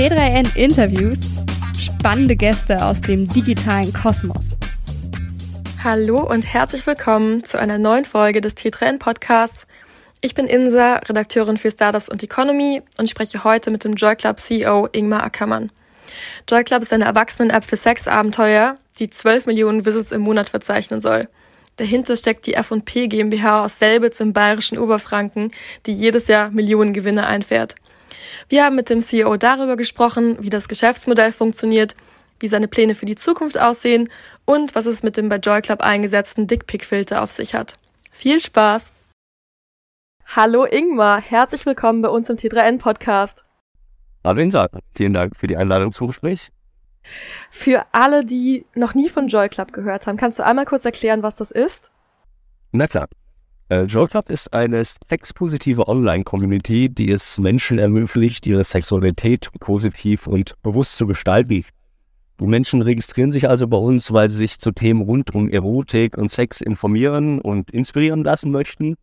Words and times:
T3N 0.00 0.56
interviewt 0.56 1.18
spannende 1.78 2.34
Gäste 2.34 2.78
aus 2.82 3.02
dem 3.02 3.28
digitalen 3.28 3.92
Kosmos. 3.92 4.56
Hallo 5.84 6.26
und 6.26 6.40
herzlich 6.40 6.86
willkommen 6.86 7.44
zu 7.44 7.58
einer 7.58 7.76
neuen 7.76 8.06
Folge 8.06 8.40
des 8.40 8.56
T3N 8.56 8.98
Podcasts. 8.98 9.66
Ich 10.22 10.34
bin 10.34 10.46
Insa, 10.46 11.00
Redakteurin 11.00 11.58
für 11.58 11.70
Startups 11.70 12.08
und 12.08 12.22
Economy 12.22 12.80
und 12.96 13.10
spreche 13.10 13.44
heute 13.44 13.70
mit 13.70 13.84
dem 13.84 13.92
Joy 13.92 14.16
Club 14.16 14.40
CEO 14.40 14.88
Ingmar 14.90 15.22
Ackermann. 15.22 15.70
Joy 16.48 16.64
Club 16.64 16.80
ist 16.80 16.94
eine 16.94 17.04
Erwachsenen-App 17.04 17.66
für 17.66 17.76
Sexabenteuer, 17.76 18.78
die 18.98 19.10
12 19.10 19.44
Millionen 19.44 19.84
Visits 19.84 20.12
im 20.12 20.22
Monat 20.22 20.48
verzeichnen 20.48 21.02
soll. 21.02 21.28
Dahinter 21.76 22.16
steckt 22.16 22.46
die 22.46 22.54
F&P 22.54 23.08
GmbH 23.08 23.66
aus 23.66 23.78
Selbitz 23.78 24.18
im 24.20 24.32
bayerischen 24.32 24.78
Oberfranken, 24.78 25.50
die 25.84 25.92
jedes 25.92 26.26
Jahr 26.26 26.48
Millionen 26.48 26.94
Gewinne 26.94 27.26
einfährt. 27.26 27.74
Wir 28.48 28.64
haben 28.64 28.76
mit 28.76 28.90
dem 28.90 29.00
CEO 29.00 29.36
darüber 29.36 29.76
gesprochen, 29.76 30.36
wie 30.40 30.50
das 30.50 30.68
Geschäftsmodell 30.68 31.32
funktioniert, 31.32 31.94
wie 32.38 32.48
seine 32.48 32.68
Pläne 32.68 32.94
für 32.94 33.06
die 33.06 33.16
Zukunft 33.16 33.58
aussehen 33.58 34.08
und 34.44 34.74
was 34.74 34.86
es 34.86 35.02
mit 35.02 35.16
dem 35.16 35.28
bei 35.28 35.36
Joy 35.36 35.62
Club 35.62 35.80
eingesetzten 35.80 36.46
Dickpick-Filter 36.46 37.22
auf 37.22 37.30
sich 37.30 37.54
hat. 37.54 37.74
Viel 38.10 38.40
Spaß! 38.40 38.92
Hallo 40.36 40.64
Ingmar, 40.64 41.20
herzlich 41.20 41.66
willkommen 41.66 42.02
bei 42.02 42.08
uns 42.08 42.30
im 42.30 42.36
T3N-Podcast. 42.36 43.44
Hallo 44.22 44.40
Insa, 44.40 44.68
vielen 44.94 45.12
Dank 45.12 45.36
für 45.36 45.46
die 45.46 45.56
Einladung 45.56 45.92
zum 45.92 46.06
Gespräch. 46.06 46.50
Für 47.50 47.86
alle, 47.92 48.24
die 48.24 48.64
noch 48.74 48.94
nie 48.94 49.08
von 49.08 49.28
Joy 49.28 49.48
Club 49.48 49.72
gehört 49.72 50.06
haben, 50.06 50.16
kannst 50.16 50.38
du 50.38 50.44
einmal 50.44 50.66
kurz 50.66 50.84
erklären, 50.84 51.22
was 51.22 51.36
das 51.36 51.50
ist? 51.50 51.90
Na 52.72 52.86
klar. 52.86 53.08
Äh, 53.70 53.84
Joy 53.84 54.08
Club 54.08 54.30
ist 54.30 54.52
eine 54.52 54.84
sexpositive 54.84 55.86
Online-Community, 55.86 56.88
die 56.88 57.12
es 57.12 57.38
Menschen 57.38 57.78
ermöglicht, 57.78 58.44
ihre 58.44 58.64
Sexualität 58.64 59.48
positiv 59.60 60.26
und 60.26 60.60
bewusst 60.64 60.96
zu 60.96 61.06
gestalten. 61.06 61.64
Die 62.40 62.46
Menschen 62.46 62.82
registrieren 62.82 63.30
sich 63.30 63.48
also 63.48 63.68
bei 63.68 63.76
uns, 63.76 64.12
weil 64.12 64.28
sie 64.32 64.38
sich 64.38 64.58
zu 64.58 64.72
Themen 64.72 65.02
rund 65.02 65.32
um 65.36 65.48
Erotik 65.48 66.18
und 66.18 66.32
Sex 66.32 66.60
informieren 66.60 67.40
und 67.40 67.70
inspirieren 67.70 68.24
lassen 68.24 68.50
möchten, 68.50 68.96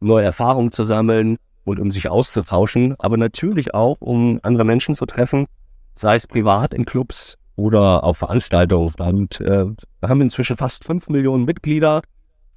neue 0.00 0.24
Erfahrungen 0.24 0.70
zu 0.70 0.84
sammeln 0.84 1.38
und 1.64 1.80
um 1.80 1.90
sich 1.90 2.10
auszutauschen, 2.10 2.96
aber 2.98 3.16
natürlich 3.16 3.72
auch, 3.72 3.96
um 4.00 4.38
andere 4.42 4.66
Menschen 4.66 4.96
zu 4.96 5.06
treffen, 5.06 5.46
sei 5.94 6.16
es 6.16 6.26
privat 6.26 6.74
in 6.74 6.84
Clubs 6.84 7.38
oder 7.56 8.04
auf 8.04 8.18
Veranstaltungen. 8.18 8.92
Und 8.98 9.40
äh, 9.40 9.64
wir 9.64 10.08
haben 10.08 10.20
inzwischen 10.20 10.58
fast 10.58 10.84
fünf 10.84 11.08
Millionen 11.08 11.46
Mitglieder, 11.46 12.02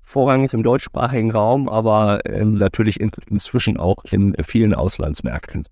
vorrangig 0.03 0.53
im 0.53 0.63
deutschsprachigen 0.63 1.31
Raum, 1.31 1.67
aber 1.69 2.25
äh, 2.25 2.43
natürlich 2.45 2.99
in, 2.99 3.11
inzwischen 3.29 3.77
auch 3.77 4.03
in 4.11 4.35
vielen 4.43 4.73
Auslandsmärkten. 4.75 5.65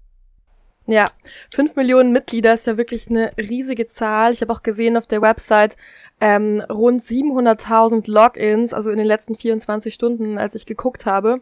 Ja, 0.87 1.11
fünf 1.53 1.75
Millionen 1.75 2.11
Mitglieder 2.11 2.55
ist 2.55 2.65
ja 2.65 2.75
wirklich 2.75 3.07
eine 3.09 3.31
riesige 3.37 3.87
Zahl. 3.87 4.33
Ich 4.33 4.41
habe 4.41 4.51
auch 4.51 4.63
gesehen 4.63 4.97
auf 4.97 5.05
der 5.05 5.21
Website 5.21 5.77
ähm, 6.19 6.61
rund 6.69 7.03
700.000 7.03 8.09
Logins, 8.11 8.73
also 8.73 8.89
in 8.89 8.97
den 8.97 9.07
letzten 9.07 9.35
24 9.35 9.93
Stunden, 9.93 10.37
als 10.37 10.55
ich 10.55 10.65
geguckt 10.65 11.05
habe. 11.05 11.41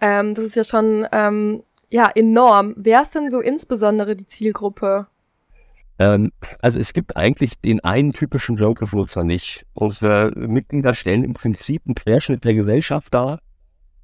Ähm, 0.00 0.34
das 0.34 0.44
ist 0.44 0.56
ja 0.56 0.64
schon 0.64 1.06
ähm, 1.12 1.62
ja 1.90 2.08
enorm. 2.14 2.74
Wer 2.76 3.02
ist 3.02 3.14
denn 3.14 3.30
so 3.30 3.40
insbesondere 3.40 4.14
die 4.14 4.26
Zielgruppe? 4.26 5.08
Ähm, 5.98 6.30
also 6.60 6.78
es 6.78 6.92
gibt 6.92 7.16
eigentlich 7.16 7.60
den 7.60 7.80
einen 7.80 8.12
typischen 8.12 8.56
Joker-Nutzer 8.56 9.24
nicht. 9.24 9.66
Unsere 9.74 10.32
Mitglieder 10.36 10.94
stellen 10.94 11.24
im 11.24 11.34
Prinzip 11.34 11.82
einen 11.86 11.94
Querschnitt 11.94 12.44
der 12.44 12.54
Gesellschaft 12.54 13.12
dar. 13.14 13.40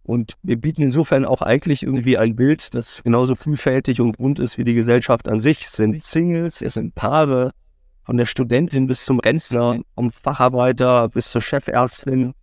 Und 0.02 0.34
wir 0.42 0.60
bieten 0.60 0.82
insofern 0.82 1.24
auch 1.24 1.40
eigentlich 1.40 1.82
irgendwie 1.82 2.18
ein 2.18 2.36
Bild, 2.36 2.74
das 2.74 3.02
genauso 3.02 3.34
vielfältig 3.34 4.00
und 4.00 4.18
bunt 4.18 4.38
ist 4.38 4.58
wie 4.58 4.64
die 4.64 4.74
Gesellschaft 4.74 5.28
an 5.28 5.40
sich. 5.40 5.64
Es 5.64 5.72
sind 5.72 6.02
Singles, 6.02 6.60
es 6.60 6.74
sind 6.74 6.94
Paare, 6.94 7.52
von 8.04 8.18
der 8.18 8.26
Studentin 8.26 8.86
bis 8.86 9.04
zum 9.04 9.18
Rentner, 9.18 9.78
vom 9.94 10.12
Facharbeiter 10.12 11.08
bis 11.08 11.30
zur 11.30 11.40
Chefärztin. 11.40 12.34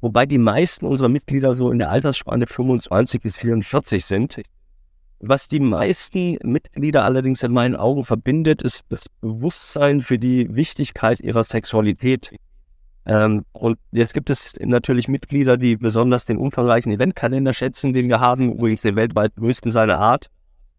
Wobei 0.00 0.24
die 0.24 0.38
meisten 0.38 0.86
unserer 0.86 1.08
Mitglieder 1.08 1.54
so 1.54 1.70
in 1.70 1.78
der 1.78 1.90
Altersspanne 1.90 2.46
25 2.46 3.20
bis 3.20 3.36
44 3.36 4.04
sind. 4.04 4.40
Was 5.22 5.48
die 5.48 5.60
meisten 5.60 6.38
Mitglieder 6.42 7.04
allerdings 7.04 7.42
in 7.42 7.52
meinen 7.52 7.76
Augen 7.76 8.04
verbindet, 8.04 8.62
ist 8.62 8.86
das 8.88 9.06
Bewusstsein 9.20 10.00
für 10.00 10.16
die 10.16 10.54
Wichtigkeit 10.54 11.20
ihrer 11.20 11.42
Sexualität. 11.42 12.34
Ähm, 13.04 13.44
und 13.52 13.78
jetzt 13.92 14.14
gibt 14.14 14.30
es 14.30 14.54
natürlich 14.60 15.08
Mitglieder, 15.08 15.58
die 15.58 15.76
besonders 15.76 16.24
den 16.24 16.38
umfangreichen 16.38 16.90
Eventkalender 16.90 17.52
schätzen, 17.52 17.92
den 17.92 18.08
wir 18.08 18.20
haben, 18.20 18.52
übrigens 18.52 18.80
den 18.80 18.96
weltweit 18.96 19.36
größten 19.36 19.70
seiner 19.70 19.98
Art. 19.98 20.28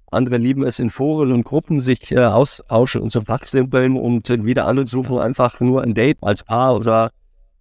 Andere 0.07 0.37
lieben 0.37 0.63
es 0.63 0.79
in 0.79 0.89
Foren 0.89 1.31
und 1.31 1.43
Gruppen, 1.43 1.79
sich 1.79 2.11
äh, 2.11 2.19
austauschen 2.19 3.01
und 3.01 3.11
zu 3.11 3.21
fachsimpeln 3.21 3.95
und 3.95 4.27
äh, 4.31 4.43
wieder 4.43 4.65
andere 4.65 4.87
suchen 4.87 5.19
einfach 5.19 5.59
nur 5.59 5.83
ein 5.83 5.93
Date 5.93 6.17
als 6.21 6.43
Paar 6.43 6.75
oder 6.75 7.11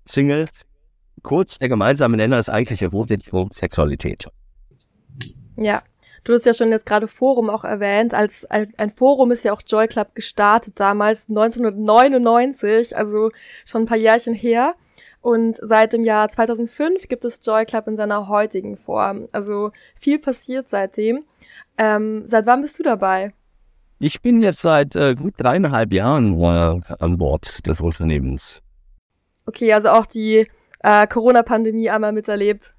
Single. 0.07 0.47
Kurz, 1.23 1.59
der 1.59 1.69
gemeinsame 1.69 2.17
Nenner 2.17 2.39
ist 2.39 2.49
eigentlich 2.49 2.81
Erotik 2.81 3.31
Sexualität. 3.53 4.29
Ja, 5.57 5.83
Du 6.25 6.35
hast 6.35 6.45
ja 6.45 6.55
schon 6.55 6.71
jetzt 6.71 6.87
gerade 6.87 7.09
Forum 7.09 7.49
auch 7.51 7.65
erwähnt. 7.65 8.15
Als 8.15 8.47
ein 8.51 8.91
Forum 8.91 9.31
ist 9.31 9.45
ja 9.45 9.53
auch 9.53 9.63
Joy 9.67 9.89
Club 9.89 10.15
gestartet 10.15 10.79
damals 10.79 11.29
1999, 11.29 12.97
also 12.97 13.31
schon 13.65 13.83
ein 13.83 13.87
paar 13.87 13.97
Jährchen 13.97 14.35
her. 14.35 14.75
Und 15.23 15.59
seit 15.61 15.93
dem 15.93 16.03
Jahr 16.03 16.29
2005 16.29 17.09
gibt 17.09 17.25
es 17.25 17.41
Joy 17.45 17.67
Club 17.67 17.89
in 17.89 17.97
seiner 17.97 18.29
heutigen 18.29 18.77
Form. 18.77 19.29
Also 19.33 19.71
viel 19.95 20.19
passiert 20.19 20.69
seitdem. 20.69 21.25
Ähm, 21.77 22.23
seit 22.27 22.47
wann 22.47 22.63
bist 22.63 22.79
du 22.79 22.83
dabei? 22.83 23.33
Ich 23.99 24.23
bin 24.23 24.43
jetzt 24.43 24.63
seit 24.63 24.97
äh, 24.97 25.15
gut 25.15 25.35
dreieinhalb 25.37 25.93
Jahren 25.93 26.41
äh, 26.41 26.81
an 26.99 27.19
Bord 27.19 27.67
des 27.67 27.81
Unternehmens. 27.81 28.63
Okay, 29.45 29.73
also 29.75 29.91
auch 29.91 30.07
die 30.07 30.47
äh, 30.83 31.07
Corona-Pandemie 31.07 31.91
einmal 31.91 32.13
miterlebt. 32.13 32.75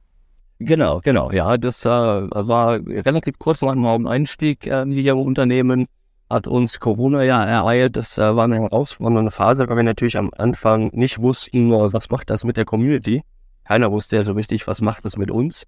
Genau, 0.63 1.01
genau. 1.01 1.31
Ja, 1.31 1.57
das 1.57 1.85
äh, 1.85 1.89
war 1.89 2.79
relativ 2.85 3.39
kurz 3.39 3.63
nach 3.63 3.73
dem 3.73 4.07
Einstieg 4.07 4.67
äh, 4.67 4.85
hier 4.85 5.13
im 5.13 5.19
Unternehmen. 5.19 5.87
Hat 6.29 6.45
uns 6.45 6.79
Corona 6.79 7.23
ja 7.23 7.43
ereilt. 7.43 7.95
Das 7.95 8.19
äh, 8.19 8.35
war 8.35 8.43
eine 8.43 8.57
herausfordernde 8.57 9.31
Phase, 9.31 9.67
weil 9.67 9.77
wir 9.77 9.83
natürlich 9.83 10.17
am 10.17 10.29
Anfang 10.37 10.91
nicht 10.93 11.19
wussten, 11.19 11.71
was 11.71 12.11
macht 12.11 12.29
das 12.29 12.43
mit 12.43 12.57
der 12.57 12.65
Community. 12.65 13.23
Keiner 13.63 13.91
wusste 13.91 14.17
ja 14.17 14.23
so 14.23 14.33
richtig, 14.33 14.67
was 14.67 14.81
macht 14.81 15.03
das 15.03 15.17
mit 15.17 15.31
uns. 15.31 15.63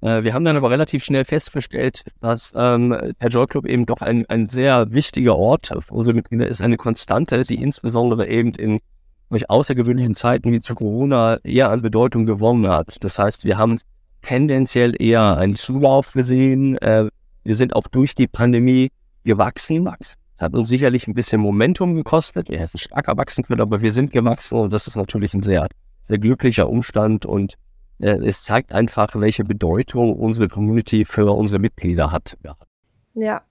Äh, 0.00 0.22
wir 0.22 0.32
haben 0.32 0.44
dann 0.44 0.56
aber 0.56 0.70
relativ 0.70 1.02
schnell 1.02 1.24
festgestellt, 1.24 2.04
dass 2.20 2.52
ähm, 2.54 2.96
der 3.20 3.28
Joy 3.30 3.46
Club 3.46 3.66
eben 3.66 3.84
doch 3.84 4.00
ein, 4.00 4.26
ein 4.28 4.48
sehr 4.48 4.92
wichtiger 4.92 5.36
Ort 5.36 5.72
für 5.80 5.92
unsere 5.92 6.14
Mitglieder 6.14 6.46
ist, 6.46 6.62
eine 6.62 6.76
Konstante, 6.76 7.40
die 7.40 7.60
insbesondere 7.60 8.28
eben 8.28 8.54
in 8.54 8.78
durch 9.28 9.50
außergewöhnlichen 9.50 10.14
Zeiten 10.14 10.52
wie 10.52 10.60
zu 10.60 10.74
Corona 10.74 11.38
eher 11.44 11.70
an 11.70 11.82
Bedeutung 11.82 12.26
gewonnen 12.26 12.68
hat. 12.68 12.96
Das 13.04 13.18
heißt, 13.18 13.44
wir 13.44 13.58
haben 13.58 13.78
tendenziell 14.22 15.00
eher 15.00 15.36
einen 15.36 15.56
Zulauf 15.56 16.12
gesehen. 16.12 16.76
Äh, 16.78 17.08
wir 17.42 17.56
sind 17.56 17.74
auch 17.74 17.88
durch 17.88 18.14
die 18.14 18.26
Pandemie 18.26 18.90
gewachsen. 19.24 19.84
Das 19.84 20.16
hat 20.38 20.54
uns 20.54 20.68
sicherlich 20.68 21.06
ein 21.06 21.14
bisschen 21.14 21.40
Momentum 21.40 21.94
gekostet. 21.94 22.48
Wir 22.48 22.58
hätten 22.58 22.78
stark 22.78 23.06
wachsen 23.16 23.44
können, 23.44 23.60
aber 23.60 23.82
wir 23.82 23.92
sind 23.92 24.12
gewachsen 24.12 24.58
und 24.58 24.72
das 24.72 24.86
ist 24.86 24.96
natürlich 24.96 25.34
ein 25.34 25.42
sehr, 25.42 25.66
sehr 26.02 26.18
glücklicher 26.18 26.68
Umstand 26.68 27.26
und 27.26 27.54
äh, 27.98 28.16
es 28.24 28.42
zeigt 28.42 28.72
einfach, 28.72 29.08
welche 29.14 29.44
Bedeutung 29.44 30.14
unsere 30.14 30.48
Community 30.48 31.04
für 31.04 31.30
unsere 31.32 31.60
Mitglieder 31.60 32.10
hat. 32.12 32.36
Ja. 32.44 32.56
ja. 33.14 33.42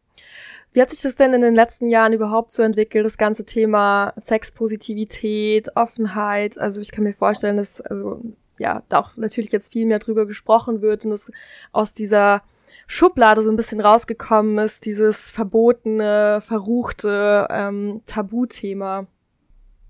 Wie 0.71 0.81
hat 0.81 0.91
sich 0.91 1.01
das 1.01 1.15
denn 1.15 1.33
in 1.33 1.41
den 1.41 1.55
letzten 1.55 1.89
Jahren 1.89 2.13
überhaupt 2.13 2.51
so 2.51 2.61
entwickelt, 2.61 3.03
das 3.03 3.17
ganze 3.17 3.43
Thema 3.43 4.13
Sexpositivität, 4.17 5.75
Offenheit? 5.75 6.59
Also 6.59 6.79
ich 6.79 6.91
kann 6.91 7.03
mir 7.03 7.13
vorstellen, 7.13 7.57
dass 7.57 7.81
also 7.81 8.21
ja, 8.59 8.83
da 8.89 8.99
auch 8.99 9.17
natürlich 9.17 9.51
jetzt 9.51 9.71
viel 9.71 9.85
mehr 9.85 9.99
drüber 9.99 10.25
gesprochen 10.25 10.81
wird 10.81 11.05
und 11.05 11.11
es 11.11 11.31
aus 11.71 11.93
dieser 11.93 12.43
Schublade 12.87 13.43
so 13.43 13.49
ein 13.49 13.55
bisschen 13.55 13.81
rausgekommen 13.81 14.57
ist, 14.57 14.85
dieses 14.85 15.31
verbotene, 15.31 16.41
verruchte 16.41 17.47
ähm, 17.49 18.01
Tabuthema. 18.05 19.07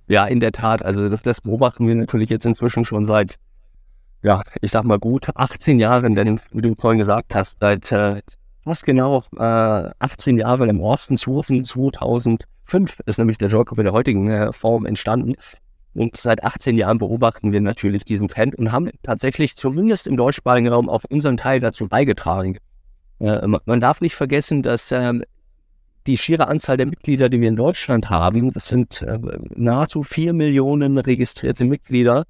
Ja, 0.07 0.25
in 0.25 0.39
der 0.39 0.51
Tat. 0.51 0.83
Also 0.83 1.07
das, 1.07 1.21
das 1.21 1.41
beobachten 1.41 1.87
wir 1.87 1.95
natürlich 1.95 2.29
jetzt 2.29 2.45
inzwischen 2.45 2.83
schon 2.83 3.05
seit, 3.05 3.35
ja, 4.21 4.41
ich 4.61 4.71
sag 4.71 4.83
mal 4.83 4.99
gut 4.99 5.29
18 5.33 5.79
Jahren, 5.79 6.15
denn 6.15 6.41
wie 6.51 6.61
du 6.61 6.75
vorhin 6.75 6.99
gesagt 6.99 7.35
hast, 7.35 7.59
seit 7.61 7.91
äh, 7.91 8.21
was 8.65 8.83
genau 8.83 9.23
äh, 9.37 9.89
18 9.99 10.37
Jahre 10.37 10.67
im 10.67 10.81
Osten 10.81 11.15
2005 11.15 12.99
ist 13.05 13.17
nämlich 13.17 13.37
der 13.37 13.49
Joker 13.49 13.77
in 13.77 13.83
der 13.83 13.93
heutigen 13.93 14.29
äh, 14.29 14.51
Form 14.51 14.85
entstanden. 14.85 15.35
Und 15.93 16.17
seit 16.17 16.43
18 16.43 16.77
Jahren 16.77 16.99
beobachten 16.99 17.51
wir 17.51 17.61
natürlich 17.61 18.05
diesen 18.05 18.27
Trend 18.27 18.55
und 18.55 18.71
haben 18.71 18.89
tatsächlich 19.03 19.55
zumindest 19.55 20.07
im 20.07 20.17
deutschsprachigen 20.17 20.67
Raum 20.67 20.87
auf 20.87 21.05
unseren 21.05 21.37
Teil 21.37 21.59
dazu 21.59 21.87
beigetragen. 21.87 22.57
Äh, 23.19 23.47
man 23.47 23.79
darf 23.79 24.01
nicht 24.01 24.15
vergessen, 24.15 24.61
dass 24.61 24.91
äh, 24.91 25.13
die 26.07 26.17
schiere 26.17 26.47
Anzahl 26.47 26.77
der 26.77 26.85
Mitglieder, 26.85 27.29
die 27.29 27.41
wir 27.41 27.49
in 27.49 27.55
Deutschland 27.55 28.09
haben, 28.09 28.51
das 28.53 28.67
sind 28.67 29.01
äh, 29.01 29.19
nahezu 29.55 30.03
vier 30.03 30.33
Millionen 30.33 30.97
registrierte 30.97 31.65
Mitglieder. 31.65 32.25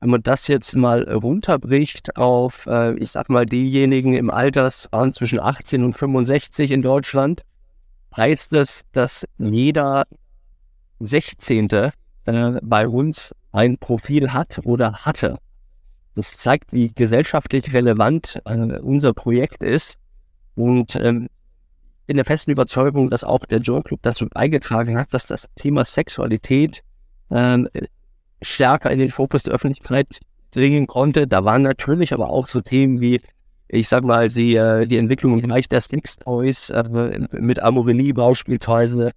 Wenn 0.00 0.10
man 0.10 0.22
das 0.22 0.48
jetzt 0.48 0.76
mal 0.76 1.02
runterbricht 1.10 2.16
auf, 2.16 2.66
äh, 2.66 2.94
ich 2.98 3.10
sag 3.10 3.30
mal, 3.30 3.46
diejenigen 3.46 4.14
im 4.14 4.30
Altersraum 4.30 5.12
zwischen 5.12 5.40
18 5.40 5.82
und 5.82 5.94
65 5.94 6.70
in 6.70 6.82
Deutschland, 6.82 7.42
heißt 8.16 8.52
es, 8.52 8.82
dass 8.92 9.26
jeder 9.38 10.04
16. 11.00 11.90
Bei 12.24 12.88
uns 12.88 13.34
ein 13.52 13.78
Profil 13.78 14.32
hat 14.32 14.60
oder 14.64 15.04
hatte. 15.04 15.36
Das 16.14 16.36
zeigt, 16.36 16.72
wie 16.72 16.92
gesellschaftlich 16.92 17.72
relevant 17.72 18.40
äh, 18.44 18.78
unser 18.80 19.12
Projekt 19.12 19.62
ist. 19.62 19.96
Und 20.54 20.96
ähm, 20.96 21.28
in 22.06 22.16
der 22.16 22.24
festen 22.24 22.50
Überzeugung, 22.50 23.10
dass 23.10 23.24
auch 23.24 23.44
der 23.46 23.58
Joy 23.58 23.82
Club 23.82 24.00
dazu 24.02 24.26
beigetragen 24.28 24.96
hat, 24.96 25.12
dass 25.12 25.26
das 25.26 25.48
Thema 25.56 25.84
Sexualität 25.84 26.82
ähm, 27.30 27.68
stärker 28.42 28.90
in 28.90 28.98
den 28.98 29.10
Fokus 29.10 29.42
der 29.42 29.54
Öffentlichkeit 29.54 30.20
dringen 30.50 30.86
konnte. 30.86 31.26
Da 31.26 31.44
waren 31.44 31.62
natürlich 31.62 32.12
aber 32.12 32.30
auch 32.30 32.46
so 32.46 32.60
Themen 32.60 33.00
wie, 33.00 33.20
ich 33.68 33.88
sag 33.88 34.04
mal, 34.04 34.28
die, 34.28 34.54
äh, 34.54 34.86
die 34.86 34.98
Entwicklung 34.98 35.34
im 35.34 35.48
Bereich 35.48 35.68
der 35.68 35.80
Sex-Toys 35.80 36.70
äh, 36.70 37.18
mit 37.32 37.60
Amorelie 37.60 38.12
beispielsweise, 38.12 39.10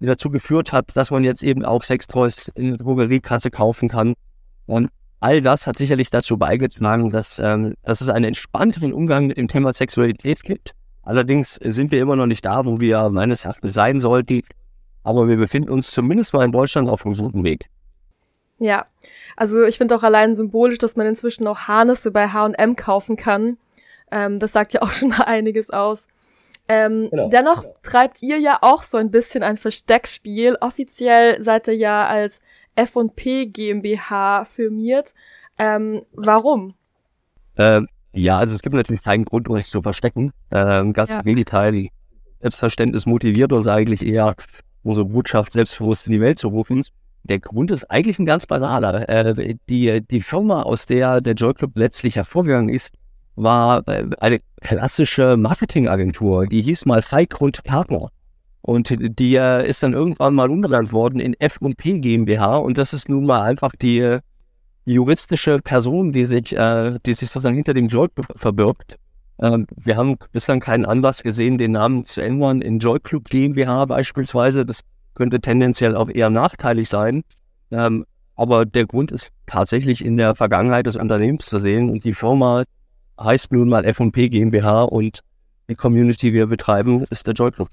die 0.00 0.06
dazu 0.06 0.30
geführt 0.30 0.72
hat, 0.72 0.96
dass 0.96 1.10
man 1.10 1.24
jetzt 1.24 1.42
eben 1.42 1.64
auch 1.64 1.82
Sextoys 1.82 2.48
in 2.48 2.68
der 2.68 2.76
Drogeriekasse 2.76 3.50
kaufen 3.50 3.88
kann. 3.88 4.14
Und 4.66 4.90
all 5.20 5.40
das 5.40 5.66
hat 5.66 5.76
sicherlich 5.78 6.10
dazu 6.10 6.38
beigetragen, 6.38 7.10
dass, 7.10 7.38
ähm, 7.38 7.74
dass 7.82 8.00
es 8.00 8.08
einen 8.08 8.26
entspannteren 8.26 8.92
Umgang 8.92 9.26
mit 9.26 9.36
dem 9.36 9.48
Thema 9.48 9.72
Sexualität 9.72 10.42
gibt. 10.42 10.74
Allerdings 11.02 11.54
sind 11.54 11.90
wir 11.90 12.00
immer 12.00 12.16
noch 12.16 12.26
nicht 12.26 12.44
da, 12.44 12.64
wo 12.64 12.80
wir 12.80 13.08
meines 13.10 13.44
Erachtens 13.44 13.74
sein 13.74 14.00
sollten. 14.00 14.42
Aber 15.02 15.26
wir 15.26 15.36
befinden 15.36 15.70
uns 15.70 15.90
zumindest 15.90 16.34
mal 16.34 16.44
in 16.44 16.52
Deutschland 16.52 16.88
auf 16.88 17.04
einem 17.06 17.16
guten 17.16 17.44
Weg. 17.44 17.66
Ja, 18.58 18.86
also 19.36 19.62
ich 19.64 19.78
finde 19.78 19.96
auch 19.96 20.02
allein 20.02 20.34
symbolisch, 20.34 20.78
dass 20.78 20.96
man 20.96 21.06
inzwischen 21.06 21.46
auch 21.46 21.60
Harnisse 21.60 22.10
bei 22.10 22.28
H&M 22.28 22.76
kaufen 22.76 23.16
kann. 23.16 23.56
Ähm, 24.10 24.38
das 24.38 24.52
sagt 24.52 24.72
ja 24.72 24.82
auch 24.82 24.90
schon 24.92 25.10
mal 25.10 25.22
einiges 25.22 25.70
aus. 25.70 26.06
Ähm, 26.68 27.08
genau, 27.10 27.28
dennoch 27.30 27.62
genau. 27.62 27.74
treibt 27.82 28.22
ihr 28.22 28.38
ja 28.38 28.58
auch 28.60 28.82
so 28.82 28.98
ein 28.98 29.10
bisschen 29.10 29.42
ein 29.42 29.56
Versteckspiel. 29.56 30.56
Offiziell 30.60 31.42
seid 31.42 31.66
ihr 31.68 31.76
ja 31.76 32.06
als 32.06 32.40
F&P 32.76 33.46
GmbH 33.46 34.44
firmiert. 34.44 35.14
Ähm, 35.58 36.02
warum? 36.12 36.74
Ähm, 37.56 37.88
ja, 38.12 38.38
also 38.38 38.54
es 38.54 38.62
gibt 38.62 38.74
natürlich 38.74 39.02
keinen 39.02 39.24
Grund, 39.24 39.48
uns 39.48 39.68
zu 39.68 39.82
verstecken. 39.82 40.32
Ähm, 40.50 40.92
ganz 40.92 41.10
ja. 41.10 41.20
im 41.20 41.24
Gegenteil, 41.24 41.72
die 41.72 41.90
Selbstverständnis 42.40 43.06
motiviert 43.06 43.52
uns 43.52 43.66
eigentlich 43.66 44.06
eher, 44.06 44.34
unsere 44.82 45.06
Botschaft 45.06 45.52
selbstbewusst 45.52 46.06
in 46.06 46.12
die 46.12 46.20
Welt 46.20 46.38
zu 46.38 46.48
rufen. 46.48 46.82
Der 47.24 47.40
Grund 47.40 47.70
ist 47.70 47.90
eigentlich 47.90 48.18
ein 48.18 48.26
ganz 48.26 48.46
banaler. 48.46 49.08
Äh, 49.08 49.56
die, 49.68 50.00
die 50.00 50.20
Firma, 50.20 50.62
aus 50.62 50.86
der 50.86 51.20
der 51.20 51.34
Joy 51.34 51.54
Club 51.54 51.72
letztlich 51.74 52.16
hervorgegangen 52.16 52.68
ist, 52.68 52.94
war 53.42 53.86
äh, 53.88 54.06
eine 54.20 54.40
klassische 54.60 55.36
Marketingagentur, 55.36 56.46
die 56.46 56.62
hieß 56.62 56.86
mal 56.86 57.02
Feigrund 57.02 57.62
Partner. 57.64 58.10
Und 58.60 58.94
die 58.98 59.36
ist 59.36 59.82
dann 59.82 59.94
irgendwann 59.94 60.34
mal 60.34 60.50
umbenannt 60.50 60.92
worden 60.92 61.20
in 61.20 61.34
F&P 61.40 62.00
GmbH 62.00 62.58
und 62.58 62.76
das 62.76 62.92
ist 62.92 63.08
nun 63.08 63.24
mal 63.24 63.40
einfach 63.40 63.70
die 63.80 64.18
juristische 64.88 65.58
Person, 65.60 66.12
die 66.12 66.24
sich, 66.24 66.56
äh, 66.56 66.98
die 67.04 67.14
sich 67.14 67.30
sozusagen 67.30 67.56
hinter 67.56 67.74
dem 67.74 67.86
Joy 67.88 68.08
verbirgt. 68.36 68.96
Ähm, 69.40 69.66
wir 69.76 69.96
haben 69.96 70.16
bislang 70.32 70.60
keinen 70.60 70.86
Anlass 70.86 71.22
gesehen, 71.22 71.58
den 71.58 71.72
Namen 71.72 72.04
zu 72.04 72.22
ändern 72.22 72.62
in 72.62 72.78
Joy 72.78 72.98
Club 72.98 73.24
GmbH 73.28 73.84
beispielsweise. 73.84 74.64
Das 74.64 74.80
könnte 75.14 75.40
tendenziell 75.40 75.94
auch 75.94 76.08
eher 76.08 76.30
nachteilig 76.30 76.88
sein. 76.88 77.22
Ähm, 77.70 78.06
aber 78.34 78.64
der 78.64 78.86
Grund 78.86 79.12
ist 79.12 79.30
tatsächlich 79.46 80.04
in 80.04 80.16
der 80.16 80.34
Vergangenheit 80.34 80.86
des 80.86 80.96
Unternehmens 80.96 81.46
zu 81.46 81.58
sehen 81.58 81.90
und 81.90 82.04
die 82.04 82.14
Firma 82.14 82.64
heißt 83.18 83.52
nun 83.52 83.68
mal 83.68 83.84
F&P 83.84 84.28
GmbH 84.28 84.82
und 84.84 85.20
die 85.68 85.74
Community, 85.74 86.28
die 86.28 86.34
wir 86.34 86.46
betreiben, 86.46 87.04
ist 87.10 87.26
der 87.26 87.34
Joy 87.34 87.50
Club. 87.50 87.68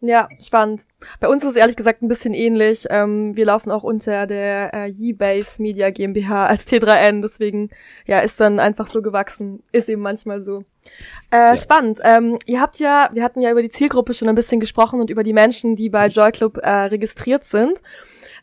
Ja, 0.00 0.28
spannend. 0.40 0.84
Bei 1.18 1.28
uns 1.28 1.42
ist 1.42 1.50
es 1.50 1.56
ehrlich 1.56 1.74
gesagt 1.74 2.02
ein 2.02 2.08
bisschen 2.08 2.32
ähnlich. 2.32 2.86
Ähm, 2.88 3.34
wir 3.34 3.46
laufen 3.46 3.72
auch 3.72 3.82
unter 3.82 4.28
der 4.28 4.72
äh, 4.72 4.90
Yeebase 4.90 5.60
Media 5.60 5.90
GmbH 5.90 6.46
als 6.46 6.68
T3N, 6.68 7.20
deswegen 7.20 7.70
ja, 8.06 8.20
ist 8.20 8.38
dann 8.38 8.60
einfach 8.60 8.86
so 8.86 9.02
gewachsen. 9.02 9.60
Ist 9.72 9.88
eben 9.88 10.02
manchmal 10.02 10.40
so. 10.40 10.62
Äh, 11.32 11.36
ja. 11.36 11.56
Spannend. 11.56 11.98
Ähm, 12.04 12.38
ihr 12.46 12.60
habt 12.60 12.78
ja, 12.78 13.10
wir 13.12 13.24
hatten 13.24 13.42
ja 13.42 13.50
über 13.50 13.62
die 13.62 13.70
Zielgruppe 13.70 14.14
schon 14.14 14.28
ein 14.28 14.36
bisschen 14.36 14.60
gesprochen 14.60 15.00
und 15.00 15.10
über 15.10 15.24
die 15.24 15.32
Menschen, 15.32 15.74
die 15.74 15.88
bei 15.88 16.06
Joy 16.06 16.30
Club 16.30 16.58
äh, 16.58 16.70
registriert 16.70 17.44
sind. 17.44 17.82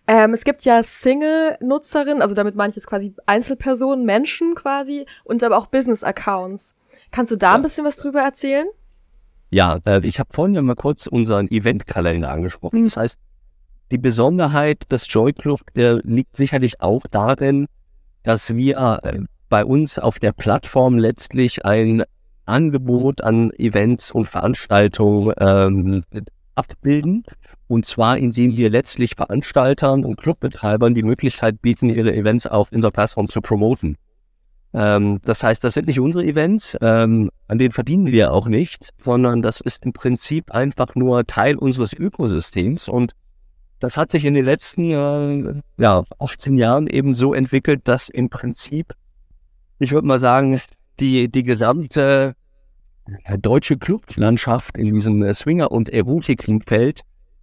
Ähm, 0.08 0.34
es 0.34 0.44
gibt 0.44 0.64
ja 0.66 0.84
Single-Nutzerinnen, 0.84 2.22
also 2.22 2.36
damit 2.36 2.56
meine 2.56 2.70
ich 2.70 2.76
jetzt 2.76 2.88
quasi 2.88 3.14
Einzelpersonen, 3.26 4.06
Menschen 4.06 4.56
quasi, 4.56 5.06
und 5.24 5.44
aber 5.44 5.58
auch 5.58 5.68
Business-Accounts. 5.68 6.74
Kannst 7.12 7.32
du 7.32 7.38
da 7.38 7.56
ein 7.56 7.62
bisschen 7.62 7.86
was 7.86 7.98
drüber 7.98 8.22
erzählen? 8.22 8.68
Ja, 9.50 9.80
äh, 9.86 10.06
ich 10.06 10.20
habe 10.20 10.30
vorhin 10.34 10.56
ja 10.56 10.62
mal 10.62 10.76
kurz 10.76 11.08
unseren 11.08 11.48
Eventkalender 11.48 12.30
angesprochen. 12.30 12.84
Das 12.84 12.98
heißt, 12.98 13.20
die 13.92 13.98
Besonderheit 13.98 14.92
des 14.92 15.06
Joy 15.12 15.34
Club 15.34 15.62
äh, 15.76 16.00
liegt 16.04 16.36
sicherlich 16.36 16.82
auch 16.82 17.04
darin, 17.10 17.68
dass 18.24 18.56
wir 18.56 19.00
äh, 19.04 19.20
bei 19.50 19.64
uns 19.64 20.00
auf 20.00 20.20
der 20.20 20.32
Plattform 20.32 20.98
letztlich 20.98 21.66
ein 21.66 22.04
Angebot 22.46 23.24
an 23.24 23.52
Events 23.52 24.12
und 24.12 24.28
Veranstaltungen 24.28 25.34
ähm, 25.40 26.04
abbilden. 26.56 27.24
Und 27.68 27.86
zwar, 27.86 28.18
indem 28.18 28.56
wir 28.56 28.70
letztlich 28.70 29.16
Veranstaltern 29.16 30.04
und 30.04 30.18
Clubbetreibern 30.18 30.96
die 30.96 31.04
Möglichkeit 31.04 31.62
bieten, 31.62 31.90
ihre 31.90 32.14
Events 32.14 32.48
auf 32.48 32.72
unserer 32.72 32.92
Plattform 32.92 33.28
zu 33.28 33.42
promoten. 33.42 33.98
Ähm, 34.74 35.22
das 35.24 35.42
heißt, 35.42 35.64
das 35.64 35.74
sind 35.74 35.88
nicht 35.88 36.00
unsere 36.00 36.26
Events, 36.26 36.78
ähm, 36.82 37.32
an 37.48 37.58
denen 37.58 37.72
verdienen 37.72 38.08
wir 38.08 38.34
auch 38.34 38.48
nicht, 38.48 38.90
sondern 39.02 39.42
das 39.42 39.62
ist 39.62 39.86
im 39.86 39.94
Prinzip 39.94 40.52
einfach 40.52 40.96
nur 40.96 41.26
Teil 41.26 41.56
unseres 41.56 41.94
Ökosystems. 41.94 42.90
Und 42.90 43.14
das 43.80 43.96
hat 43.96 44.12
sich 44.12 44.26
in 44.26 44.34
den 44.34 44.44
letzten 44.44 44.92
äh, 44.92 45.62
ja, 45.78 46.04
18 46.20 46.58
Jahren 46.58 46.88
eben 46.88 47.16
so 47.16 47.34
entwickelt, 47.34 47.82
dass 47.86 48.10
im 48.10 48.30
Prinzip, 48.30 48.94
ich 49.80 49.92
würde 49.94 50.08
mal 50.08 50.20
sagen, 50.20 50.60
die, 51.00 51.30
die 51.30 51.44
gesamte 51.44 52.36
deutsche 53.40 53.78
Clublandschaft 53.78 54.78
in 54.78 54.94
diesem 54.94 55.24
äh, 55.24 55.34
Swinger- 55.34 55.72
und 55.72 55.90
Erotik-Feld 55.90 57.02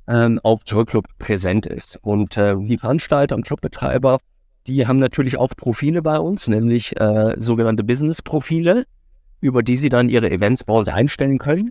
ähm, 0.08 0.40
auf 0.42 0.60
Joy 0.66 0.84
Club 0.84 1.06
präsent 1.18 1.66
ist. 1.66 1.98
Und 2.02 2.36
äh, 2.36 2.54
die 2.58 2.78
Veranstalter 2.78 3.36
und 3.36 3.46
Clubbetreiber, 3.46 4.18
die 4.66 4.86
haben 4.86 4.98
natürlich 4.98 5.38
auch 5.38 5.50
Profile 5.56 6.02
bei 6.02 6.18
uns, 6.18 6.48
nämlich 6.48 6.98
äh, 7.00 7.36
sogenannte 7.38 7.84
Business-Profile, 7.84 8.84
über 9.40 9.62
die 9.62 9.76
sie 9.76 9.88
dann 9.88 10.08
ihre 10.08 10.30
Events 10.30 10.64
bei 10.64 10.74
uns 10.74 10.88
einstellen 10.88 11.38
können. 11.38 11.70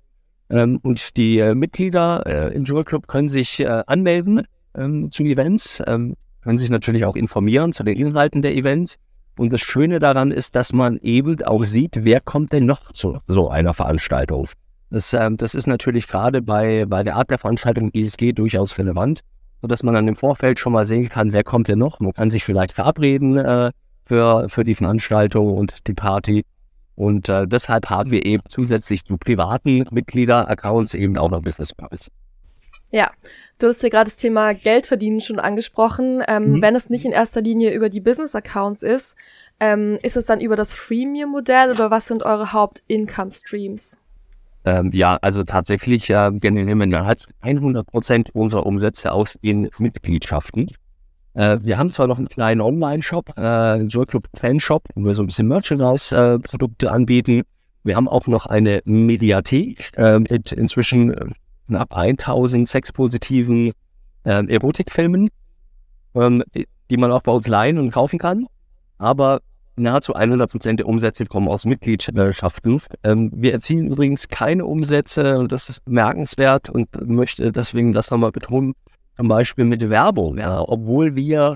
Ähm, 0.50 0.80
und 0.84 1.16
die 1.18 1.40
äh, 1.40 1.56
Mitglieder 1.56 2.24
äh, 2.26 2.54
im 2.54 2.64
Joy 2.64 2.84
Club 2.84 3.08
können 3.08 3.30
sich 3.30 3.60
äh, 3.62 3.84
anmelden 3.88 4.46
ähm, 4.76 5.10
zu 5.12 5.24
Events, 5.24 5.82
ähm, 5.88 6.16
können 6.42 6.58
sich 6.58 6.70
natürlich 6.70 7.06
auch 7.06 7.16
informieren 7.16 7.72
zu 7.72 7.84
den 7.84 7.96
Inhalten 7.98 8.42
der 8.42 8.56
Events 8.56 8.98
und 9.38 9.54
das 9.54 9.62
Schöne 9.62 10.00
daran 10.00 10.32
ist, 10.32 10.56
dass 10.56 10.74
man 10.74 10.98
eben 10.98 11.42
auch 11.44 11.64
sieht, 11.64 12.04
wer 12.04 12.20
kommt 12.20 12.54
denn 12.54 12.66
noch 12.66 12.92
zu 12.92 13.18
so 13.28 13.50
einer 13.50 13.74
Veranstaltung. 13.74 14.50
Das, 14.90 15.14
äh, 15.14 15.30
das 15.34 15.56
ist 15.56 15.68
natürlich 15.68 16.08
gerade 16.08 16.42
bei, 16.42 16.86
bei 16.86 17.04
der 17.04 17.16
Art 17.16 17.30
der 17.30 17.38
Veranstaltung, 17.40 17.92
geht, 17.92 18.38
durchaus 18.38 18.78
relevant, 18.78 19.22
sodass 19.62 19.84
man 19.84 19.94
dann 19.94 20.08
im 20.08 20.16
Vorfeld 20.16 20.60
schon 20.60 20.74
mal 20.74 20.86
sehen 20.86 21.10
kann, 21.10 21.34
wer 21.34 21.44
kommt 21.44 21.70
denn 21.70 21.80
noch. 21.80 22.00
Man 22.00 22.14
kann 22.14 22.30
sich 22.30 22.44
vielleicht 22.44 22.74
verabreden 22.74 23.38
äh, 23.38 23.72
für, 24.06 24.50
für 24.50 24.64
die 24.64 24.76
Veranstaltung 24.76 25.54
und 25.54 25.88
die 25.88 25.94
Party. 25.94 26.44
Und 26.96 27.30
äh, 27.30 27.48
deshalb 27.48 27.90
haben 27.90 28.12
wir 28.12 28.26
eben 28.26 28.44
zusätzlich 28.50 29.06
zu 29.06 29.18
privaten 29.18 29.86
Mitglieder-Accounts 29.92 30.94
eben 30.94 31.18
auch 31.18 31.32
noch 31.32 31.42
Business 31.42 31.74
Partys. 31.74 32.12
Ja, 32.92 33.12
du 33.58 33.68
hast 33.68 33.82
ja 33.84 33.90
gerade 33.90 34.10
das 34.10 34.18
Thema 34.18 34.54
Geldverdienen 34.54 35.22
schon 35.22 35.40
angesprochen. 35.40 36.22
Ähm, 36.28 36.52
mhm. 36.52 36.62
Wenn 36.62 36.76
es 36.76 36.90
nicht 36.90 37.06
in 37.06 37.12
erster 37.12 37.42
Linie 37.42 37.74
über 37.74 37.90
die 37.90 38.02
Business-Accounts 38.02 38.84
ist, 38.84 39.16
ähm, 39.60 39.98
ist 40.04 40.18
es 40.18 40.26
dann 40.26 40.42
über 40.42 40.56
das 40.56 40.74
Freemium-Modell 40.74 41.72
oder 41.72 41.92
was 41.92 42.08
sind 42.08 42.24
eure 42.24 42.52
Haupt-Income-Streams? 42.52 43.98
Ähm, 44.64 44.92
ja, 44.94 45.18
also 45.22 45.44
tatsächlich 45.44 46.10
äh, 46.10 46.32
generieren 46.34 46.80
wir 46.80 46.88
mehr 46.88 47.04
als 47.04 47.28
100 47.42 47.88
Prozent 47.88 48.30
unserer 48.36 48.66
Umsätze 48.66 49.12
aus 49.12 49.38
den 49.42 49.70
Mitgliedschaften. 49.80 50.68
Äh, 51.34 51.58
wir 51.62 51.78
haben 51.78 51.92
zwar 51.92 52.08
noch 52.08 52.18
einen 52.18 52.28
kleinen 52.28 52.62
Online-Shop, 52.62 53.34
äh, 53.38 53.82
Joy 53.84 54.06
Club 54.06 54.28
Fan-Shop, 54.36 54.84
wo 54.96 55.06
wir 55.06 55.16
so 55.16 55.24
ein 55.24 55.28
bisschen 55.28 55.48
Merchandise-Produkte 55.48 56.88
äh, 56.88 56.90
anbieten. 56.90 57.44
Wir 57.84 57.96
haben 57.96 58.08
auch 58.08 58.28
noch 58.28 58.46
eine 58.46 58.82
Mediathek 58.86 59.92
äh, 59.98 60.20
mit 60.20 60.52
inzwischen 60.52 61.14
äh, 61.14 61.26
knapp 61.72 61.96
1000 61.96 62.68
sexpositiven 62.68 63.72
äh, 64.26 64.46
Erotikfilmen, 64.46 65.30
ähm, 66.16 66.44
die 66.90 66.98
man 66.98 67.12
auch 67.12 67.22
bei 67.22 67.32
uns 67.32 67.48
leihen 67.48 67.78
und 67.78 67.92
kaufen 67.92 68.20
kann. 68.20 68.48
Aber 68.98 69.40
nahezu 69.78 70.14
100 70.14 70.52
Prozent 70.52 70.80
der 70.80 70.88
Umsätze 70.88 71.26
kommen 71.26 71.48
aus 71.48 71.66
Mitgliedschaften. 71.66 72.82
Ähm, 73.04 73.32
wir 73.34 73.54
erzielen 73.54 73.88
übrigens 73.88 74.28
keine 74.28 74.66
Umsätze 74.66 75.40
und 75.40 75.52
das 75.52 75.70
ist 75.70 75.86
bemerkenswert 75.86 76.70
und 76.70 76.90
möchte 77.08 77.52
deswegen 77.54 77.94
das 77.94 78.12
nochmal 78.12 78.32
betonen, 78.32 78.74
zum 79.16 79.30
Beispiel 79.30 79.64
mit 79.64 79.90
Werbung. 79.90 80.38
Ja, 80.38 80.62
obwohl 80.62 81.16
wir 81.16 81.56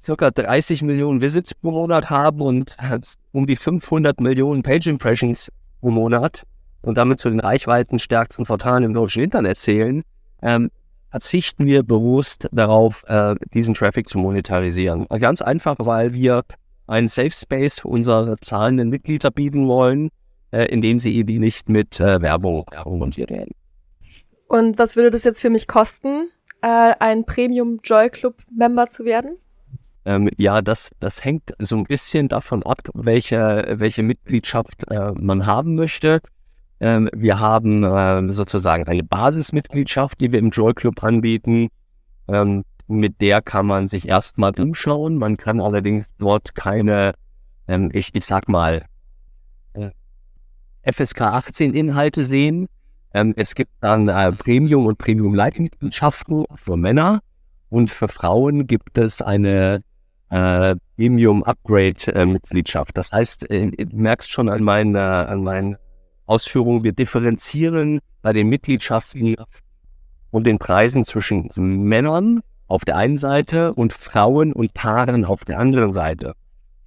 circa 0.00 0.30
30 0.30 0.82
Millionen 0.82 1.20
Visits 1.20 1.52
pro 1.52 1.72
Monat 1.72 2.10
haben 2.10 2.40
und 2.40 2.76
um 3.32 3.46
die 3.46 3.56
500 3.56 4.20
Millionen 4.20 4.62
Page 4.62 4.86
Impressions 4.86 5.50
pro 5.80 5.90
Monat, 5.90 6.44
und 6.86 6.96
damit 6.96 7.18
zu 7.18 7.28
den 7.28 7.40
reichweitenstärksten 7.40 8.46
Portalen 8.46 8.84
im 8.84 8.94
deutschen 8.94 9.22
Internet 9.22 9.58
zählen, 9.58 10.02
ähm, 10.40 10.70
verzichten 11.10 11.66
wir 11.66 11.82
bewusst 11.82 12.48
darauf, 12.52 13.02
äh, 13.08 13.34
diesen 13.52 13.74
Traffic 13.74 14.08
zu 14.08 14.18
monetarisieren. 14.18 15.06
Ganz 15.08 15.42
einfach, 15.42 15.76
weil 15.80 16.12
wir 16.12 16.44
einen 16.86 17.08
Safe 17.08 17.32
Space 17.32 17.80
für 17.80 17.88
unsere 17.88 18.36
zahlenden 18.38 18.88
Mitglieder 18.88 19.30
bieten 19.30 19.66
wollen, 19.66 20.10
äh, 20.52 20.66
indem 20.66 21.00
sie 21.00 21.16
eben 21.16 21.40
nicht 21.40 21.68
mit 21.68 21.98
äh, 21.98 22.22
Werbung 22.22 22.64
montiert 22.84 23.30
werden. 23.30 23.52
Und 24.46 24.78
was 24.78 24.94
würde 24.94 25.10
das 25.10 25.24
jetzt 25.24 25.40
für 25.40 25.50
mich 25.50 25.66
kosten, 25.66 26.28
äh, 26.62 26.94
ein 27.00 27.24
Premium 27.24 27.80
Joy 27.82 28.10
Club 28.10 28.42
Member 28.56 28.86
zu 28.86 29.04
werden? 29.04 29.38
Ähm, 30.04 30.28
ja, 30.36 30.62
das, 30.62 30.92
das 31.00 31.24
hängt 31.24 31.52
so 31.58 31.76
ein 31.76 31.84
bisschen 31.84 32.28
davon 32.28 32.62
ab, 32.62 32.78
welche, 32.94 33.74
welche 33.78 34.04
Mitgliedschaft 34.04 34.88
äh, 34.88 35.10
man 35.18 35.46
haben 35.46 35.74
möchte. 35.74 36.20
Ähm, 36.80 37.08
wir 37.14 37.38
haben 37.38 37.84
äh, 37.84 38.32
sozusagen 38.32 38.86
eine 38.86 39.02
Basismitgliedschaft, 39.02 40.20
die 40.20 40.32
wir 40.32 40.38
im 40.38 40.50
Joy 40.50 40.74
Club 40.74 41.02
anbieten. 41.02 41.68
Ähm, 42.28 42.64
mit 42.88 43.20
der 43.20 43.42
kann 43.42 43.66
man 43.66 43.88
sich 43.88 44.08
erstmal 44.08 44.52
umschauen. 44.58 45.16
Man 45.16 45.36
kann 45.36 45.60
allerdings 45.60 46.14
dort 46.18 46.54
keine, 46.54 47.12
ähm, 47.66 47.90
ich, 47.92 48.14
ich 48.14 48.26
sag 48.26 48.48
mal, 48.48 48.84
äh, 49.74 49.90
FSK 50.82 51.22
18 51.22 51.74
Inhalte 51.74 52.24
sehen. 52.24 52.66
Ähm, 53.14 53.32
es 53.36 53.54
gibt 53.54 53.72
dann 53.80 54.08
äh, 54.08 54.32
Premium- 54.32 54.86
und 54.86 54.98
Premium-Leitmitgliedschaften 54.98 56.44
für 56.54 56.76
Männer 56.76 57.20
und 57.70 57.90
für 57.90 58.08
Frauen 58.08 58.66
gibt 58.66 58.98
es 58.98 59.22
eine 59.22 59.82
äh, 60.28 60.76
Premium-Upgrade-Mitgliedschaft. 60.96 62.96
das 62.96 63.12
heißt, 63.12 63.50
äh, 63.50 63.70
du 63.70 63.96
merkst 63.96 64.30
schon 64.30 64.48
an 64.48 64.62
meinen, 64.62 64.94
äh, 64.94 64.98
an 64.98 65.42
meinen 65.42 65.76
Ausführungen, 66.26 66.84
wir 66.84 66.92
differenzieren 66.92 68.00
bei 68.22 68.32
den 68.32 68.48
Mitgliedschaften 68.48 69.36
und 70.30 70.44
den 70.44 70.58
Preisen 70.58 71.04
zwischen 71.04 71.50
Männern 71.56 72.40
auf 72.66 72.84
der 72.84 72.96
einen 72.96 73.18
Seite 73.18 73.72
und 73.74 73.92
Frauen 73.92 74.52
und 74.52 74.74
Paaren 74.74 75.24
auf 75.24 75.44
der 75.44 75.58
anderen 75.58 75.92
Seite. 75.92 76.34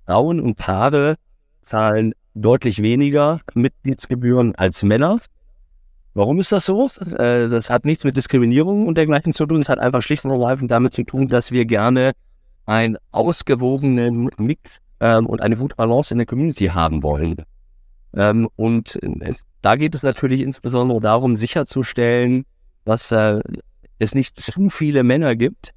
Frauen 0.05 0.39
und 0.39 0.55
Paare 0.55 1.15
zahlen 1.61 2.13
deutlich 2.33 2.81
weniger 2.81 3.41
Mitgliedsgebühren 3.53 4.55
als 4.55 4.83
Männer. 4.83 5.17
Warum 6.13 6.39
ist 6.39 6.51
das 6.51 6.65
so? 6.65 6.87
Äh, 7.17 7.47
das 7.47 7.69
hat 7.69 7.85
nichts 7.85 8.03
mit 8.03 8.17
Diskriminierung 8.17 8.87
und 8.87 8.97
dergleichen 8.97 9.33
zu 9.33 9.45
tun. 9.45 9.61
Es 9.61 9.69
hat 9.69 9.79
einfach 9.79 10.01
schlicht 10.01 10.25
und 10.25 10.31
ergreifend 10.31 10.71
damit 10.71 10.93
zu 10.93 11.03
tun, 11.03 11.27
dass 11.27 11.51
wir 11.51 11.65
gerne 11.65 12.13
einen 12.65 12.97
ausgewogenen 13.11 14.29
Mix 14.37 14.79
ähm, 14.99 15.25
und 15.27 15.41
eine 15.41 15.55
gute 15.55 15.75
Balance 15.75 16.13
in 16.13 16.17
der 16.17 16.27
Community 16.27 16.67
haben 16.67 17.03
wollen. 17.03 17.43
Ähm, 18.15 18.49
und 18.55 19.01
äh, 19.03 19.33
da 19.61 19.75
geht 19.75 19.95
es 19.95 20.03
natürlich 20.03 20.41
insbesondere 20.41 20.99
darum, 20.99 21.35
sicherzustellen, 21.35 22.45
dass 22.85 23.11
äh, 23.11 23.41
es 23.99 24.15
nicht 24.15 24.39
zu 24.41 24.69
viele 24.69 25.03
Männer 25.03 25.35
gibt, 25.35 25.73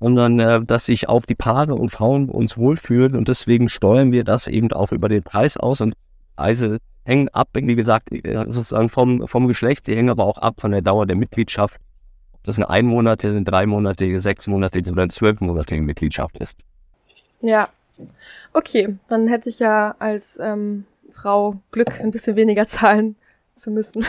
sondern 0.00 0.38
äh, 0.40 0.60
dass 0.62 0.86
sich 0.86 1.08
auch 1.08 1.24
die 1.24 1.34
Paare 1.34 1.74
und 1.74 1.90
Frauen 1.90 2.28
uns 2.28 2.56
wohlfühlen. 2.56 3.16
Und 3.16 3.28
deswegen 3.28 3.68
steuern 3.68 4.12
wir 4.12 4.24
das 4.24 4.46
eben 4.46 4.72
auch 4.72 4.92
über 4.92 5.08
den 5.08 5.22
Preis 5.22 5.56
aus. 5.56 5.80
Und 5.80 5.94
Preise 6.36 6.78
hängen 7.04 7.28
ab, 7.30 7.48
wie 7.52 7.74
gesagt, 7.74 8.12
äh, 8.12 8.44
sozusagen 8.48 8.88
vom, 8.88 9.26
vom 9.26 9.48
Geschlecht, 9.48 9.86
sie 9.86 9.96
hängen 9.96 10.10
aber 10.10 10.26
auch 10.26 10.38
ab 10.38 10.60
von 10.60 10.72
der 10.72 10.82
Dauer 10.82 11.06
der 11.06 11.16
Mitgliedschaft, 11.16 11.80
ob 12.32 12.44
das 12.44 12.56
eine 12.56 12.68
einmonatige, 12.68 13.32
eine 13.32 13.44
dreimonatige, 13.44 14.18
sechsmonatige 14.18 14.90
oder 14.90 15.02
eine 15.02 15.10
zwölfmonatige 15.10 15.82
Mitgliedschaft 15.82 16.36
ist. 16.38 16.58
Ja, 17.40 17.68
okay, 18.52 18.96
dann 19.08 19.26
hätte 19.26 19.48
ich 19.48 19.58
ja 19.58 19.94
als 19.98 20.38
ähm, 20.40 20.84
Frau 21.12 21.60
Glück, 21.70 22.00
ein 22.00 22.10
bisschen 22.10 22.36
weniger 22.36 22.66
zahlen 22.66 23.16
zu 23.54 23.70
müssen. 23.70 24.04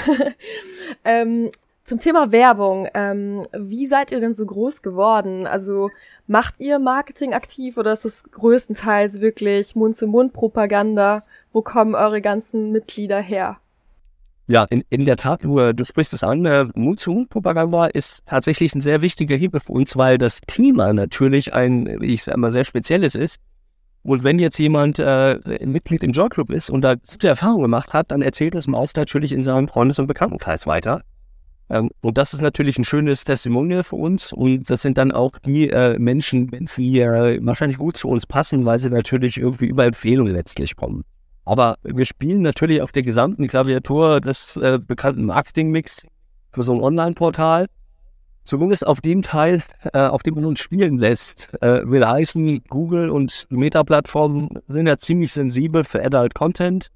ähm, 1.05 1.51
zum 1.83 1.99
Thema 1.99 2.31
Werbung, 2.31 2.87
ähm, 2.93 3.43
wie 3.51 3.87
seid 3.87 4.11
ihr 4.11 4.21
denn 4.21 4.35
so 4.35 4.45
groß 4.45 4.81
geworden? 4.81 5.45
Also 5.45 5.89
macht 6.27 6.59
ihr 6.59 6.79
Marketing 6.79 7.33
aktiv 7.33 7.77
oder 7.77 7.91
ist 7.91 8.05
es 8.05 8.23
größtenteils 8.23 9.19
wirklich 9.19 9.75
Mund-zu-Mund-Propaganda? 9.75 11.23
Wo 11.51 11.61
kommen 11.61 11.93
eure 11.93 12.21
ganzen 12.21 12.71
Mitglieder 12.71 13.19
her? 13.19 13.57
Ja, 14.47 14.65
in, 14.69 14.83
in 14.89 15.05
der 15.05 15.17
Tat, 15.17 15.43
du, 15.43 15.73
du 15.73 15.85
sprichst 15.85 16.13
es 16.13 16.23
an, 16.23 16.45
äh, 16.45 16.65
Mund-zu-Mund-Propaganda 16.75 17.87
ist 17.87 18.25
tatsächlich 18.25 18.75
ein 18.75 18.81
sehr 18.81 19.01
wichtiger 19.01 19.35
Hebel 19.35 19.61
für 19.61 19.73
uns, 19.73 19.97
weil 19.97 20.17
das 20.17 20.39
Thema 20.41 20.93
natürlich 20.93 21.53
ein, 21.53 22.01
ich 22.01 22.23
sage 22.23 22.39
mal, 22.39 22.51
sehr 22.51 22.65
spezielles 22.65 23.15
ist. 23.15 23.39
Und 24.03 24.23
wenn 24.23 24.37
jetzt 24.37 24.59
jemand 24.59 24.99
äh, 24.99 25.39
Mitglied 25.65 26.03
im 26.03 26.11
Joy 26.11 26.27
Club 26.29 26.49
ist 26.49 26.69
und 26.69 26.81
da 26.81 26.95
gute 26.95 27.27
Erfahrungen 27.27 27.63
gemacht 27.63 27.93
hat, 27.93 28.11
dann 28.11 28.21
erzählt 28.21 28.53
es 28.53 28.67
Maus 28.67 28.93
natürlich 28.95 29.31
in 29.31 29.41
seinem 29.41 29.69
Freundes- 29.69 29.97
und 29.97 30.07
Bekanntenkreis 30.07 30.67
weiter. 30.67 31.01
Ähm, 31.69 31.89
und 32.01 32.17
das 32.17 32.33
ist 32.33 32.41
natürlich 32.41 32.77
ein 32.77 32.83
schönes 32.83 33.23
Testimonial 33.23 33.83
für 33.83 33.95
uns. 33.95 34.33
Und 34.33 34.69
das 34.69 34.81
sind 34.81 34.97
dann 34.97 35.13
auch 35.13 35.31
die 35.45 35.69
äh, 35.69 35.97
Menschen, 35.97 36.51
die 36.77 36.99
äh, 36.99 37.39
wahrscheinlich 37.41 37.77
gut 37.77 37.95
zu 37.95 38.09
uns 38.09 38.25
passen, 38.25 38.65
weil 38.65 38.79
sie 38.81 38.89
natürlich 38.89 39.37
irgendwie 39.37 39.67
über 39.67 39.85
Empfehlungen 39.85 40.33
letztlich 40.33 40.75
kommen. 40.75 41.03
Aber 41.45 41.75
wir 41.83 42.05
spielen 42.05 42.41
natürlich 42.41 42.81
auf 42.81 42.91
der 42.91 43.03
gesamten 43.03 43.47
Klaviatur 43.47 44.21
des 44.21 44.57
äh, 44.57 44.79
bekannten 44.85 45.25
Marketingmix 45.25 46.05
für 46.51 46.63
so 46.63 46.73
ein 46.73 46.81
Online-Portal. 46.81 47.67
Zumindest 48.43 48.85
auf 48.85 48.99
dem 48.99 49.21
Teil, 49.21 49.63
äh, 49.93 49.99
auf 49.99 50.21
dem 50.21 50.35
man 50.35 50.45
uns 50.45 50.59
spielen 50.59 50.97
lässt, 50.97 51.53
äh, 51.61 51.81
will 51.85 52.05
heißen, 52.05 52.63
Google 52.69 53.09
und 53.09 53.47
Meta-Plattformen 53.49 54.49
sind 54.67 54.87
ja 54.87 54.97
ziemlich 54.97 55.31
sensibel 55.31 55.85
für 55.85 56.03
Adult 56.03 56.33
Content. 56.35 56.89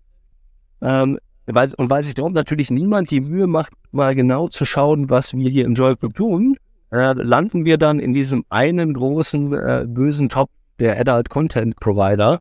Ähm, 0.81 1.17
weil, 1.45 1.71
und 1.77 1.89
weil 1.89 2.03
sich 2.03 2.13
dort 2.13 2.33
natürlich 2.33 2.69
niemand 2.69 3.09
die 3.09 3.21
Mühe 3.21 3.47
macht, 3.47 3.71
mal 3.91 4.13
genau 4.13 4.49
zu 4.49 4.65
schauen, 4.65 5.09
was 5.09 5.33
wir 5.33 5.49
hier 5.49 5.63
im 5.63 5.75
Joy 5.75 5.95
Club 5.95 6.15
tun, 6.15 6.57
äh, 6.91 7.13
landen 7.13 7.63
wir 7.63 7.77
dann 7.77 7.99
in 7.99 8.13
diesem 8.13 8.43
einen 8.49 8.93
großen 8.93 9.53
äh, 9.53 9.85
bösen 9.87 10.27
Top 10.27 10.49
der 10.79 10.99
Adult 10.99 11.29
Content 11.29 11.77
Provider, 11.79 12.39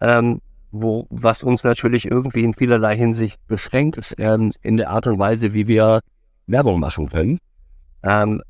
ähm, 0.00 0.40
wo, 0.70 1.06
was 1.08 1.42
uns 1.42 1.64
natürlich 1.64 2.10
irgendwie 2.10 2.44
in 2.44 2.52
vielerlei 2.52 2.96
Hinsicht 2.96 3.40
beschränkt 3.46 4.14
ähm, 4.18 4.52
in 4.60 4.76
der 4.76 4.90
Art 4.90 5.06
und 5.06 5.18
Weise, 5.18 5.54
wie 5.54 5.66
wir 5.66 6.00
Werbung 6.46 6.80
machen 6.80 7.08
können. 7.08 7.38
Ähm, 8.02 8.42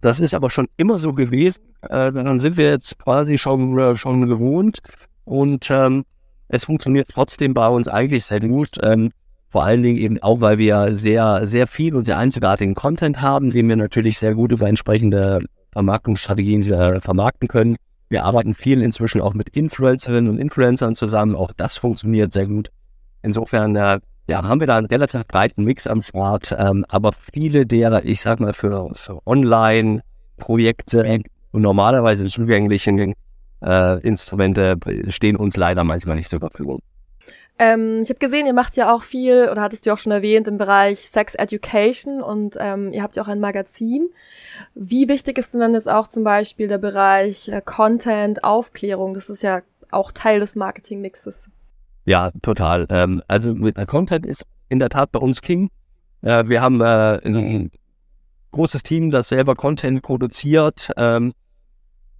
das 0.00 0.18
ist 0.18 0.34
aber 0.34 0.50
schon 0.50 0.66
immer 0.76 0.98
so 0.98 1.12
gewesen. 1.12 1.62
Äh, 1.82 2.12
dann 2.12 2.38
sind 2.38 2.56
wir 2.56 2.70
jetzt 2.70 2.98
quasi 2.98 3.38
schon, 3.38 3.78
äh, 3.78 3.96
schon 3.96 4.26
gewohnt 4.26 4.80
und 5.24 5.70
ähm, 5.70 6.04
es 6.48 6.64
funktioniert 6.64 7.08
trotzdem 7.08 7.54
bei 7.54 7.68
uns 7.68 7.88
eigentlich 7.88 8.24
sehr 8.24 8.40
gut. 8.40 8.70
Ähm, 8.82 9.12
vor 9.48 9.64
allen 9.64 9.82
Dingen 9.82 9.98
eben 9.98 10.22
auch, 10.22 10.40
weil 10.40 10.58
wir 10.58 10.94
sehr, 10.94 11.46
sehr 11.46 11.66
viel 11.66 11.94
und 11.94 12.06
sehr 12.06 12.18
einzigartigen 12.18 12.74
Content 12.74 13.20
haben, 13.20 13.52
den 13.52 13.68
wir 13.68 13.76
natürlich 13.76 14.18
sehr 14.18 14.34
gut 14.34 14.50
über 14.50 14.66
entsprechende 14.66 15.40
Vermarktungsstrategien 15.72 16.62
äh, 16.72 17.00
vermarkten 17.00 17.48
können. 17.48 17.76
Wir 18.08 18.24
arbeiten 18.24 18.54
viel 18.54 18.82
inzwischen 18.82 19.20
auch 19.20 19.34
mit 19.34 19.50
Influencerinnen 19.50 20.30
und 20.30 20.38
Influencern 20.38 20.94
zusammen. 20.94 21.36
Auch 21.36 21.52
das 21.52 21.76
funktioniert 21.76 22.32
sehr 22.32 22.46
gut. 22.46 22.70
Insofern 23.22 23.76
äh, 23.76 24.00
ja, 24.26 24.42
haben 24.42 24.60
wir 24.60 24.66
da 24.66 24.76
einen 24.76 24.86
relativ 24.86 25.26
breiten 25.26 25.64
Mix 25.64 25.86
am 25.86 26.00
Start. 26.00 26.54
Ähm, 26.56 26.84
aber 26.88 27.12
viele 27.12 27.66
der, 27.66 28.04
ich 28.04 28.20
sag 28.20 28.40
mal, 28.40 28.52
für, 28.52 28.90
für 28.94 29.18
Online-Projekte 29.26 31.20
und 31.50 31.62
normalerweise 31.62 32.26
zugänglichen 32.26 33.14
äh, 33.62 34.00
Instrumente 34.00 34.76
stehen 35.08 35.36
uns 35.36 35.56
leider 35.56 35.84
manchmal 35.84 36.16
nicht 36.16 36.30
zur 36.30 36.40
Verfügung. 36.40 36.80
Ähm, 37.58 38.00
ich 38.02 38.08
habe 38.08 38.18
gesehen, 38.18 38.46
ihr 38.46 38.54
macht 38.54 38.76
ja 38.76 38.92
auch 38.92 39.02
viel, 39.02 39.48
oder 39.50 39.60
hattest 39.60 39.86
du 39.86 39.92
auch 39.92 39.98
schon 39.98 40.12
erwähnt, 40.12 40.48
im 40.48 40.58
Bereich 40.58 41.08
Sex 41.08 41.34
Education 41.34 42.22
und 42.22 42.56
ähm, 42.58 42.92
ihr 42.92 43.02
habt 43.02 43.16
ja 43.16 43.22
auch 43.22 43.28
ein 43.28 43.40
Magazin. 43.40 44.08
Wie 44.74 45.08
wichtig 45.08 45.38
ist 45.38 45.52
denn 45.52 45.60
dann 45.60 45.74
jetzt 45.74 45.88
auch 45.88 46.08
zum 46.08 46.24
Beispiel 46.24 46.66
der 46.66 46.78
Bereich 46.78 47.48
äh, 47.48 47.60
Content, 47.64 48.42
Aufklärung? 48.42 49.14
Das 49.14 49.28
ist 49.28 49.42
ja 49.42 49.60
auch 49.90 50.12
Teil 50.12 50.40
des 50.40 50.56
Marketingmixes. 50.56 51.50
Ja, 52.04 52.30
total. 52.42 52.86
Ähm, 52.90 53.22
also 53.28 53.54
äh, 53.54 53.86
Content 53.86 54.26
ist 54.26 54.44
in 54.68 54.78
der 54.78 54.88
Tat 54.88 55.12
bei 55.12 55.20
uns 55.20 55.40
King. 55.40 55.70
Äh, 56.22 56.48
wir 56.48 56.60
haben 56.60 56.80
äh, 56.80 57.20
ein 57.24 57.70
großes 58.50 58.82
Team, 58.82 59.10
das 59.10 59.28
selber 59.28 59.54
Content 59.54 60.02
produziert. 60.02 60.90
Ähm, 60.96 61.32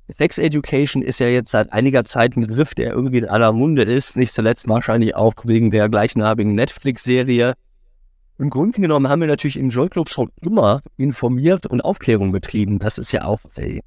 Sex 0.09 0.39
Education 0.39 1.03
ist 1.03 1.21
ja 1.21 1.29
jetzt 1.29 1.51
seit 1.51 1.73
einiger 1.73 2.05
Zeit 2.05 2.37
ein 2.37 2.43
Begriff, 2.43 2.75
der 2.75 2.93
irgendwie 2.93 3.19
in 3.19 3.29
aller 3.29 3.53
Munde 3.53 3.83
ist. 3.83 4.17
Nicht 4.17 4.33
zuletzt 4.33 4.69
wahrscheinlich 4.69 5.17
auch 5.17 5.35
wegen 5.45 5.71
der 5.71 5.89
gleichnamigen 5.89 6.53
Netflix-Serie. 6.55 7.55
Im 8.39 8.51
Grunde 8.51 8.81
genommen 8.81 9.09
haben 9.09 9.21
wir 9.21 9.29
natürlich 9.29 9.59
im 9.59 9.71
Joy 9.71 9.89
Club 9.89 10.09
schon 10.09 10.31
immer 10.41 10.81
informiert 10.97 11.67
und 11.67 11.81
Aufklärung 11.81 12.33
betrieben. 12.33 12.79
Das 12.79 12.99
ist 12.99 13.13
ja 13.13 13.25
auch 13.25 13.41
der 13.57 13.81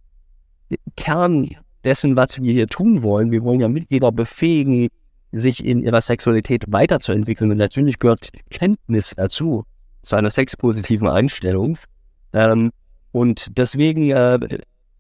Kern 0.96 1.50
dessen, 1.84 2.16
was 2.16 2.42
wir 2.42 2.54
hier 2.54 2.68
tun 2.68 3.04
wollen. 3.04 3.32
Wir 3.32 3.44
wollen 3.44 3.60
ja 3.60 3.68
Mitglieder 3.68 4.12
befähigen, 4.12 4.90
sich 5.38 5.64
in 5.66 5.82
ihrer 5.82 6.02
Sexualität 6.02 6.66
weiterzuentwickeln. 6.68 7.52
Und 7.52 7.58
natürlich 7.58 8.00
gehört 8.00 8.30
Kenntnis 8.50 9.14
dazu, 9.16 9.64
zu 10.02 10.16
einer 10.16 10.30
sexpositiven 10.30 11.08
Einstellung. 11.08 11.78
Ähm, 12.34 12.72
und 13.12 13.58
deswegen 13.58 14.10
äh, 14.10 14.40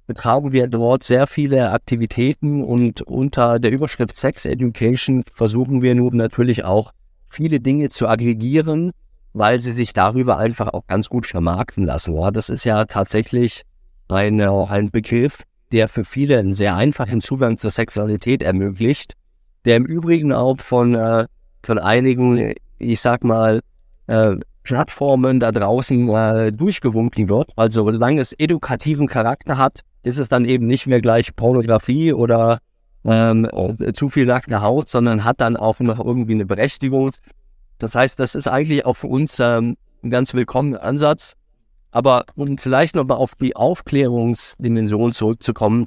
betreiben 0.07 0.51
wir 0.51 0.67
dort 0.67 1.03
sehr 1.03 1.27
viele 1.27 1.71
Aktivitäten 1.71 2.63
und 2.63 3.01
unter 3.01 3.59
der 3.59 3.71
Überschrift 3.71 4.15
Sex 4.15 4.45
Education 4.45 5.23
versuchen 5.31 5.81
wir 5.81 5.95
nun 5.95 6.15
natürlich 6.15 6.63
auch 6.63 6.91
viele 7.29 7.59
Dinge 7.59 7.89
zu 7.89 8.07
aggregieren 8.07 8.91
weil 9.35 9.59
sie 9.59 9.73
sich 9.73 9.91
darüber 9.91 10.37
einfach 10.37 10.69
auch 10.69 10.87
ganz 10.87 11.09
gut 11.09 11.27
vermarkten 11.27 11.83
lassen. 11.83 12.15
Ja, 12.15 12.31
das 12.31 12.49
ist 12.49 12.63
ja 12.63 12.85
tatsächlich 12.85 13.63
ein, 14.07 14.39
ein 14.39 14.91
Begriff, 14.91 15.43
der 15.73 15.89
für 15.89 16.05
viele 16.05 16.39
einen 16.39 16.53
sehr 16.53 16.75
einfachen 16.77 17.19
Zugang 17.19 17.57
zur 17.57 17.69
Sexualität 17.69 18.41
ermöglicht, 18.41 19.13
der 19.65 19.77
im 19.77 19.85
Übrigen 19.85 20.31
auch 20.31 20.59
von, 20.59 20.95
äh, 20.95 21.25
von 21.63 21.79
einigen, 21.79 22.53
ich 22.77 23.01
sag 23.01 23.23
mal, 23.23 23.61
äh, 24.07 24.35
Plattformen 24.63 25.39
da 25.39 25.51
draußen 25.51 26.09
äh, 26.09 26.51
durchgewunken 26.51 27.29
wird. 27.29 27.51
Also 27.55 27.83
solange 27.91 28.21
es 28.21 28.33
edukativen 28.33 29.07
Charakter 29.07 29.57
hat, 29.57 29.81
ist 30.03 30.19
es 30.19 30.27
dann 30.27 30.45
eben 30.45 30.65
nicht 30.65 30.87
mehr 30.87 31.01
gleich 31.01 31.35
Pornografie 31.35 32.13
oder 32.13 32.59
ähm, 33.03 33.47
zu 33.93 34.09
viel 34.09 34.25
nackte 34.25 34.61
Haut, 34.61 34.89
sondern 34.89 35.23
hat 35.23 35.39
dann 35.39 35.55
auch 35.55 35.79
noch 35.79 36.03
irgendwie 36.03 36.33
eine 36.33 36.45
Berechtigung. 36.45 37.11
Das 37.77 37.95
heißt, 37.95 38.19
das 38.19 38.35
ist 38.35 38.47
eigentlich 38.47 38.85
auch 38.85 38.95
für 38.95 39.07
uns 39.07 39.39
ähm, 39.39 39.77
ein 40.03 40.09
ganz 40.09 40.33
willkommener 40.33 40.81
Ansatz. 40.81 41.35
Aber 41.91 42.25
um 42.35 42.57
vielleicht 42.57 42.95
nochmal 42.95 43.17
auf 43.17 43.35
die 43.35 43.55
Aufklärungsdimension 43.55 45.11
zurückzukommen, 45.13 45.85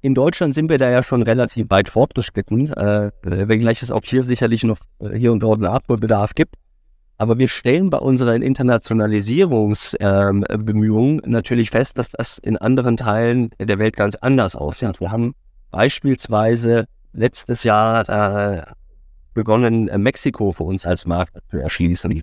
in 0.00 0.14
Deutschland 0.14 0.54
sind 0.54 0.70
wir 0.70 0.78
da 0.78 0.88
ja 0.90 1.02
schon 1.02 1.22
relativ 1.22 1.68
weit 1.70 1.88
fortgeschritten, 1.88 2.72
äh, 2.72 3.10
wenngleich 3.22 3.82
es 3.82 3.90
auch 3.90 4.04
hier 4.04 4.22
sicherlich 4.22 4.62
noch 4.64 4.78
äh, 5.00 5.16
hier 5.16 5.32
und 5.32 5.40
dort 5.40 5.58
einen 5.58 5.72
Abholbedarf 5.72 6.34
gibt. 6.34 6.54
Aber 7.18 7.38
wir 7.38 7.48
stellen 7.48 7.88
bei 7.88 7.96
unseren 7.98 8.42
Internationalisierungsbemühungen 8.42 11.22
ähm, 11.24 11.30
natürlich 11.30 11.70
fest, 11.70 11.96
dass 11.96 12.10
das 12.10 12.36
in 12.36 12.58
anderen 12.58 12.98
Teilen 12.98 13.48
der 13.58 13.78
Welt 13.78 13.96
ganz 13.96 14.16
anders 14.16 14.54
aussieht. 14.54 15.00
Wir 15.00 15.10
haben 15.10 15.34
beispielsweise 15.70 16.84
letztes 17.14 17.64
Jahr 17.64 18.06
äh, 18.08 18.62
begonnen, 19.32 19.88
äh, 19.88 19.96
Mexiko 19.98 20.52
für 20.52 20.64
uns 20.64 20.84
als 20.84 21.06
Markt 21.06 21.38
zu 21.50 21.56
erschließen. 21.56 22.20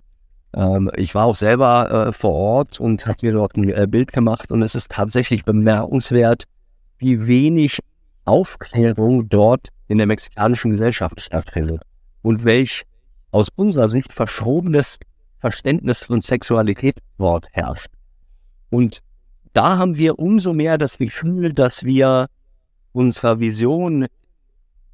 Ähm, 0.56 0.90
ich 0.96 1.14
war 1.14 1.26
auch 1.26 1.36
selber 1.36 2.08
äh, 2.08 2.12
vor 2.12 2.32
Ort 2.32 2.78
und 2.78 3.06
habe 3.06 3.18
mir 3.22 3.32
dort 3.32 3.56
ein 3.56 3.70
äh, 3.70 3.86
Bild 3.88 4.12
gemacht 4.12 4.52
und 4.52 4.62
es 4.62 4.74
ist 4.74 4.90
tatsächlich 4.90 5.44
bemerkenswert, 5.44 6.44
wie 7.04 7.26
wenig 7.26 7.80
Aufklärung 8.24 9.28
dort 9.28 9.68
in 9.88 9.98
der 9.98 10.06
mexikanischen 10.06 10.70
Gesellschaft 10.70 11.20
stattfindet 11.20 11.82
und 12.22 12.44
welch 12.44 12.84
aus 13.30 13.48
unserer 13.54 13.90
Sicht 13.90 14.10
verschobenes 14.10 14.98
Verständnis 15.38 16.04
von 16.04 16.22
Sexualität 16.22 16.96
dort 17.18 17.48
herrscht. 17.52 17.88
Und 18.70 19.02
da 19.52 19.76
haben 19.76 19.98
wir 19.98 20.18
umso 20.18 20.54
mehr 20.54 20.78
das 20.78 20.96
Gefühl, 20.96 21.52
dass 21.52 21.84
wir 21.84 22.28
unserer 22.92 23.38
Vision 23.38 24.06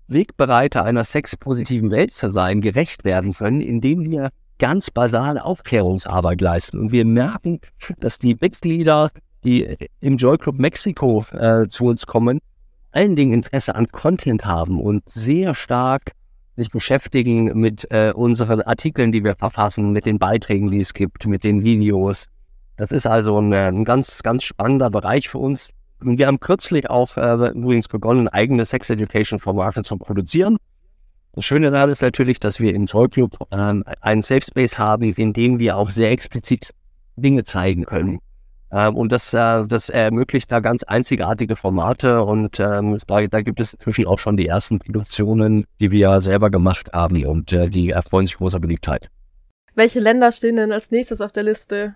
Wegbereiter 0.09 0.85
einer 0.85 1.05
sexpositiven 1.05 1.93
Welt 1.93 2.13
zu 2.13 2.33
sein, 2.33 2.61
gerecht 2.61 3.05
werden 3.05 3.35
können, 3.35 3.61
indem 3.61 4.03
wir 4.11 4.31
ganz 4.59 4.91
basale 4.91 5.45
Aufklärungsarbeit 5.45 6.41
leisten. 6.41 6.81
Und 6.81 6.91
wir 6.91 7.05
merken, 7.05 7.61
dass 8.01 8.19
die 8.19 8.37
Mitglieder, 8.41 9.11
die 9.45 9.77
im 10.01 10.17
Joy 10.17 10.39
Club 10.39 10.59
Mexiko 10.59 11.25
äh, 11.33 11.67
zu 11.69 11.85
uns 11.85 12.07
kommen, 12.07 12.41
allen 12.93 13.17
Dingen 13.17 13.33
Interesse 13.33 13.75
an 13.75 13.87
Content 13.89 14.45
haben 14.45 14.81
und 14.81 15.03
sehr 15.09 15.55
stark 15.55 16.13
sich 16.57 16.71
beschäftigen 16.71 17.59
mit 17.59 17.91
äh, 17.91 18.13
unseren 18.15 18.61
Artikeln, 18.63 19.13
die 19.13 19.25
wir 19.25 19.35
verfassen, 19.35 19.93
mit 19.93 20.05
den 20.05 20.19
Beiträgen, 20.19 20.69
die 20.71 20.81
es 20.81 20.93
gibt, 20.93 21.27
mit 21.27 21.45
den 21.45 21.63
Videos. 21.63 22.27
Das 22.77 22.91
ist 22.91 23.07
also 23.07 23.39
ein, 23.39 23.53
ein 23.53 23.85
ganz, 23.85 24.23
ganz 24.23 24.45
spannender 24.45 24.91
Bereich 24.91 25.29
für 25.29 25.39
uns. 25.39 25.71
Und 26.03 26.19
wir 26.19 26.27
haben 26.27 26.41
kürzlich 26.41 26.89
auch 26.89 27.17
äh, 27.17 27.51
übrigens 27.51 27.89
begonnen, 27.89 28.29
eigene 28.29 28.65
Sex 28.65 28.91
Education 28.91 29.39
Formate 29.39 29.83
zu 29.83 29.97
produzieren. 29.97 30.57
Das 31.33 31.45
Schöne 31.45 31.71
daran 31.71 31.91
ist 31.91 32.03
natürlich, 32.03 32.41
dass 32.41 32.59
wir 32.59 32.75
im 32.75 32.87
Zollclub 32.87 33.37
ähm, 33.53 33.85
einen 34.01 34.23
Safe 34.23 34.43
Space 34.43 34.79
haben, 34.79 35.05
in 35.05 35.33
dem 35.33 35.59
wir 35.59 35.77
auch 35.77 35.91
sehr 35.91 36.11
explizit 36.11 36.71
Dinge 37.17 37.45
zeigen 37.45 37.85
können. 37.85 38.19
Ähm, 38.73 38.97
und 38.97 39.11
das, 39.11 39.35
äh, 39.35 39.67
das 39.67 39.89
ermöglicht 39.89 40.51
da 40.53 40.61
ganz 40.61 40.83
einzigartige 40.83 41.57
Formate 41.57 42.23
und 42.23 42.61
ähm, 42.61 42.97
da, 43.07 43.27
da, 43.27 43.43
gibt 43.43 43.61
es 43.61 43.75
inzwischen 43.75 44.07
auch 44.07 44.19
schon 44.19 44.37
die 44.37 44.47
ersten 44.47 44.79
Produktionen, 44.79 45.65
die 45.81 45.91
wir 45.91 46.21
selber 46.21 46.51
gemacht 46.51 46.91
haben 46.93 47.25
und 47.27 47.53
äh, 47.53 47.69
die 47.69 47.91
erfreuen 47.91 48.27
sich 48.27 48.37
großer 48.37 48.61
Beliebtheit. 48.61 49.09
Welche 49.75 50.01
Länder 50.01 50.31
stehen 50.31 50.57
denn 50.57 50.73
als 50.73 50.91
nächstes 50.91 51.21
auf 51.21 51.33
der 51.33 51.43
Liste? 51.43 51.95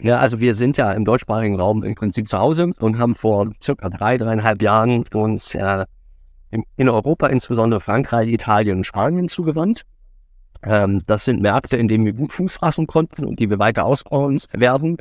Ja, 0.00 0.18
also 0.18 0.40
wir 0.40 0.54
sind 0.54 0.76
ja 0.76 0.92
im 0.92 1.04
deutschsprachigen 1.04 1.58
Raum 1.58 1.82
im 1.82 1.94
Prinzip 1.94 2.28
zu 2.28 2.38
Hause 2.38 2.72
und 2.78 2.98
haben 2.98 3.14
vor 3.14 3.50
circa 3.62 3.88
drei, 3.88 4.18
dreieinhalb 4.18 4.62
Jahren 4.62 5.04
uns 5.12 5.54
äh, 5.54 5.86
in 6.50 6.88
Europa, 6.88 7.26
insbesondere 7.26 7.80
Frankreich, 7.80 8.30
Italien 8.30 8.78
und 8.78 8.84
Spanien 8.84 9.28
zugewandt. 9.28 9.82
Ähm, 10.62 11.02
das 11.06 11.24
sind 11.24 11.40
Märkte, 11.40 11.76
in 11.76 11.88
denen 11.88 12.04
wir 12.04 12.12
gut 12.12 12.32
Fuß 12.32 12.54
fassen 12.54 12.86
konnten 12.86 13.24
und 13.24 13.38
die 13.38 13.50
wir 13.50 13.58
weiter 13.58 13.84
ausbauen 13.84 14.40
werden. 14.52 14.98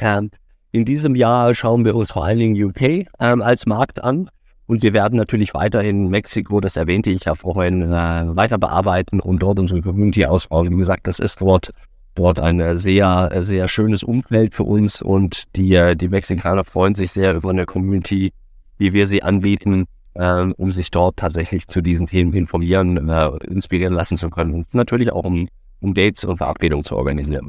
Ähm, 0.00 0.30
in 0.72 0.84
diesem 0.84 1.14
Jahr 1.14 1.54
schauen 1.54 1.84
wir 1.84 1.94
uns 1.94 2.10
vor 2.10 2.24
allen 2.24 2.38
Dingen 2.38 2.62
UK 2.62 3.06
ähm, 3.18 3.42
als 3.42 3.66
Markt 3.66 4.02
an. 4.02 4.30
Und 4.66 4.82
wir 4.82 4.92
werden 4.92 5.16
natürlich 5.16 5.52
weiterhin 5.52 6.08
Mexiko, 6.08 6.60
das 6.60 6.76
erwähnte 6.76 7.10
ich 7.10 7.24
ja 7.24 7.34
vorhin, 7.34 7.82
äh, 7.82 8.36
weiter 8.36 8.56
bearbeiten 8.56 9.20
und 9.20 9.42
dort 9.42 9.58
unsere 9.58 9.82
Community 9.82 10.26
ausbauen. 10.26 10.70
Wie 10.70 10.76
gesagt, 10.76 11.06
das 11.06 11.18
ist 11.18 11.40
dort 11.40 11.70
dort 12.14 12.38
ein 12.38 12.76
sehr, 12.76 13.30
sehr 13.40 13.68
schönes 13.68 14.02
Umfeld 14.02 14.54
für 14.54 14.64
uns 14.64 15.00
und 15.00 15.44
die, 15.56 15.94
die 15.96 16.08
Mexikaner 16.08 16.64
freuen 16.64 16.94
sich 16.94 17.12
sehr 17.12 17.34
über 17.34 17.50
eine 17.50 17.66
Community, 17.66 18.32
wie 18.78 18.92
wir 18.92 19.06
sie 19.06 19.22
anbieten, 19.22 19.86
äh, 20.14 20.42
um 20.56 20.72
sich 20.72 20.90
dort 20.90 21.16
tatsächlich 21.16 21.66
zu 21.66 21.80
diesen 21.80 22.06
Themen 22.06 22.32
informieren, 22.34 23.08
äh, 23.08 23.30
inspirieren 23.46 23.94
lassen 23.94 24.16
zu 24.16 24.30
können 24.30 24.54
und 24.54 24.74
natürlich 24.74 25.12
auch 25.12 25.24
um, 25.24 25.48
um 25.80 25.94
Dates 25.94 26.24
und 26.24 26.38
Verabredungen 26.38 26.84
zu 26.84 26.96
organisieren. 26.96 27.48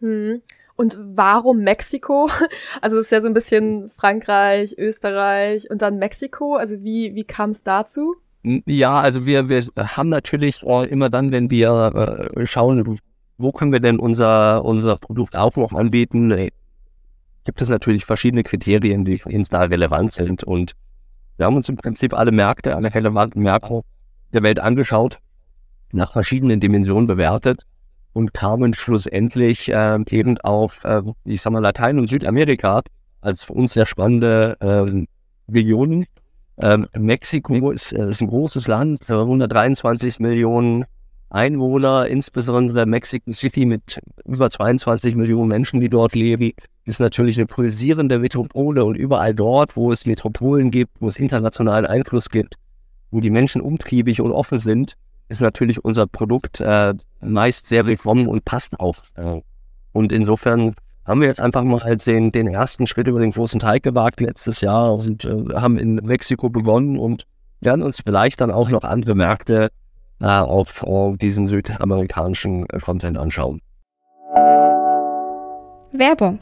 Hm. 0.00 0.40
Und 0.76 0.98
warum 1.00 1.60
Mexiko? 1.60 2.28
Also 2.80 2.98
es 2.98 3.06
ist 3.06 3.12
ja 3.12 3.22
so 3.22 3.28
ein 3.28 3.34
bisschen 3.34 3.90
Frankreich, 3.90 4.76
Österreich 4.78 5.70
und 5.70 5.82
dann 5.82 5.98
Mexiko. 5.98 6.56
Also 6.56 6.82
wie, 6.82 7.14
wie 7.14 7.24
kam 7.24 7.50
es 7.50 7.62
dazu? 7.62 8.16
Ja, 8.66 9.00
also 9.00 9.24
wir, 9.24 9.48
wir 9.48 9.62
haben 9.76 10.08
natürlich 10.10 10.62
immer 10.62 11.08
dann, 11.08 11.32
wenn 11.32 11.48
wir 11.50 12.30
äh, 12.36 12.46
schauen, 12.46 12.98
wo 13.38 13.52
können 13.52 13.72
wir 13.72 13.80
denn 13.80 13.98
unser, 13.98 14.64
unser 14.64 14.96
Produkt 14.96 15.34
auch 15.36 15.56
noch 15.56 15.72
anbieten, 15.72 16.30
äh, 16.30 16.50
gibt 17.44 17.62
es 17.62 17.68
natürlich 17.68 18.04
verschiedene 18.04 18.42
Kriterien, 18.42 19.04
die 19.04 19.18
für 19.18 19.30
uns 19.30 19.48
da 19.48 19.62
relevant 19.62 20.12
sind. 20.12 20.44
Und 20.44 20.72
wir 21.36 21.46
haben 21.46 21.56
uns 21.56 21.68
im 21.68 21.76
Prinzip 21.76 22.12
alle 22.12 22.32
Märkte, 22.32 22.76
alle 22.76 22.92
relevanten 22.92 23.42
Märkte 23.42 23.80
der 24.32 24.42
Welt 24.42 24.60
angeschaut, 24.60 25.18
nach 25.92 26.12
verschiedenen 26.12 26.60
Dimensionen 26.60 27.06
bewertet 27.06 27.64
und 28.14 28.32
kamen 28.32 28.72
schlussendlich 28.72 29.70
äh, 29.70 29.98
eben 30.10 30.38
auf, 30.38 30.84
äh, 30.84 31.02
ich 31.24 31.42
sag 31.42 31.52
mal, 31.52 31.58
Latein- 31.58 31.98
und 31.98 32.08
Südamerika 32.08 32.80
als 33.20 33.44
für 33.44 33.52
uns 33.52 33.74
sehr 33.74 33.86
spannende 33.86 34.56
äh, 34.60 35.52
Regionen. 35.52 36.06
Ähm, 36.62 36.86
Mexiko 36.96 37.70
ist, 37.70 37.92
äh, 37.92 38.08
ist 38.08 38.22
ein 38.22 38.28
großes 38.28 38.68
Land, 38.68 39.10
123 39.10 40.20
Millionen 40.20 40.84
Einwohner, 41.30 42.06
insbesondere 42.06 42.86
Mexico 42.86 43.32
City 43.32 43.66
mit 43.66 44.00
über 44.24 44.48
22 44.48 45.16
Millionen 45.16 45.48
Menschen, 45.48 45.80
die 45.80 45.88
dort 45.88 46.14
leben, 46.14 46.52
ist 46.84 47.00
natürlich 47.00 47.36
eine 47.36 47.46
pulsierende 47.46 48.20
Metropole 48.20 48.84
und 48.84 48.94
überall 48.94 49.34
dort, 49.34 49.76
wo 49.76 49.90
es 49.90 50.06
Metropolen 50.06 50.70
gibt, 50.70 51.00
wo 51.00 51.08
es 51.08 51.18
internationalen 51.18 51.86
Einfluss 51.86 52.30
gibt, 52.30 52.54
wo 53.10 53.20
die 53.20 53.30
Menschen 53.30 53.60
umtriebig 53.60 54.20
und 54.20 54.30
offen 54.30 54.58
sind, 54.58 54.94
ist 55.28 55.40
natürlich 55.40 55.84
unser 55.84 56.06
Produkt 56.06 56.60
äh, 56.60 56.94
meist 57.20 57.68
sehr 57.68 57.86
willkommen 57.86 58.28
und 58.28 58.44
passt 58.44 58.78
auch. 58.80 58.96
Äh. 59.16 59.40
Und 59.92 60.12
insofern 60.12 60.74
haben 61.04 61.20
wir 61.20 61.28
jetzt 61.28 61.40
einfach 61.40 61.62
mal 61.62 61.80
halt 61.82 62.06
den, 62.06 62.32
den 62.32 62.46
ersten 62.48 62.86
Schritt 62.86 63.08
über 63.08 63.20
den 63.20 63.30
großen 63.30 63.60
Teig 63.60 63.82
gewagt 63.82 64.20
letztes 64.20 64.60
Jahr 64.60 64.92
und 64.94 65.24
äh, 65.24 65.54
haben 65.54 65.78
in 65.78 65.96
Mexiko 65.96 66.48
begonnen 66.48 66.98
und 66.98 67.26
werden 67.60 67.82
uns 67.82 68.00
vielleicht 68.04 68.40
dann 68.40 68.50
auch 68.50 68.68
noch 68.68 68.84
andere 68.84 69.14
Märkte 69.14 69.70
äh, 70.20 70.26
auf, 70.26 70.82
auf 70.82 71.16
diesem 71.18 71.46
südamerikanischen 71.46 72.68
äh, 72.70 72.78
Content 72.78 73.18
anschauen. 73.18 73.60
Werbung. 75.92 76.40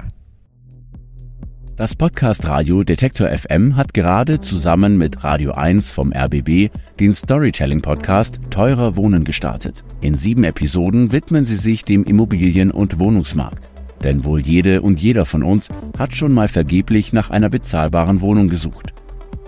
Das 1.77 1.97
Podcast 1.97 2.47
Radio 2.47 2.85
Detektor 2.85 3.31
FM 3.31 3.77
hat 3.77 3.95
gerade 3.95 4.39
zusammen 4.41 4.99
mit 4.99 5.25
Radio 5.25 5.53
1 5.53 5.91
vom 5.91 6.13
RBB 6.13 6.69
den 7.01 7.15
Storytelling 7.15 7.81
Podcast 7.81 8.41
Teurer 8.51 8.95
Wohnen 8.95 9.25
gestartet. 9.25 9.83
In 10.03 10.15
sieben 10.15 10.45
Episoden 10.45 11.13
widmen 11.13 11.47
sie 11.47 11.57
sich 11.57 11.83
dem 11.83 12.05
Immobilien- 12.05 12.73
und 12.73 13.01
Wohnungsmarkt. 13.01 13.71
Denn 14.05 14.27
wohl 14.27 14.41
jede 14.41 14.83
und 14.83 15.01
jeder 15.01 15.25
von 15.25 15.43
uns 15.43 15.71
hat 15.97 16.15
schon 16.15 16.33
mal 16.33 16.47
vergeblich 16.47 17.15
nach 17.15 17.31
einer 17.31 17.49
bezahlbaren 17.49 18.21
Wohnung 18.21 18.49
gesucht. 18.49 18.93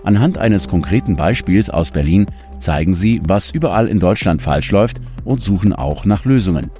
Anhand 0.03 0.39
eines 0.39 0.67
konkreten 0.67 1.15
Beispiels 1.15 1.69
aus 1.69 1.91
Berlin 1.91 2.25
zeigen 2.59 2.95
sie, 2.95 3.21
was 3.27 3.51
überall 3.51 3.87
in 3.87 3.99
Deutschland 3.99 4.41
falsch 4.41 4.71
läuft 4.71 4.99
und 5.25 5.41
suchen 5.41 5.73
auch 5.73 6.05
nach 6.05 6.25
Lösungen. 6.25 6.71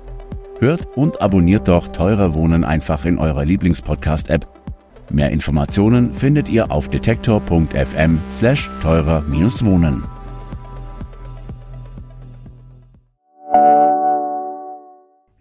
Hört 0.59 0.87
und 0.97 1.21
abonniert 1.21 1.67
doch 1.67 1.89
Teurer 1.89 2.33
Wohnen 2.33 2.63
einfach 2.63 3.05
in 3.05 3.19
eurer 3.19 3.45
Lieblingspodcast-App. 3.45 4.54
Mehr 5.11 5.31
Informationen 5.31 6.13
findet 6.13 6.49
ihr 6.49 6.71
auf 6.71 6.87
detektor.fm 6.87 8.19
slash 8.31 8.69
teurer-wohnen. 8.81 10.03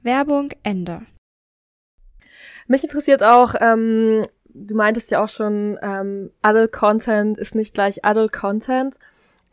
Werbung 0.02 0.50
Ende. 0.62 1.00
Mich 2.66 2.84
interessiert 2.84 3.22
auch, 3.22 3.54
ähm, 3.60 4.22
du 4.54 4.74
meintest 4.74 5.10
ja 5.10 5.22
auch 5.22 5.28
schon, 5.28 5.78
ähm, 5.82 6.30
Adult 6.42 6.72
Content 6.72 7.38
ist 7.38 7.54
nicht 7.54 7.74
gleich 7.74 8.04
Adult 8.04 8.32
Content. 8.32 8.98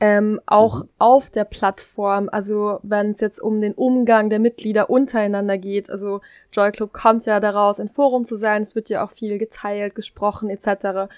Ähm, 0.03 0.41
auch 0.47 0.81
mhm. 0.81 0.89
auf 0.97 1.29
der 1.29 1.43
Plattform, 1.43 2.27
also 2.31 2.79
wenn 2.81 3.11
es 3.11 3.19
jetzt 3.19 3.39
um 3.39 3.61
den 3.61 3.75
Umgang 3.75 4.31
der 4.31 4.39
Mitglieder 4.39 4.89
untereinander 4.89 5.59
geht, 5.59 5.91
also 5.91 6.21
Joy 6.51 6.71
Club 6.71 6.91
kommt 6.91 7.27
ja 7.27 7.39
daraus, 7.39 7.79
ein 7.79 7.87
Forum 7.87 8.25
zu 8.25 8.35
sein, 8.35 8.63
es 8.63 8.73
wird 8.73 8.89
ja 8.89 9.05
auch 9.05 9.11
viel 9.11 9.37
geteilt, 9.37 9.93
gesprochen 9.93 10.49
etc. 10.49 11.11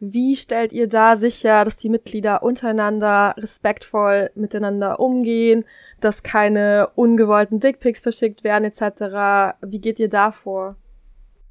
Wie 0.00 0.34
stellt 0.34 0.72
ihr 0.72 0.88
da 0.88 1.14
sicher, 1.14 1.62
dass 1.62 1.76
die 1.76 1.88
Mitglieder 1.88 2.42
untereinander 2.42 3.36
respektvoll 3.38 4.30
miteinander 4.34 4.98
umgehen, 4.98 5.64
dass 6.00 6.24
keine 6.24 6.88
ungewollten 6.96 7.60
Dickpics 7.60 8.00
verschickt 8.00 8.42
werden 8.42 8.64
etc.? 8.64 9.54
Wie 9.62 9.78
geht 9.78 10.00
ihr 10.00 10.08
da 10.08 10.32
vor? 10.32 10.74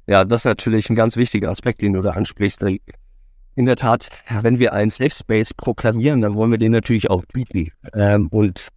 Ja, 0.06 0.26
das 0.26 0.42
ist 0.42 0.44
natürlich 0.44 0.90
ein 0.90 0.96
ganz 0.96 1.16
wichtiger 1.16 1.48
Aspekt, 1.48 1.80
den 1.80 1.94
du 1.94 2.00
da 2.00 2.10
ansprichst. 2.10 2.62
In 3.56 3.66
der 3.66 3.76
Tat, 3.76 4.08
wenn 4.42 4.58
wir 4.58 4.72
einen 4.72 4.90
Safe 4.90 5.10
Space 5.10 5.54
proklamieren, 5.54 6.20
dann 6.20 6.34
wollen 6.34 6.50
wir 6.50 6.58
den 6.58 6.72
natürlich 6.72 7.10
auch 7.10 7.22
bieten. 7.32 7.70
Ähm, 7.94 8.28
und 8.28 8.68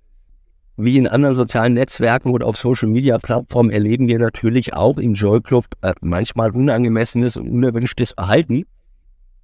wie 0.78 0.98
in 0.98 1.08
anderen 1.08 1.34
sozialen 1.34 1.74
Netzwerken 1.74 2.30
oder 2.30 2.46
auf 2.46 2.58
Social 2.58 2.88
Media 2.88 3.18
Plattformen 3.18 3.72
erleben 3.72 4.08
wir 4.08 4.20
natürlich 4.20 4.76
auch 4.76 4.98
im 4.98 5.16
Joy 5.16 5.42
Club 5.42 5.66
äh, 5.82 5.94
manchmal 6.02 6.52
unangemessenes 6.52 7.36
und 7.38 7.50
unerwünschtes 7.50 8.12
Verhalten. 8.12 8.66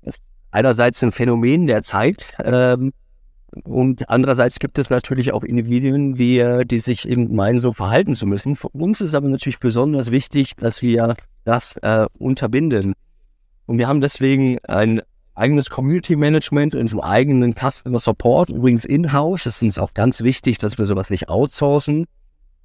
Das 0.04 0.16
ist 0.16 0.32
einerseits 0.52 1.02
ein 1.02 1.12
Phänomen 1.12 1.66
der 1.66 1.82
Zeit 1.82 2.28
ähm, 2.44 2.92
und 3.64 4.10
andererseits 4.10 4.60
gibt 4.60 4.78
es 4.80 4.90
natürlich 4.90 5.34
auch 5.34 5.44
Individuen, 5.44 6.16
die, 6.16 6.64
die 6.66 6.80
sich 6.80 7.08
eben 7.08 7.36
meinen, 7.36 7.60
so 7.60 7.72
verhalten 7.72 8.16
zu 8.16 8.26
müssen. 8.26 8.56
Für 8.56 8.70
uns 8.70 9.02
ist 9.02 9.14
aber 9.14 9.30
natürlich 9.30 9.60
besonders 9.60 10.12
wichtig, 10.12 10.56
dass 10.56 10.82
wir 10.82 11.16
das 11.44 11.78
äh, 11.78 12.08
unterbinden. 12.18 12.94
Und 13.66 13.78
wir 13.78 13.88
haben 13.88 14.02
deswegen 14.02 14.58
ein 14.66 15.02
eigenes 15.36 15.70
Community 15.70 16.16
Management 16.16 16.76
und 16.76 16.92
einen 16.92 17.00
eigenen 17.02 17.56
Customer 17.56 18.00
Support, 18.00 18.50
übrigens 18.50 18.86
in-house. 18.86 19.46
Es 19.46 19.56
ist 19.58 19.64
uns 19.64 19.78
auch 19.78 19.94
ganz 19.94 20.22
wichtig, 20.22 20.58
dass 20.58 20.78
wir 20.78 20.86
sowas 20.86 21.10
nicht 21.10 21.30
outsourcen. 21.30 22.06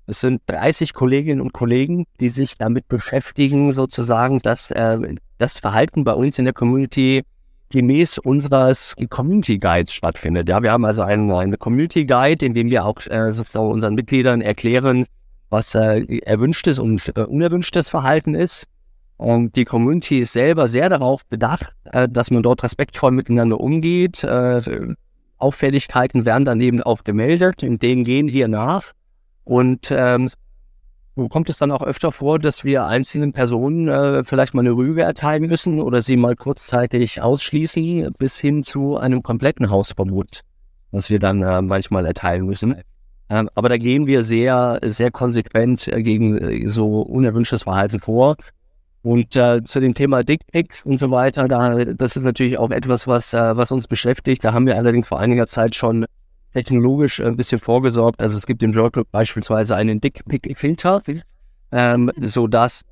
Es 0.07 0.21
sind 0.21 0.41
30 0.47 0.95
Kolleginnen 0.95 1.41
und 1.41 1.53
Kollegen, 1.53 2.07
die 2.21 2.31
sich 2.31 2.57
damit 2.57 2.89
beschäftigen, 2.89 3.75
sozusagen, 3.75 4.41
dass 4.41 4.71
äh, 4.71 4.99
das 5.37 5.59
Verhalten 5.59 6.05
bei 6.05 6.15
uns 6.15 6.39
in 6.39 6.47
der 6.47 6.55
Community 6.55 7.23
gemäß 7.71 8.19
unseres 8.19 8.95
Community 9.11 9.59
Guides 9.59 9.93
stattfindet. 9.93 10.49
Ja, 10.49 10.63
wir 10.63 10.73
haben 10.73 10.87
also 10.87 11.03
einen, 11.03 11.31
einen 11.31 11.59
Community 11.59 12.07
Guide, 12.07 12.45
in 12.45 12.55
dem 12.55 12.71
wir 12.71 12.87
auch 12.87 13.07
äh, 13.07 13.31
sozusagen 13.31 13.69
unseren 13.71 13.95
Mitgliedern 13.95 14.41
erklären, 14.41 15.05
was 15.51 15.75
äh, 15.75 16.03
erwünschtes 16.25 16.79
und 16.79 17.07
äh, 17.15 17.23
unerwünschtes 17.23 17.89
Verhalten 17.89 18.35
ist. 18.35 18.67
Und 19.19 19.57
die 19.57 19.65
Community 19.65 20.21
ist 20.21 20.33
selber 20.33 20.69
sehr 20.69 20.89
darauf 20.89 21.27
bedacht, 21.27 21.75
äh, 21.93 22.09
dass 22.09 22.31
man 22.31 22.43
dort 22.43 22.63
respektvoll 22.63 23.11
miteinander 23.11 23.61
umgeht. 23.61 24.23
Äh, 24.25 24.61
Auffälligkeiten 25.37 26.25
werden 26.25 26.45
dann 26.45 26.61
eben 26.61 26.83
auch 26.83 27.05
gemeldet, 27.05 27.63
in 27.63 27.79
denen 27.79 28.05
gehen 28.05 28.29
wir 28.29 28.49
nach. 28.49 28.93
Und 29.45 29.91
ähm, 29.91 30.29
kommt 31.31 31.49
es 31.51 31.59
dann 31.59 31.73
auch 31.73 31.83
öfter 31.83 32.13
vor, 32.13 32.39
dass 32.39 32.63
wir 32.63 32.87
einzelnen 32.87 33.33
Personen 33.33 33.89
äh, 33.89 34.23
vielleicht 34.23 34.55
mal 34.55 34.61
eine 34.61 34.77
Rüge 34.77 35.03
erteilen 35.03 35.49
müssen 35.49 35.81
oder 35.81 36.01
sie 36.01 36.17
mal 36.17 36.37
kurzzeitig 36.37 37.21
ausschließen, 37.21 38.11
bis 38.19 38.39
hin 38.39 38.63
zu 38.63 38.99
einem 38.99 39.25
kompletten 39.25 39.69
Hausverbot, 39.69 40.43
was 40.93 41.11
wir 41.11 41.19
dann 41.19 41.43
äh, 41.43 41.61
manchmal 41.61 42.07
erteilen 42.07 42.47
müssen. 42.47 42.77
Ähm, 43.31 43.51
aber 43.57 43.69
da 43.69 43.79
gehen 43.79 44.07
wir 44.07 44.23
sehr, 44.23 44.79
sehr 44.85 45.11
konsequent 45.11 45.89
äh, 45.89 46.03
gegen 46.03 46.71
so 46.71 47.01
unerwünschtes 47.01 47.65
Verhalten 47.65 47.99
vor. 47.99 48.37
Und 49.03 49.37
äh, 49.37 49.63
zu 49.63 49.81
dem 49.81 49.95
Thema 49.95 50.23
Dickpics 50.25 50.83
und 50.83 50.99
so 50.99 51.11
weiter, 51.11 51.47
da, 51.47 51.85
das 51.85 52.17
ist 52.17 52.25
natürlich 52.25 52.59
auch 52.59 52.71
etwas, 52.71 53.07
was, 53.07 53.33
äh, 53.33 53.57
was 53.57 53.71
uns 53.71 53.87
beschäftigt. 53.87 54.45
Da 54.45 54.53
haben 54.53 54.67
wir 54.67 54.77
allerdings 54.77 55.07
vor 55.07 55.21
einiger 55.21 55.47
Zeit 55.47 55.75
schon 55.75 56.05
technologisch 56.53 57.21
ein 57.21 57.37
bisschen 57.37 57.61
vorgesorgt. 57.61 58.21
Also 58.21 58.37
es 58.37 58.47
gibt 58.47 58.63
im 58.63 58.73
Journal 58.73 59.05
beispielsweise 59.13 59.77
einen 59.77 60.01
Dickpic-Filter, 60.01 61.03
ähm, 61.71 62.11
sodass 62.21 62.83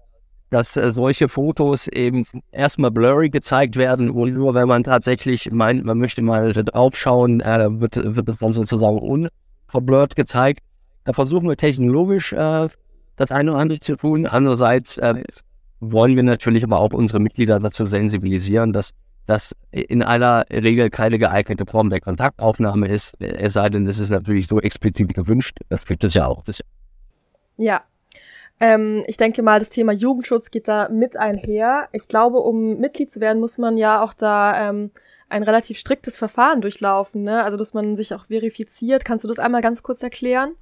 dass 0.50 0.76
äh, 0.76 0.92
solche 0.92 1.28
Fotos 1.28 1.88
eben 1.88 2.24
erstmal 2.52 2.90
blurry 2.90 3.30
gezeigt 3.30 3.76
werden 3.76 4.10
und 4.10 4.32
nur 4.32 4.54
wenn 4.54 4.68
man 4.68 4.84
tatsächlich 4.84 5.50
meint, 5.50 5.84
man 5.84 5.98
möchte 5.98 6.22
mal 6.22 6.52
draufschauen, 6.52 7.40
äh, 7.40 7.80
wird, 7.80 7.96
wird 7.96 8.28
es 8.28 8.38
dann 8.38 8.52
sozusagen 8.52 8.98
unverblurrt 8.98 10.14
gezeigt. 10.14 10.60
Da 11.04 11.12
versuchen 11.12 11.48
wir 11.48 11.56
technologisch 11.56 12.32
äh, 12.32 12.68
das 13.16 13.30
eine 13.30 13.52
oder 13.52 13.60
andere 13.60 13.80
zu 13.80 13.96
tun. 13.96 14.26
Andererseits 14.26 14.98
äh, 14.98 15.24
wollen 15.80 16.16
wir 16.16 16.22
natürlich 16.22 16.64
aber 16.64 16.80
auch 16.80 16.92
unsere 16.92 17.20
Mitglieder 17.20 17.60
dazu 17.60 17.86
sensibilisieren, 17.86 18.72
dass 18.72 18.94
das 19.26 19.56
in 19.70 20.02
aller 20.02 20.46
Regel 20.50 20.88
keine 20.88 21.18
geeignete 21.18 21.66
Form 21.66 21.90
der 21.90 22.00
Kontaktaufnahme 22.00 22.88
ist, 22.88 23.20
es 23.20 23.54
sei 23.54 23.68
denn, 23.68 23.86
es 23.86 23.98
ist 23.98 24.10
natürlich 24.10 24.46
so 24.46 24.60
explizit 24.60 25.14
gewünscht. 25.14 25.58
Das 25.68 25.84
gibt 25.84 26.04
es 26.04 26.14
ja 26.14 26.26
auch. 26.26 26.44
ja. 27.56 27.82
Ähm, 28.58 29.02
ich 29.06 29.18
denke 29.18 29.42
mal, 29.42 29.58
das 29.58 29.68
Thema 29.68 29.92
Jugendschutz 29.92 30.50
geht 30.50 30.66
da 30.66 30.88
mit 30.88 31.16
einher. 31.18 31.88
Ich 31.92 32.08
glaube, 32.08 32.38
um 32.38 32.78
Mitglied 32.78 33.12
zu 33.12 33.20
werden, 33.20 33.38
muss 33.38 33.58
man 33.58 33.76
ja 33.76 34.02
auch 34.02 34.14
da 34.14 34.70
ähm, 34.70 34.90
ein 35.28 35.42
relativ 35.42 35.78
striktes 35.78 36.16
Verfahren 36.16 36.62
durchlaufen, 36.62 37.22
ne? 37.22 37.42
Also, 37.42 37.58
dass 37.58 37.74
man 37.74 37.96
sich 37.96 38.14
auch 38.14 38.26
verifiziert. 38.26 39.04
Kannst 39.04 39.24
du 39.24 39.28
das 39.28 39.38
einmal 39.38 39.60
ganz 39.60 39.82
kurz 39.82 40.02
erklären? 40.02 40.54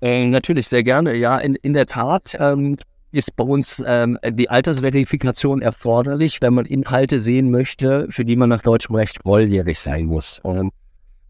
Äh, 0.00 0.28
natürlich, 0.28 0.68
sehr 0.68 0.84
gerne. 0.84 1.16
Ja, 1.16 1.38
in, 1.38 1.56
in 1.56 1.72
der 1.72 1.86
Tat. 1.86 2.36
Ähm, 2.38 2.76
ist 3.12 3.36
bei 3.36 3.44
uns 3.44 3.82
ähm, 3.86 4.18
die 4.24 4.50
Altersverifikation 4.50 5.62
erforderlich, 5.62 6.40
wenn 6.40 6.54
man 6.54 6.66
Inhalte 6.66 7.20
sehen 7.20 7.50
möchte, 7.50 8.06
für 8.10 8.24
die 8.24 8.36
man 8.36 8.48
nach 8.48 8.62
deutschem 8.62 8.94
Recht 8.94 9.22
volljährig 9.22 9.78
sein 9.78 10.06
muss. 10.06 10.38
Und 10.42 10.72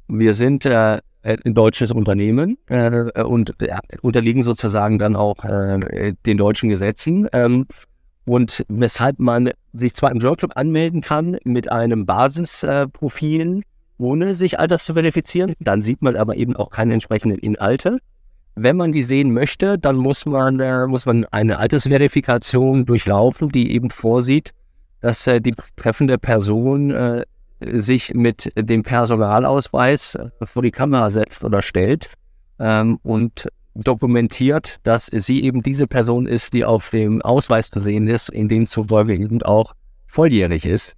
wir 0.08 0.34
sind 0.34 0.66
äh, 0.66 1.00
ein 1.22 1.54
deutsches 1.54 1.90
Unternehmen 1.90 2.58
äh, 2.66 3.22
und 3.22 3.54
äh, 3.60 3.78
unterliegen 4.02 4.42
sozusagen 4.42 4.98
dann 4.98 5.16
auch 5.16 5.44
äh, 5.44 6.14
den 6.26 6.38
deutschen 6.38 6.68
Gesetzen. 6.68 7.28
Ähm, 7.32 7.66
und 8.26 8.64
weshalb 8.68 9.18
man 9.18 9.50
sich 9.72 9.94
zwar 9.94 10.10
im 10.10 10.18
Jobclub 10.18 10.52
anmelden 10.56 11.00
kann 11.00 11.38
mit 11.44 11.72
einem 11.72 12.06
Basisprofil, 12.06 13.62
ohne 13.98 14.34
sich 14.34 14.58
Alters 14.58 14.84
zu 14.84 14.94
verifizieren, 14.94 15.54
dann 15.60 15.82
sieht 15.82 16.02
man 16.02 16.16
aber 16.16 16.36
eben 16.36 16.56
auch 16.56 16.70
keine 16.70 16.94
entsprechenden 16.94 17.38
Inhalte. 17.38 17.98
Wenn 18.54 18.76
man 18.76 18.92
die 18.92 19.02
sehen 19.02 19.32
möchte, 19.32 19.78
dann 19.78 19.96
muss 19.96 20.26
man, 20.26 20.60
äh, 20.60 20.86
muss 20.86 21.06
man 21.06 21.24
eine 21.26 21.58
Altersverifikation 21.58 22.84
durchlaufen, 22.84 23.48
die 23.48 23.72
eben 23.72 23.90
vorsieht, 23.90 24.52
dass 25.00 25.26
äh, 25.26 25.40
die 25.40 25.52
betreffende 25.52 26.18
Person 26.18 26.90
äh, 26.90 27.24
sich 27.60 28.14
mit 28.14 28.52
dem 28.56 28.82
Personalausweis 28.82 30.14
äh, 30.14 30.30
vor 30.44 30.62
die 30.62 30.70
Kamera 30.70 31.10
setzt 31.10 31.44
oder 31.44 31.62
stellt 31.62 32.10
ähm, 32.58 32.98
und 33.02 33.48
dokumentiert, 33.74 34.78
dass 34.82 35.06
sie 35.06 35.44
eben 35.44 35.62
diese 35.62 35.86
Person 35.86 36.26
ist, 36.26 36.52
die 36.52 36.64
auf 36.64 36.90
dem 36.90 37.22
Ausweis 37.22 37.70
zu 37.70 37.80
sehen 37.80 38.08
ist, 38.08 38.28
in 38.28 38.48
dem 38.48 38.66
zufolge 38.66 39.14
eben 39.14 39.42
auch 39.42 39.74
volljährig 40.06 40.66
ist. 40.66 40.96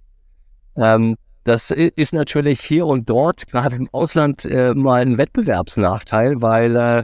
Ähm, 0.75 1.15
das 1.43 1.71
ist 1.71 2.13
natürlich 2.13 2.61
hier 2.61 2.85
und 2.85 3.09
dort, 3.09 3.47
gerade 3.47 3.75
im 3.75 3.89
Ausland, 3.91 4.45
äh, 4.45 4.73
mal 4.73 5.01
ein 5.01 5.17
Wettbewerbsnachteil, 5.17 6.41
weil 6.41 6.75
äh, 6.75 7.03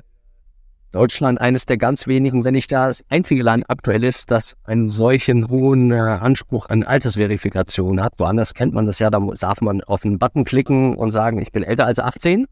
Deutschland 0.91 1.39
eines 1.39 1.65
der 1.65 1.77
ganz 1.77 2.07
wenigen, 2.07 2.45
wenn 2.45 2.55
nicht 2.55 2.71
das 2.71 3.03
einzige 3.09 3.43
Land 3.43 3.65
aktuell 3.69 4.03
ist, 4.03 4.31
das 4.31 4.55
einen 4.65 4.89
solchen 4.89 5.49
hohen 5.49 5.91
äh, 5.91 5.95
Anspruch 5.97 6.67
an 6.69 6.83
Altersverifikation 6.83 8.01
hat. 8.01 8.13
Woanders 8.17 8.53
kennt 8.53 8.73
man 8.73 8.87
das 8.87 8.99
ja, 8.99 9.09
da 9.09 9.19
darf 9.19 9.61
man 9.61 9.81
auf 9.81 10.03
einen 10.03 10.17
Button 10.17 10.45
klicken 10.45 10.95
und 10.95 11.11
sagen, 11.11 11.39
ich 11.39 11.51
bin 11.51 11.63
älter 11.63 11.85
als 11.85 11.99
18. 11.99 12.47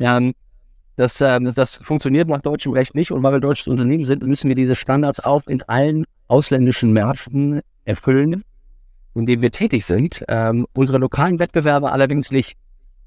Ähm, 0.00 0.34
das, 0.96 1.20
äh, 1.20 1.38
das 1.40 1.76
funktioniert 1.76 2.28
nach 2.28 2.42
deutschem 2.42 2.72
Recht 2.72 2.96
nicht 2.96 3.12
und 3.12 3.22
weil 3.22 3.34
wir 3.34 3.40
deutsches 3.40 3.68
Unternehmen 3.68 4.04
sind, 4.04 4.24
müssen 4.24 4.48
wir 4.48 4.56
diese 4.56 4.74
Standards 4.74 5.20
auch 5.20 5.46
in 5.46 5.62
allen 5.62 6.04
ausländischen 6.26 6.92
Märkten 6.92 7.60
erfüllen, 7.84 8.42
in 9.14 9.24
denen 9.24 9.40
wir 9.40 9.52
tätig 9.52 9.86
sind. 9.86 10.24
Ähm, 10.26 10.66
unsere 10.74 10.98
lokalen 10.98 11.38
Wettbewerber 11.38 11.92
allerdings 11.92 12.32
nicht. 12.32 12.56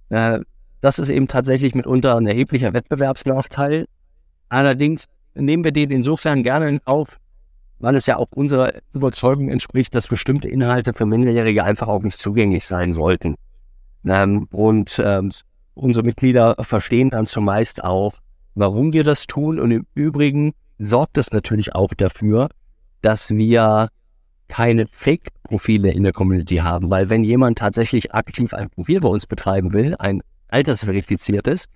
Äh, 0.07 0.39
das 0.79 0.97
ist 0.99 1.09
eben 1.09 1.27
tatsächlich 1.27 1.75
mitunter 1.75 2.15
ein 2.15 2.25
erheblicher 2.25 2.73
Wettbewerbsnachteil. 2.73 3.85
Allerdings 4.51 5.05
nehmen 5.33 5.63
wir 5.63 5.71
den 5.71 5.91
insofern 5.91 6.43
gerne 6.43 6.67
in 6.67 6.83
Kauf, 6.83 7.17
weil 7.79 7.95
es 7.95 8.05
ja 8.05 8.17
auch 8.17 8.27
unserer 8.35 8.73
Überzeugung 8.93 9.47
entspricht, 9.47 9.95
dass 9.95 10.09
bestimmte 10.09 10.49
Inhalte 10.49 10.93
für 10.93 11.05
Minderjährige 11.05 11.63
einfach 11.63 11.87
auch 11.87 12.01
nicht 12.01 12.19
zugänglich 12.19 12.65
sein 12.65 12.91
sollten. 12.91 13.35
Ähm, 14.05 14.49
und 14.51 15.01
ähm, 15.03 15.31
unsere 15.73 16.05
Mitglieder 16.05 16.57
verstehen 16.59 17.11
dann 17.11 17.27
zumeist 17.27 17.81
auch, 17.81 18.15
warum 18.53 18.91
wir 18.91 19.05
das 19.05 19.25
tun. 19.25 19.57
Und 19.57 19.71
im 19.71 19.85
Übrigen 19.95 20.51
sorgt 20.79 21.17
es 21.17 21.31
natürlich 21.31 21.73
auch 21.73 21.93
dafür, 21.93 22.49
dass 23.01 23.29
wir 23.29 23.87
keine 24.49 24.85
Fake-Profile 24.85 25.93
in 25.93 26.03
der 26.03 26.11
Community 26.11 26.57
haben, 26.57 26.89
weil 26.91 27.09
wenn 27.09 27.23
jemand 27.23 27.57
tatsächlich 27.57 28.13
aktiv 28.13 28.53
ein 28.53 28.69
Profil 28.69 28.99
bei 28.99 29.07
uns 29.07 29.25
betreiben 29.25 29.71
will, 29.71 29.95
ein 29.97 30.21
altersverifiziertes, 30.49 31.67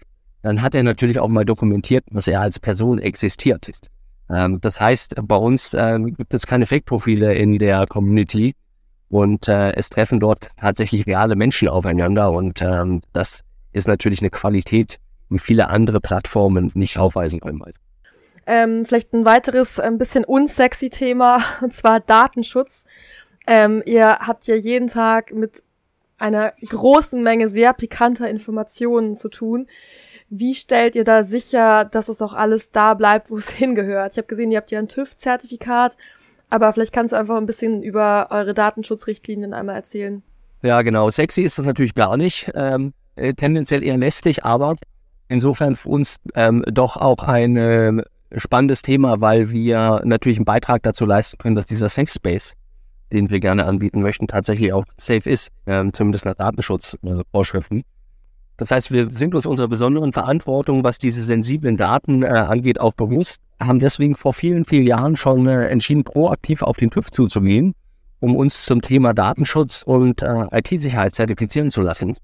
dann 0.46 0.62
hat 0.62 0.76
er 0.76 0.84
natürlich 0.84 1.18
auch 1.18 1.28
mal 1.28 1.44
dokumentiert, 1.44 2.06
dass 2.12 2.28
er 2.28 2.40
als 2.40 2.60
Person 2.60 3.00
existiert 3.00 3.68
ist. 3.68 3.90
Ähm, 4.30 4.62
das 4.62 4.80
heißt, 4.80 5.16
bei 5.24 5.36
uns 5.36 5.74
ähm, 5.74 6.14
gibt 6.14 6.36
es 6.36 6.46
keine 6.46 6.68
Fake-Profile 6.68 7.34
in 7.34 7.58
der 7.58 7.88
Community 7.88 8.54
und 9.10 9.48
äh, 9.48 9.74
es 9.74 9.90
treffen 9.90 10.20
dort 10.20 10.50
tatsächlich 10.56 11.08
reale 11.08 11.36
Menschen 11.36 11.68
aufeinander 11.68 12.32
und 12.32 12.62
ähm, 12.62 13.02
das 13.12 13.42
ist 13.72 13.88
natürlich 13.88 14.22
eine 14.22 14.30
Qualität, 14.30 15.00
die 15.32 15.40
viele 15.40 15.70
andere 15.70 16.00
Plattformen 16.00 16.72
nicht 16.76 17.00
aufweisen 17.00 17.40
können. 17.40 17.64
Ähm, 18.46 18.86
vielleicht 18.86 19.14
ein 19.14 19.26
weiteres, 19.26 19.80
ein 19.80 19.98
bisschen 19.98 20.24
unsexy 20.26 20.92
Thema, 20.92 21.40
und 21.62 21.74
zwar 21.74 22.00
Datenschutz. 22.00 22.86
Ähm, 23.48 23.82
ihr 23.88 24.20
habt 24.20 24.46
ja 24.46 24.54
jeden 24.54 24.90
Tag 24.90 25.34
mit 25.34 25.64
einer 26.20 26.54
großen 26.62 27.22
Menge 27.24 27.50
sehr 27.50 27.74
pikanter 27.74 28.30
Informationen 28.30 29.16
zu 29.16 29.30
tun. 29.30 29.68
Wie 30.30 30.56
stellt 30.56 30.96
ihr 30.96 31.04
da 31.04 31.24
sicher, 31.24 31.86
dass 31.86 32.10
es 32.10 32.22
auch 32.22 32.34
alles 32.34 32.72
da 32.72 32.94
bleibt, 32.94 33.30
wo 33.30 33.38
es 33.38 33.50
hingehört? 33.52 34.14
Ich 34.14 34.18
habe 34.18 34.28
gesehen, 34.28 34.52
ihr 34.52 34.58
habt 34.58 34.72
ja 34.72 34.80
ein 34.80 34.88
TÜV-Zertifikat, 34.88 35.96
aber 36.50 36.72
vielleicht 36.74 36.94
kannst 36.94 37.14
du 37.14 37.18
einfach 37.18 37.38
ein 37.38 37.46
bisschen 37.46 37.84
über 37.84 38.28
eure 38.32 38.54
Datenschutzrichtlinien 38.54 39.54
einmal 39.54 39.76
erzählen. 39.76 40.24
Ja, 40.62 40.82
genau. 40.82 41.10
Sexy 41.10 41.42
ist 41.42 41.60
das 41.60 41.66
natürlich 41.66 41.94
gar 41.94 42.18
nicht. 42.18 42.52
Ähm, 42.56 42.94
äh, 43.16 43.34
tendenziell 43.34 43.84
eher 43.84 43.98
lästig, 43.98 44.44
aber 44.44 44.76
insofern 45.28 45.76
für 45.76 45.90
uns 45.90 46.18
ähm, 46.34 46.64
doch 46.68 46.98
auch 46.98 47.20
ein 47.20 47.56
äh, 47.58 48.04
spannendes 48.36 48.82
Thema, 48.82 49.22
weil 49.22 49.52
wir 49.52 50.02
natürlich 50.04 50.38
einen 50.38 50.46
Beitrag 50.46 50.84
dazu 50.84 51.06
leisten 51.06 51.38
können, 51.38 51.56
dass 51.56 51.66
dieser 51.66 51.90
Safe 51.90 52.08
Space, 52.08 52.54
den 53.12 53.30
wir 53.30 53.40
gerne 53.40 53.66
anbieten 53.66 54.02
möchten, 54.02 54.28
tatsächlich 54.28 54.74
auch 54.74 54.86
safe 54.98 55.30
ist, 55.30 55.52
ähm, 55.68 55.94
zumindest 55.94 56.26
nach 56.26 56.36
Datenschutzvorschriften. 56.36 57.84
Das 58.58 58.72
heißt, 58.72 58.92
wir 58.92 59.10
sind 59.12 59.36
uns 59.36 59.46
unserer 59.46 59.68
besonderen 59.68 60.14
Verantwortung, 60.14 60.84
was 60.84 60.98
diese 60.98 61.24
sensiblen 61.24 61.78
Daten 61.78 62.24
äh, 62.24 62.28
angeht, 62.28 62.80
auch 62.80 62.94
bewusst, 62.94 63.42
haben 63.60 63.80
deswegen 63.80 64.16
vor 64.16 64.34
vielen, 64.34 64.66
vielen 64.66 64.86
Jahren 64.86 65.18
schon 65.18 65.48
äh, 65.48 65.68
entschieden, 65.68 66.04
proaktiv 66.04 66.62
auf 66.62 66.78
den 66.78 66.90
TÜV 66.90 67.12
zuzugehen, 67.12 67.74
um 68.20 68.36
uns 68.36 68.64
zum 68.64 68.82
Thema 68.82 69.14
Datenschutz 69.14 69.84
und 69.84 70.22
äh, 70.22 70.46
IT-Sicherheit 70.52 71.16
zertifizieren 71.16 71.70
zu 71.70 71.82
lassen. 71.82 72.16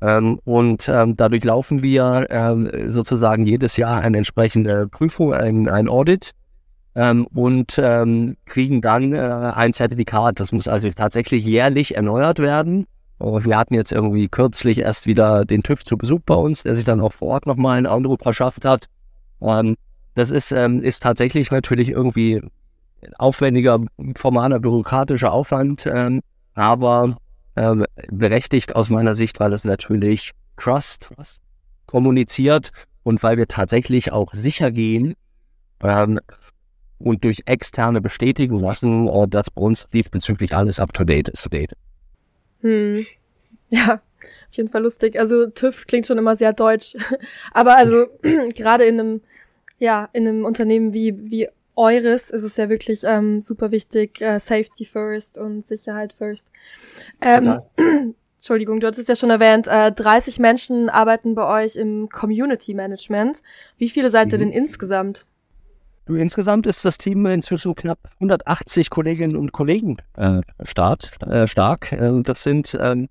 Ähm, 0.00 0.40
und 0.44 0.88
ähm, 0.88 1.16
dadurch 1.16 1.44
laufen 1.44 1.82
wir 1.82 2.26
ähm, 2.30 2.70
sozusagen 2.90 3.46
jedes 3.46 3.76
Jahr 3.76 4.00
eine 4.00 4.18
entsprechende 4.18 4.88
Prüfung, 4.88 5.34
ein, 5.34 5.68
ein 5.68 5.88
Audit 5.88 6.32
ähm, 6.94 7.26
und 7.26 7.78
ähm, 7.78 8.36
kriegen 8.46 8.80
dann 8.80 9.12
äh, 9.12 9.18
ein 9.18 9.72
Zertifikat. 9.72 10.40
Das 10.40 10.52
muss 10.52 10.68
also 10.68 10.88
tatsächlich 10.90 11.44
jährlich 11.44 11.96
erneuert 11.96 12.38
werden. 12.38 12.86
Wir 13.20 13.58
hatten 13.58 13.74
jetzt 13.74 13.92
irgendwie 13.92 14.28
kürzlich 14.28 14.78
erst 14.78 15.06
wieder 15.06 15.44
den 15.44 15.62
TÜV 15.62 15.84
zu 15.84 15.98
Besuch 15.98 16.20
bei 16.24 16.34
uns, 16.34 16.62
der 16.62 16.74
sich 16.74 16.84
dann 16.84 17.00
auch 17.00 17.12
vor 17.12 17.28
Ort 17.28 17.46
nochmal 17.46 17.76
einen 17.76 17.86
Eindruck 17.86 18.22
verschafft 18.22 18.64
hat. 18.64 18.86
Und 19.38 19.76
das 20.14 20.30
ist, 20.30 20.52
ähm, 20.52 20.82
ist 20.82 21.02
tatsächlich 21.02 21.50
natürlich 21.50 21.90
irgendwie 21.90 22.40
aufwendiger, 23.18 23.80
formaler, 24.16 24.58
bürokratischer 24.58 25.32
Aufwand, 25.32 25.86
ähm, 25.86 26.20
aber 26.54 27.16
ähm, 27.56 27.84
berechtigt 28.10 28.74
aus 28.74 28.90
meiner 28.90 29.14
Sicht, 29.14 29.38
weil 29.38 29.52
es 29.52 29.64
natürlich 29.64 30.30
Trust 30.56 31.10
kommuniziert 31.86 32.70
und 33.02 33.22
weil 33.22 33.36
wir 33.36 33.48
tatsächlich 33.48 34.12
auch 34.12 34.32
sicher 34.32 34.70
gehen 34.70 35.14
ähm, 35.82 36.20
und 36.98 37.24
durch 37.24 37.42
externe 37.46 38.00
bestätigen 38.00 38.58
lassen, 38.58 39.08
äh, 39.08 39.28
dass 39.28 39.50
bei 39.50 39.62
uns 39.62 39.86
diesbezüglich 39.88 40.54
alles 40.54 40.80
up 40.80 40.92
to 40.92 41.04
date 41.04 41.28
ist. 41.28 41.48
Hm. 42.62 43.06
Ja, 43.72 44.02
auf 44.50 44.56
jeden 44.56 44.68
Fall 44.68 44.82
lustig. 44.82 45.16
Also 45.16 45.46
TÜV 45.46 45.86
klingt 45.86 46.04
schon 46.04 46.18
immer 46.18 46.34
sehr 46.34 46.52
deutsch. 46.52 46.96
Aber 47.52 47.76
also 47.76 48.06
gerade 48.56 48.82
in 48.84 48.98
einem, 48.98 49.20
ja, 49.78 50.08
in 50.12 50.26
einem 50.26 50.44
Unternehmen 50.44 50.92
wie, 50.92 51.14
wie 51.30 51.48
eures 51.76 52.30
ist 52.30 52.42
es 52.42 52.56
ja 52.56 52.68
wirklich 52.68 53.02
ähm, 53.04 53.40
super 53.40 53.70
wichtig, 53.70 54.20
äh, 54.20 54.40
Safety 54.40 54.84
first 54.84 55.38
und 55.38 55.68
Sicherheit 55.68 56.12
first. 56.12 56.48
Ähm, 57.20 57.60
Entschuldigung, 58.38 58.80
du 58.80 58.86
hattest 58.86 59.08
ja 59.08 59.14
schon 59.14 59.30
erwähnt, 59.30 59.68
äh, 59.68 59.92
30 59.92 60.38
Menschen 60.38 60.88
arbeiten 60.88 61.34
bei 61.34 61.62
euch 61.62 61.76
im 61.76 62.08
Community 62.08 62.74
Management. 62.74 63.42
Wie 63.78 63.88
viele 63.88 64.10
seid 64.10 64.32
ihr 64.32 64.38
mhm. 64.38 64.50
denn 64.50 64.52
insgesamt? 64.52 65.26
Du, 66.10 66.16
insgesamt 66.16 66.66
ist 66.66 66.84
das 66.84 66.98
Team 66.98 67.24
inzwischen 67.26 67.72
knapp 67.76 68.00
180 68.14 68.90
Kolleginnen 68.90 69.36
und 69.36 69.52
Kollegen 69.52 69.98
äh, 70.16 70.40
start, 70.64 71.08
äh, 71.22 71.46
stark. 71.46 71.92
Äh, 71.92 72.20
das 72.24 72.42
sind 72.42 72.76
ähm, 72.80 73.08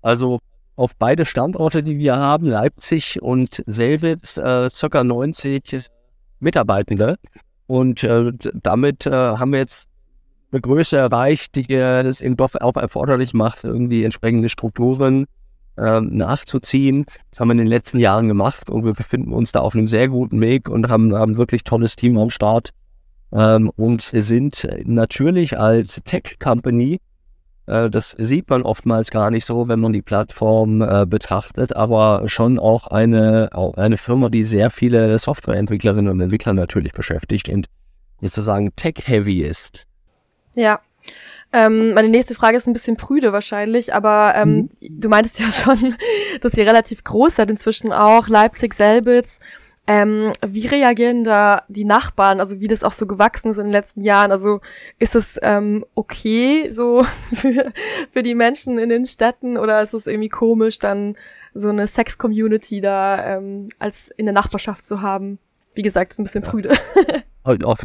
also 0.00 0.40
auf 0.76 0.96
beide 0.96 1.26
Standorte, 1.26 1.82
die 1.82 1.98
wir 1.98 2.16
haben, 2.16 2.46
Leipzig 2.46 3.20
und 3.20 3.62
Selbitz, 3.66 4.38
äh, 4.38 4.70
circa 4.70 5.04
90 5.04 5.88
Mitarbeitende. 6.40 7.16
Und 7.66 8.02
äh, 8.02 8.32
damit 8.54 9.04
äh, 9.04 9.10
haben 9.10 9.52
wir 9.52 9.58
jetzt 9.58 9.86
eine 10.52 10.62
Größe 10.62 10.96
erreicht, 10.96 11.54
die 11.54 11.70
es 11.74 12.22
eben 12.22 12.38
doch 12.38 12.54
auch 12.54 12.76
erforderlich 12.76 13.34
macht, 13.34 13.62
irgendwie 13.62 14.04
entsprechende 14.04 14.48
Strukturen 14.48 15.26
nachzuziehen. 15.76 17.04
Das 17.30 17.40
haben 17.40 17.48
wir 17.48 17.52
in 17.52 17.58
den 17.58 17.66
letzten 17.66 17.98
Jahren 17.98 18.28
gemacht 18.28 18.70
und 18.70 18.84
wir 18.84 18.94
befinden 18.94 19.32
uns 19.32 19.52
da 19.52 19.60
auf 19.60 19.74
einem 19.74 19.88
sehr 19.88 20.08
guten 20.08 20.40
Weg 20.40 20.68
und 20.68 20.88
haben, 20.88 21.14
haben 21.14 21.36
wirklich 21.36 21.64
tolles 21.64 21.96
Team 21.96 22.16
am 22.18 22.30
Start. 22.30 22.70
Ähm, 23.32 23.70
und 23.76 24.02
sind 24.02 24.66
natürlich 24.84 25.58
als 25.58 26.00
Tech-Company, 26.04 27.00
äh, 27.66 27.90
das 27.90 28.10
sieht 28.10 28.48
man 28.48 28.62
oftmals 28.62 29.10
gar 29.10 29.30
nicht 29.30 29.44
so, 29.44 29.68
wenn 29.68 29.80
man 29.80 29.92
die 29.92 30.02
Plattform 30.02 30.80
äh, 30.80 31.04
betrachtet, 31.06 31.74
aber 31.74 32.22
schon 32.26 32.58
auch 32.58 32.86
eine, 32.86 33.50
eine 33.76 33.96
Firma, 33.96 34.28
die 34.28 34.44
sehr 34.44 34.70
viele 34.70 35.18
Softwareentwicklerinnen 35.18 36.10
und 36.10 36.20
Entwickler 36.20 36.54
natürlich 36.54 36.92
beschäftigt 36.92 37.48
und 37.48 37.66
sozusagen 38.20 38.74
tech-heavy 38.76 39.42
ist. 39.42 39.86
Ja, 40.54 40.80
ähm, 41.52 41.94
meine 41.94 42.08
nächste 42.08 42.34
Frage 42.34 42.56
ist 42.56 42.66
ein 42.66 42.72
bisschen 42.72 42.96
prüde 42.96 43.32
wahrscheinlich, 43.32 43.94
aber 43.94 44.34
ähm, 44.36 44.68
mhm. 44.80 45.00
du 45.00 45.08
meintest 45.08 45.38
ja 45.38 45.50
schon, 45.52 45.96
dass 46.40 46.54
ihr 46.54 46.66
relativ 46.66 47.04
groß 47.04 47.36
seid 47.36 47.50
inzwischen 47.50 47.92
auch, 47.92 48.28
Leipzig, 48.28 48.74
Selbitz. 48.74 49.38
Ähm, 49.88 50.32
wie 50.44 50.66
reagieren 50.66 51.22
da 51.22 51.62
die 51.68 51.84
Nachbarn, 51.84 52.40
also 52.40 52.58
wie 52.58 52.66
das 52.66 52.82
auch 52.82 52.92
so 52.92 53.06
gewachsen 53.06 53.52
ist 53.52 53.56
in 53.56 53.64
den 53.64 53.72
letzten 53.72 54.02
Jahren? 54.02 54.32
Also 54.32 54.60
ist 54.98 55.14
es 55.14 55.38
ähm, 55.42 55.86
okay 55.94 56.68
so 56.70 57.06
für, 57.32 57.72
für 58.10 58.22
die 58.24 58.34
Menschen 58.34 58.78
in 58.78 58.88
den 58.88 59.06
Städten 59.06 59.56
oder 59.56 59.80
ist 59.82 59.94
es 59.94 60.08
irgendwie 60.08 60.28
komisch, 60.28 60.80
dann 60.80 61.16
so 61.54 61.68
eine 61.68 61.86
Sex-Community 61.86 62.80
da 62.80 63.36
ähm, 63.36 63.68
als 63.78 64.08
in 64.16 64.26
der 64.26 64.34
Nachbarschaft 64.34 64.84
zu 64.84 65.02
haben? 65.02 65.38
Wie 65.74 65.82
gesagt, 65.82 66.12
ist 66.12 66.18
ein 66.18 66.24
bisschen 66.24 66.42
prüde. 66.42 66.70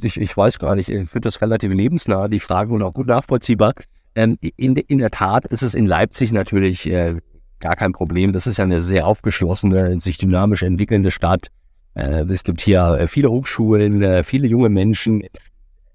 ich, 0.04 0.20
ich 0.20 0.36
weiß 0.36 0.60
gar 0.60 0.76
nicht, 0.76 0.90
ich 0.90 1.10
finde 1.10 1.28
das 1.28 1.42
relativ 1.42 1.72
lebensnah, 1.74 2.28
die 2.28 2.40
Frage 2.40 2.74
und 2.74 2.82
auch 2.82 2.94
gut 2.94 3.08
nachvollziehbar. 3.08 3.74
Ähm, 4.16 4.38
in, 4.42 4.76
in 4.76 4.98
der 4.98 5.12
Tat 5.12 5.48
ist 5.48 5.64
es 5.64 5.74
in 5.74 5.86
Leipzig 5.86 6.32
natürlich 6.32 6.86
äh, 6.88 7.16
gar 7.60 7.76
kein 7.76 7.94
Problem. 7.94 8.34
Das 8.34 8.48
ist 8.48 8.58
ja 8.58 8.66
eine 8.66 8.82
sehr 8.82 9.08
aufgeschlossene, 9.08 10.00
sich 10.02 10.18
dynamisch 10.18 10.64
entwickelnde 10.64 11.12
Stadt. 11.12 11.48
Äh, 11.94 12.24
es 12.26 12.44
gibt 12.44 12.62
hier 12.62 12.98
äh, 13.00 13.08
viele 13.08 13.30
Hochschulen, 13.30 14.02
äh, 14.02 14.24
viele 14.24 14.48
junge 14.48 14.70
Menschen. 14.70 15.24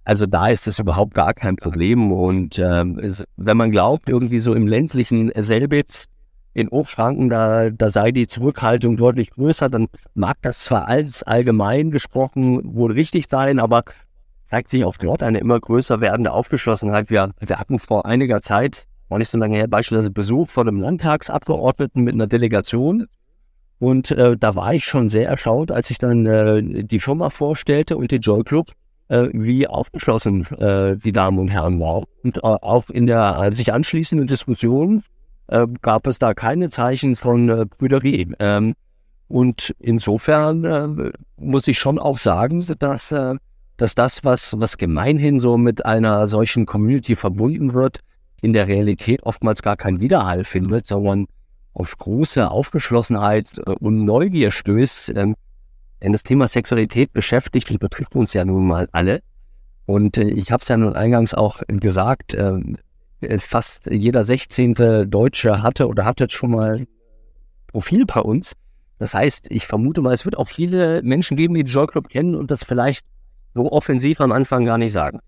Also 0.05 0.25
da 0.25 0.49
ist 0.49 0.67
es 0.69 0.79
überhaupt 0.79 1.15
gar 1.15 1.35
kein 1.35 1.57
Problem. 1.57 2.13
Und 2.13 2.59
ähm, 2.59 2.99
es, 2.99 3.25
wenn 3.37 3.57
man 3.57 3.71
glaubt, 3.71 4.09
irgendwie 4.09 4.41
so 4.41 4.55
im 4.55 4.67
ländlichen 4.67 5.31
Selbitz, 5.37 6.07
in 6.57 6.69
Oberfranken, 6.69 7.29
da, 7.29 7.69
da 7.69 7.91
sei 7.91 8.13
die 8.13 8.27
Zurückhaltung 8.27 8.97
deutlich 8.97 9.31
größer, 9.31 9.69
dann 9.69 9.89
mag 10.15 10.39
das 10.41 10.61
zwar 10.61 10.89
als 10.89 11.23
allgemein 11.23 11.91
gesprochen 11.91 12.75
wohl 12.75 12.93
richtig 12.93 13.27
sein, 13.29 13.59
aber 13.59 13.83
zeigt 14.43 14.71
sich 14.71 14.83
auch 14.85 14.97
dort 14.97 15.23
eine 15.23 15.39
immer 15.39 15.61
größer 15.61 16.01
werdende 16.01 16.33
Aufgeschlossenheit. 16.33 17.11
Wir, 17.11 17.33
wir 17.41 17.59
hatten 17.59 17.79
vor 17.79 18.07
einiger 18.07 18.41
Zeit, 18.41 18.87
war 19.11 19.19
nicht 19.19 19.29
so 19.29 19.37
lange 19.37 19.57
her, 19.57 19.69
beispielsweise 19.69 20.11
Besuch 20.11 20.49
von 20.49 20.67
einem 20.67 20.81
Landtagsabgeordneten 20.81 22.03
mit 22.03 22.15
einer 22.15 22.27
Delegation. 22.27 23.07
Und 23.79 24.11
äh, 24.13 24.39
da 24.39 24.55
war 24.55 24.73
ich 24.73 24.87
schon 24.87 25.11
sehr 25.11 25.29
erstaunt, 25.29 25.71
als 25.71 25.91
ich 25.91 25.99
dann 25.99 26.25
äh, 26.25 26.85
die 26.85 27.01
Firma 27.01 27.29
vorstellte 27.29 27.99
und 27.99 28.11
den 28.11 28.23
Joy 28.23 28.43
Club, 28.45 28.73
äh, 29.09 29.29
wie 29.35 29.67
aufgeschlossen 29.69 30.47
äh, 30.57 30.97
die 30.97 31.13
Damen 31.13 31.39
und 31.39 31.49
Herren 31.49 31.79
waren. 31.81 32.05
Und 32.23 32.39
äh, 32.39 32.41
auch 32.41 32.89
in 32.89 33.07
der 33.07 33.53
sich 33.53 33.75
anschließenden 33.75 34.27
Diskussion 34.27 35.03
äh, 35.49 35.67
gab 35.83 36.07
es 36.07 36.19
da 36.19 36.35
keine 36.35 36.71
Zeichen 36.71 37.17
von 37.17 37.49
äh, 37.49 37.65
Brüderie. 37.67 38.33
Ähm, 38.39 38.75
und 39.29 39.75
insofern 39.79 40.65
äh, 40.65 41.13
muss 41.37 41.67
ich 41.67 41.79
schon 41.79 41.99
auch 41.99 42.19
sagen, 42.19 42.65
dass, 42.79 43.13
äh, 43.13 43.35
dass 43.77 43.95
das, 43.95 44.25
was, 44.25 44.55
was 44.59 44.77
gemeinhin 44.77 45.41
so 45.41 45.59
mit 45.59 45.85
einer 45.85 46.29
solchen 46.29 46.67
Community 46.67 47.17
verbunden 47.17 47.75
wird, 47.75 48.01
in 48.43 48.53
der 48.53 48.69
Realität 48.69 49.23
oftmals 49.25 49.63
gar 49.63 49.77
keinen 49.77 50.01
Widerhall 50.01 50.45
findet, 50.45 50.87
sondern 50.87 51.27
auf 51.73 51.97
große 51.99 52.51
Aufgeschlossenheit 52.51 53.59
äh, 53.59 53.71
und 53.81 54.05
Neugier 54.05 54.51
stößt. 54.51 55.13
Ähm, 55.17 55.35
denn 56.03 56.13
das 56.13 56.23
Thema 56.23 56.47
Sexualität 56.47 57.13
beschäftigt 57.13 57.71
und 57.71 57.81
betrifft 57.81 58.15
uns 58.15 58.33
ja 58.33 58.45
nun 58.45 58.67
mal 58.67 58.89
alle. 58.93 59.23
Und 59.87 60.19
äh, 60.19 60.29
ich 60.29 60.53
habe 60.53 60.63
es 60.63 60.69
ja 60.69 60.77
nun 60.77 60.95
eingangs 60.95 61.35
auch 61.35 61.63
gesagt, 61.67 62.35
äh, 62.35 62.51
äh, 62.51 62.75
fast 63.39 63.87
jeder 63.91 64.25
16. 64.25 64.75
Deutsche 65.11 65.63
hatte 65.63 65.89
oder 65.89 66.05
hatte 66.05 66.29
schon 66.31 66.51
mal 66.51 66.87
Profil 67.67 68.07
bei 68.07 68.21
uns. 68.21 68.53
Das 68.99 69.15
heißt, 69.15 69.51
ich 69.51 69.67
vermute 69.67 70.01
mal, 70.01 70.13
es 70.13 70.25
wird 70.25 70.37
auch 70.37 70.49
viele 70.49 71.03
Menschen 71.03 71.37
geben, 71.37 71.55
die 71.55 71.65
den 71.65 71.73
Joy 71.73 71.87
Club 71.87 72.09
kennen 72.09 72.35
und 72.35 72.51
das 72.51 72.65
vielleicht 72.65 73.07
so 73.55 73.71
offensiv 73.71 74.21
am 74.21 74.33
Anfang 74.33 74.65
gar 74.65 74.79
nicht 74.79 74.93
sagen. 74.93 75.21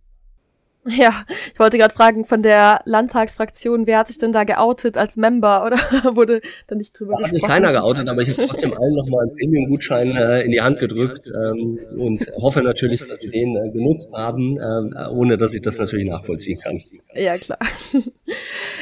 Ja, 0.96 1.12
ich 1.52 1.58
wollte 1.58 1.78
gerade 1.78 1.94
fragen, 1.94 2.24
von 2.24 2.42
der 2.42 2.80
Landtagsfraktion, 2.84 3.86
wer 3.86 3.98
hat 3.98 4.08
sich 4.08 4.18
denn 4.18 4.32
da 4.32 4.44
geoutet 4.44 4.96
als 4.96 5.16
Member 5.16 5.64
oder 5.66 5.76
wurde 6.16 6.40
da 6.66 6.74
nicht 6.74 6.98
drüber 6.98 7.12
da 7.12 7.28
gesprochen? 7.28 7.34
Hat 7.34 7.40
sich 7.40 7.42
keiner 7.42 7.72
geoutet, 7.72 8.08
aber 8.08 8.22
ich 8.22 8.30
habe 8.30 8.48
trotzdem 8.48 8.72
allen 8.72 8.94
nochmal 8.94 9.26
einen 9.26 9.36
Premium-Gutschein 9.36 10.16
äh, 10.16 10.40
in 10.42 10.50
die 10.50 10.60
Hand 10.60 10.78
gedrückt 10.78 11.28
ähm, 11.28 11.78
und 11.98 12.26
hoffe 12.36 12.62
natürlich, 12.62 13.04
dass 13.04 13.20
sie 13.20 13.28
den 13.28 13.56
äh, 13.56 13.70
genutzt 13.70 14.12
haben, 14.14 14.58
äh, 14.58 15.08
ohne 15.10 15.36
dass 15.36 15.52
ich 15.54 15.60
das 15.60 15.78
natürlich 15.78 16.08
nachvollziehen 16.08 16.58
kann. 16.58 16.80
Ja, 17.14 17.36
klar. 17.36 17.58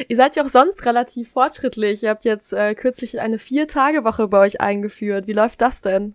Ihr 0.08 0.16
seid 0.16 0.36
ja 0.36 0.44
auch 0.44 0.50
sonst 0.50 0.84
relativ 0.86 1.30
fortschrittlich. 1.30 2.02
Ihr 2.02 2.10
habt 2.10 2.24
jetzt 2.24 2.52
äh, 2.52 2.74
kürzlich 2.74 3.20
eine 3.20 3.38
Vier-Tage-Woche 3.38 4.28
bei 4.28 4.40
euch 4.40 4.60
eingeführt. 4.60 5.26
Wie 5.26 5.32
läuft 5.32 5.60
das 5.60 5.80
denn? 5.80 6.14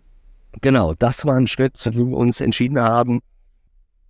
Genau, 0.60 0.92
das 0.98 1.24
war 1.24 1.36
ein 1.36 1.46
Schritt, 1.46 1.76
zu 1.76 1.90
dem 1.90 2.10
wir 2.10 2.16
uns 2.16 2.40
entschieden 2.40 2.78
haben, 2.78 3.20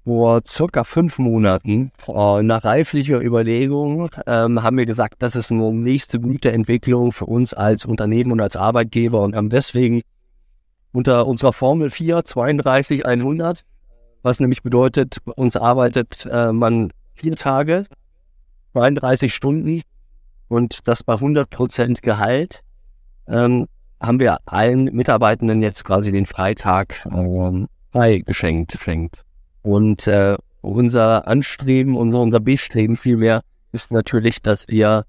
vor 0.05 0.41
circa 0.47 0.85
fünf 0.85 1.19
Monaten, 1.19 1.93
äh, 2.09 2.43
nach 2.43 2.65
reiflicher 2.65 3.21
Überlegung, 3.21 4.11
ähm, 4.27 4.63
haben 4.63 4.77
wir 4.77 4.87
gesagt, 4.87 5.17
das 5.21 5.37
ist 5.37 5.53
eine 5.53 5.73
nächste 5.73 6.19
gute 6.19 6.53
Entwicklung 6.53 7.13
für 7.13 7.27
uns 7.27 7.55
als 7.55 7.85
Unternehmen 7.85 8.33
und 8.33 8.41
als 8.41 8.57
Arbeitgeber 8.57 9.21
und 9.21 9.37
haben 9.37 9.49
deswegen 9.49 10.03
unter 10.93 11.27
unserer 11.27 11.53
Formel 11.53 11.91
4 11.91 12.25
32 12.25 13.07
100, 13.07 13.63
was 14.23 14.41
nämlich 14.41 14.63
bedeutet, 14.63 15.19
bei 15.25 15.33
uns 15.33 15.57
arbeitet 15.57 16.27
äh, 16.31 16.53
man 16.53 16.93
vier 17.15 17.37
Tage, 17.37 17.85
32 18.73 19.33
Stunden 19.33 19.83
und 20.49 20.87
das 20.89 21.05
bei 21.05 21.15
100 21.15 21.49
Prozent 21.49 22.03
Gehalt, 22.03 22.63
ähm, 23.29 23.67
haben 24.01 24.19
wir 24.19 24.39
allen 24.47 24.85
Mitarbeitenden 24.85 25.63
jetzt 25.63 25.85
quasi 25.85 26.11
den 26.11 26.27
Freitag 26.27 27.07
ähm, 27.07 27.69
frei 27.93 28.19
geschenkt. 28.19 28.77
Und 29.63 30.07
äh, 30.07 30.37
unser 30.61 31.27
Anstreben 31.27 31.97
und 31.97 32.15
unser 32.15 32.41
Bestreben 32.41 32.97
vielmehr 32.97 33.43
ist 33.73 33.91
natürlich, 33.91 34.43
dass 34.43 34.69
wir 34.69 35.05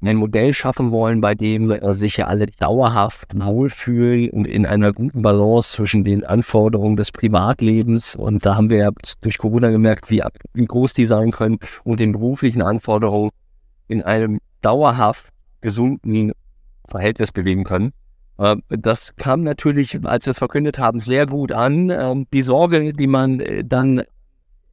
ein 0.00 0.16
Modell 0.16 0.52
schaffen 0.52 0.90
wollen, 0.90 1.20
bei 1.20 1.34
dem 1.34 1.72
sich 1.96 2.16
ja 2.16 2.26
alle 2.26 2.46
dauerhaft 2.46 3.28
wohlfühlen 3.34 4.30
und 4.30 4.46
in 4.46 4.66
einer 4.66 4.92
guten 4.92 5.22
Balance 5.22 5.76
zwischen 5.76 6.04
den 6.04 6.24
Anforderungen 6.24 6.96
des 6.96 7.12
Privatlebens 7.12 8.16
und 8.16 8.44
da 8.44 8.56
haben 8.56 8.68
wir 8.68 8.78
ja 8.78 8.90
durch 9.20 9.38
Corona 9.38 9.70
gemerkt, 9.70 10.10
wie, 10.10 10.22
wie 10.54 10.64
groß 10.64 10.94
die 10.94 11.06
sein 11.06 11.30
können 11.30 11.58
und 11.84 12.00
den 12.00 12.12
beruflichen 12.12 12.62
Anforderungen 12.62 13.30
in 13.86 14.02
einem 14.02 14.40
dauerhaft 14.60 15.28
gesunden 15.60 16.32
Verhältnis 16.88 17.30
bewegen 17.30 17.64
können. 17.64 17.92
Äh, 18.42 18.56
das 18.68 19.14
kam 19.16 19.42
natürlich, 19.42 20.04
als 20.04 20.26
wir 20.26 20.34
verkündet 20.34 20.78
haben, 20.78 20.98
sehr 20.98 21.26
gut 21.26 21.52
an. 21.52 21.90
Ähm, 21.90 22.26
die 22.32 22.42
Sorge, 22.42 22.92
die 22.92 23.06
man 23.06 23.40
äh, 23.40 23.64
dann 23.64 24.02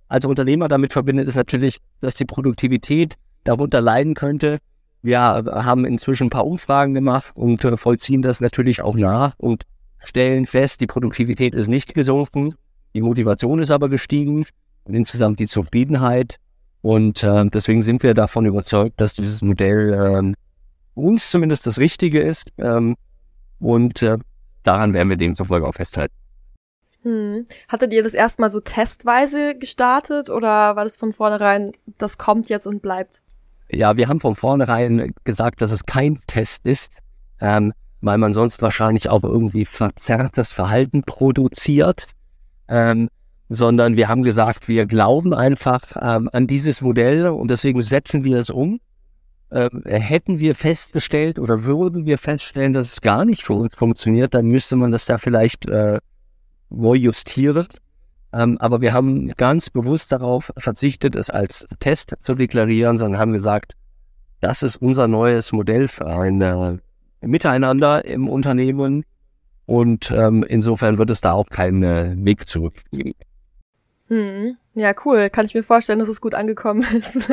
als 0.07 0.25
Unternehmer 0.25 0.67
damit 0.67 0.91
verbindet, 0.91 1.27
ist 1.27 1.35
natürlich, 1.35 1.77
dass 2.01 2.15
die 2.15 2.25
Produktivität 2.25 3.15
darunter 3.43 3.79
leiden 3.79 4.15
könnte. 4.15 4.57
Wir 5.01 5.21
haben 5.21 5.85
inzwischen 5.85 6.27
ein 6.27 6.29
paar 6.31 6.47
Umfragen 6.47 6.93
gemacht 6.93 7.31
und 7.35 7.63
äh, 7.63 7.77
vollziehen 7.77 8.21
das 8.21 8.41
natürlich 8.41 8.81
auch 8.81 8.95
nach 8.95 9.35
und 9.37 9.63
stellen 9.99 10.45
fest, 10.47 10.81
die 10.81 10.87
Produktivität 10.87 11.53
ist 11.53 11.67
nicht 11.67 11.93
gesunken, 11.93 12.55
die 12.93 13.01
Motivation 13.01 13.59
ist 13.59 13.71
aber 13.71 13.87
gestiegen 13.87 14.45
und 14.85 14.93
insgesamt 14.93 15.39
die 15.39 15.47
Zufriedenheit. 15.47 16.37
Und 16.81 17.23
äh, 17.23 17.45
deswegen 17.45 17.83
sind 17.83 18.01
wir 18.03 18.13
davon 18.13 18.45
überzeugt, 18.45 18.99
dass 18.99 19.13
dieses 19.13 19.41
Modell 19.41 20.33
uns 20.95 21.29
zumindest 21.29 21.67
das 21.67 21.77
Richtige 21.77 22.21
ist. 22.21 22.51
Ähm, 22.57 22.95
und 23.59 24.01
äh, 24.01 24.17
daran 24.63 24.93
werden 24.93 25.09
wir 25.09 25.17
demzufolge 25.17 25.67
auch 25.67 25.73
festhalten. 25.73 26.13
Hm. 27.03 27.45
Hattet 27.69 27.93
ihr 27.93 28.03
das 28.03 28.13
erstmal 28.13 28.51
so 28.51 28.59
testweise 28.59 29.55
gestartet 29.55 30.29
oder 30.29 30.75
war 30.75 30.83
das 30.83 30.95
von 30.95 31.13
vornherein, 31.13 31.71
das 31.97 32.17
kommt 32.17 32.49
jetzt 32.49 32.67
und 32.67 32.81
bleibt? 32.81 33.21
Ja, 33.71 33.95
wir 33.95 34.09
haben 34.09 34.19
von 34.19 34.35
vornherein 34.35 35.13
gesagt, 35.23 35.61
dass 35.61 35.71
es 35.71 35.85
kein 35.85 36.19
Test 36.27 36.65
ist, 36.65 36.97
ähm, 37.39 37.71
weil 38.01 38.17
man 38.17 38.33
sonst 38.33 38.61
wahrscheinlich 38.61 39.09
auch 39.09 39.23
irgendwie 39.23 39.65
verzerrtes 39.65 40.51
Verhalten 40.51 41.03
produziert, 41.03 42.11
ähm, 42.67 43.09
sondern 43.47 43.95
wir 43.95 44.09
haben 44.09 44.23
gesagt, 44.23 44.67
wir 44.67 44.85
glauben 44.85 45.33
einfach 45.33 45.81
ähm, 46.01 46.29
an 46.33 46.47
dieses 46.47 46.81
Modell 46.81 47.27
und 47.27 47.49
deswegen 47.49 47.81
setzen 47.81 48.23
wir 48.23 48.39
es 48.39 48.49
um 48.49 48.79
äh, 49.49 49.69
hätten 49.85 50.39
wir 50.39 50.55
festgestellt 50.55 51.39
oder 51.39 51.63
würden 51.63 52.05
wir 52.05 52.17
feststellen, 52.17 52.73
dass 52.73 52.91
es 52.91 53.01
gar 53.01 53.25
nicht 53.25 53.43
für 53.43 53.53
uns 53.53 53.73
funktioniert, 53.75 54.33
dann 54.33 54.45
müsste 54.45 54.75
man 54.75 54.91
das 54.91 55.05
da 55.05 55.17
vielleicht 55.17 55.67
äh, 55.67 55.99
neu 56.69 56.95
justieren. 56.95 57.67
Ähm, 58.31 58.57
aber 58.59 58.81
wir 58.81 58.93
haben 58.93 59.29
ganz 59.29 59.69
bewusst 59.69 60.11
darauf 60.11 60.51
verzichtet, 60.57 61.15
es 61.15 61.29
als 61.29 61.67
Test 61.79 62.13
zu 62.19 62.35
deklarieren, 62.35 62.97
sondern 62.97 63.19
haben 63.19 63.33
gesagt, 63.33 63.73
das 64.39 64.63
ist 64.63 64.77
unser 64.77 65.07
neues 65.07 65.51
Modell 65.51 65.87
für 65.87 66.05
ein 66.05 66.41
äh, 66.41 66.77
Miteinander 67.21 68.05
im 68.05 68.29
Unternehmen. 68.29 69.03
Und 69.65 70.11
ähm, 70.11 70.43
insofern 70.47 70.97
wird 70.97 71.09
es 71.09 71.21
da 71.21 71.33
auch 71.33 71.47
keinen 71.47 71.83
äh, 71.83 72.15
Weg 72.17 72.47
zurück 72.47 72.75
geben. 72.91 73.13
Hm. 74.07 74.57
Ja, 74.73 74.93
cool. 75.05 75.29
Kann 75.29 75.45
ich 75.45 75.53
mir 75.53 75.63
vorstellen, 75.63 75.99
dass 75.99 76.07
es 76.07 76.21
gut 76.21 76.33
angekommen 76.33 76.83
ist. 76.97 77.29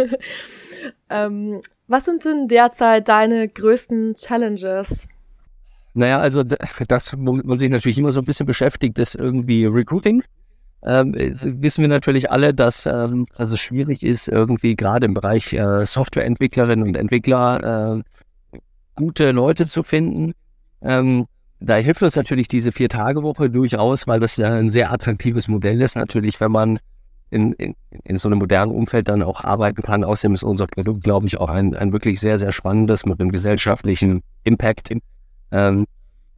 ähm, 1.08 1.60
was 1.88 2.04
sind 2.04 2.24
denn 2.24 2.48
derzeit 2.48 3.08
deine 3.08 3.48
größten 3.48 4.14
Challenges? 4.14 5.08
Naja, 5.94 6.18
also 6.18 6.42
das, 6.42 7.14
womit 7.16 7.46
man 7.46 7.58
sich 7.58 7.70
natürlich 7.70 7.98
immer 7.98 8.12
so 8.12 8.20
ein 8.20 8.26
bisschen 8.26 8.46
beschäftigt, 8.46 8.98
ist 8.98 9.14
irgendwie 9.14 9.64
Recruiting. 9.64 10.22
Ähm, 10.82 11.14
wissen 11.16 11.82
wir 11.82 11.88
natürlich 11.88 12.30
alle, 12.30 12.52
dass, 12.52 12.86
ähm, 12.86 13.26
dass 13.36 13.50
es 13.50 13.60
schwierig 13.60 14.02
ist, 14.02 14.28
irgendwie 14.28 14.76
gerade 14.76 15.06
im 15.06 15.14
Bereich 15.14 15.52
äh, 15.52 15.86
Softwareentwicklerinnen 15.86 16.86
und 16.86 16.96
Entwickler 16.96 18.02
äh, 18.52 18.58
gute 18.94 19.30
Leute 19.30 19.66
zu 19.66 19.82
finden. 19.82 20.32
Ähm, 20.82 21.26
da 21.60 21.76
hilft 21.76 22.02
uns 22.02 22.16
natürlich 22.16 22.48
diese 22.48 22.72
Vier-Tage-Woche 22.72 23.48
durchaus, 23.48 24.06
weil 24.06 24.20
das 24.20 24.38
ein 24.38 24.70
sehr 24.70 24.92
attraktives 24.92 25.48
Modell 25.48 25.80
ist, 25.80 25.96
natürlich, 25.96 26.40
wenn 26.40 26.52
man 26.52 26.78
in, 27.30 27.52
in, 27.54 27.74
in 28.04 28.16
so 28.16 28.28
einem 28.28 28.38
modernen 28.38 28.72
Umfeld 28.72 29.08
dann 29.08 29.22
auch 29.22 29.42
arbeiten 29.42 29.82
kann. 29.82 30.04
Außerdem 30.04 30.34
ist 30.34 30.42
unser 30.42 30.66
Produkt, 30.66 31.04
glaube 31.04 31.26
ich, 31.26 31.38
auch 31.38 31.50
ein, 31.50 31.74
ein 31.74 31.92
wirklich 31.92 32.20
sehr, 32.20 32.38
sehr 32.38 32.52
spannendes 32.52 33.04
mit 33.04 33.20
einem 33.20 33.32
gesellschaftlichen 33.32 34.22
Impact. 34.44 34.92
Ähm, 35.50 35.86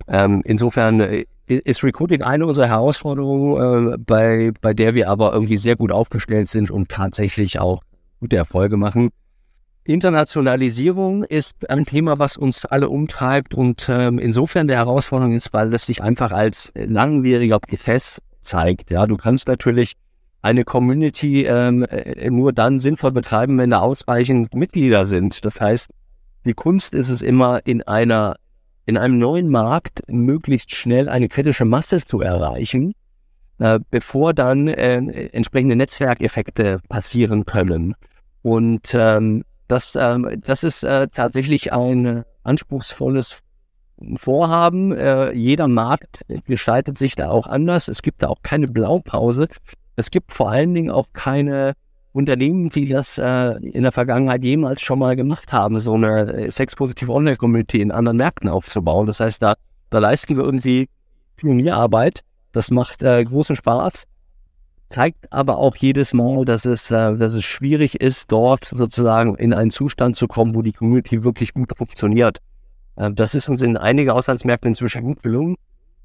ähm, 0.06 0.42
insofern 0.44 1.00
äh, 1.00 1.24
ist 1.46 1.82
Recruiting 1.82 2.22
eine 2.22 2.46
unserer 2.46 2.68
Herausforderungen, 2.68 3.94
äh, 3.94 3.98
bei, 3.98 4.52
bei 4.60 4.74
der 4.74 4.94
wir 4.94 5.08
aber 5.10 5.32
irgendwie 5.32 5.56
sehr 5.58 5.76
gut 5.76 5.92
aufgestellt 5.92 6.48
sind 6.48 6.70
und 6.70 6.88
tatsächlich 6.88 7.60
auch 7.60 7.82
gute 8.20 8.36
Erfolge 8.36 8.76
machen. 8.76 9.10
Internationalisierung 9.84 11.24
ist 11.24 11.70
ein 11.70 11.86
Thema, 11.86 12.18
was 12.18 12.36
uns 12.36 12.66
alle 12.66 12.90
umtreibt 12.90 13.54
und 13.54 13.88
ähm, 13.88 14.18
insofern 14.18 14.68
der 14.68 14.76
Herausforderung 14.76 15.32
ist, 15.32 15.54
weil 15.54 15.72
es 15.72 15.86
sich 15.86 16.02
einfach 16.02 16.32
als 16.32 16.72
langwieriger 16.74 17.58
Prozess 17.58 18.20
zeigt. 18.42 18.90
Ja, 18.90 19.06
du 19.06 19.16
kannst 19.16 19.48
natürlich 19.48 19.94
eine 20.42 20.64
Community 20.64 21.44
ähm, 21.44 21.84
äh, 21.84 22.30
nur 22.30 22.52
dann 22.52 22.78
sinnvoll 22.78 23.12
betreiben, 23.12 23.58
wenn 23.58 23.70
da 23.70 23.80
ausreichend 23.80 24.54
Mitglieder 24.54 25.04
sind. 25.06 25.44
Das 25.44 25.60
heißt, 25.60 25.90
die 26.44 26.54
Kunst 26.54 26.94
ist 26.94 27.10
es 27.10 27.22
immer 27.22 27.60
in 27.66 27.82
einer 27.82 28.36
in 28.86 28.96
einem 28.96 29.18
neuen 29.18 29.50
Markt 29.50 30.00
möglichst 30.08 30.74
schnell 30.74 31.10
eine 31.10 31.28
kritische 31.28 31.66
Masse 31.66 32.02
zu 32.02 32.22
erreichen, 32.22 32.94
äh, 33.58 33.78
bevor 33.90 34.32
dann 34.32 34.66
äh, 34.66 35.26
entsprechende 35.26 35.76
Netzwerkeffekte 35.76 36.80
passieren 36.88 37.44
können. 37.44 37.94
Und 38.40 38.94
ähm, 38.94 39.44
das, 39.66 39.94
ähm, 39.94 40.40
das 40.42 40.64
ist 40.64 40.84
äh, 40.84 41.08
tatsächlich 41.08 41.70
ein 41.74 42.24
anspruchsvolles 42.44 43.40
Vorhaben. 44.16 44.92
Äh, 44.92 45.32
jeder 45.32 45.68
Markt 45.68 46.24
gestaltet 46.46 46.96
sich 46.96 47.14
da 47.14 47.28
auch 47.28 47.46
anders. 47.46 47.88
Es 47.88 48.00
gibt 48.00 48.22
da 48.22 48.28
auch 48.28 48.42
keine 48.42 48.68
Blaupause. 48.68 49.48
Es 49.98 50.12
gibt 50.12 50.30
vor 50.30 50.48
allen 50.48 50.74
Dingen 50.74 50.92
auch 50.92 51.08
keine 51.12 51.72
Unternehmen, 52.12 52.70
die 52.70 52.88
das 52.88 53.18
äh, 53.18 53.54
in 53.66 53.82
der 53.82 53.90
Vergangenheit 53.90 54.44
jemals 54.44 54.80
schon 54.80 55.00
mal 55.00 55.16
gemacht 55.16 55.52
haben, 55.52 55.80
so 55.80 55.94
eine 55.94 56.32
äh, 56.32 56.50
sexpositive 56.52 57.12
Online-Community 57.12 57.80
in 57.80 57.90
anderen 57.90 58.16
Märkten 58.16 58.48
aufzubauen. 58.48 59.08
Das 59.08 59.18
heißt, 59.18 59.42
da, 59.42 59.56
da 59.90 59.98
leisten 59.98 60.36
wir 60.36 60.44
irgendwie 60.44 60.88
Pionierarbeit. 61.34 62.20
Das 62.52 62.70
macht 62.70 63.02
äh, 63.02 63.24
großen 63.24 63.56
Spaß, 63.56 64.04
zeigt 64.88 65.32
aber 65.32 65.58
auch 65.58 65.74
jedes 65.74 66.14
Mal, 66.14 66.44
dass 66.44 66.64
es, 66.64 66.92
äh, 66.92 67.16
dass 67.16 67.34
es 67.34 67.44
schwierig 67.44 68.00
ist, 68.00 68.30
dort 68.30 68.66
sozusagen 68.66 69.34
in 69.34 69.52
einen 69.52 69.72
Zustand 69.72 70.14
zu 70.14 70.28
kommen, 70.28 70.54
wo 70.54 70.62
die 70.62 70.72
Community 70.72 71.24
wirklich 71.24 71.54
gut 71.54 71.76
funktioniert. 71.76 72.38
Äh, 72.94 73.10
das 73.12 73.34
ist 73.34 73.48
uns 73.48 73.62
in 73.62 73.76
einigen 73.76 74.10
Auslandsmärkten 74.10 74.68
inzwischen 74.68 75.02
gut 75.02 75.24
gelungen. 75.24 75.56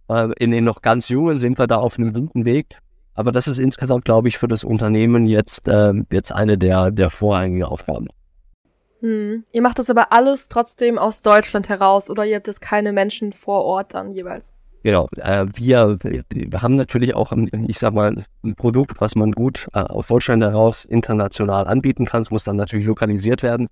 Äh, 0.10 0.32
in 0.39 0.50
den 0.50 0.64
noch 0.64 0.82
ganz 0.82 1.10
jungen 1.10 1.38
sind 1.38 1.60
wir 1.60 1.68
da 1.68 1.76
auf 1.76 2.00
einem 2.00 2.12
guten 2.12 2.44
Weg. 2.44 2.80
Aber 3.16 3.32
das 3.32 3.47
ist 3.47 3.59
insgesamt, 3.59 4.05
glaube 4.05 4.28
ich, 4.28 4.38
für 4.38 4.47
das 4.47 4.64
Unternehmen 4.64 5.26
jetzt, 5.26 5.68
äh, 5.68 5.93
jetzt 6.11 6.32
eine 6.32 6.57
der, 6.57 6.91
der 6.91 7.09
vorrangigen 7.09 7.64
Aufgaben. 7.64 8.07
Hm. 9.01 9.43
Ihr 9.51 9.61
macht 9.61 9.80
das 9.80 9.89
aber 9.89 10.11
alles 10.14 10.47
trotzdem 10.47 10.97
aus 10.97 11.22
Deutschland 11.22 11.70
heraus 11.70 12.09
oder 12.09 12.26
ihr 12.26 12.38
habt 12.38 12.47
jetzt 12.47 12.61
keine 12.61 12.93
Menschen 12.93 13.34
vor 13.34 13.66
Ort 13.66 13.93
dann 13.93 14.14
jeweils? 14.14 14.53
Genau, 14.84 15.07
äh, 15.16 15.45
wir, 15.53 15.97
wir 16.01 16.61
haben 16.61 16.76
natürlich 16.76 17.16
auch, 17.16 17.32
ich 17.68 17.80
sag 17.80 17.93
mal, 17.93 18.16
ein 18.43 18.55
Produkt, 18.55 18.99
was 18.99 19.16
man 19.16 19.32
gut 19.32 19.68
äh, 19.74 19.80
aus 19.80 20.07
Deutschland 20.07 20.43
heraus 20.43 20.84
international 20.84 21.68
anbieten 21.68 22.05
kann. 22.05 22.22
Es 22.22 22.32
muss 22.32 22.43
dann 22.43 22.57
natürlich 22.57 22.86
lokalisiert 22.86 23.43
werden. 23.43 23.68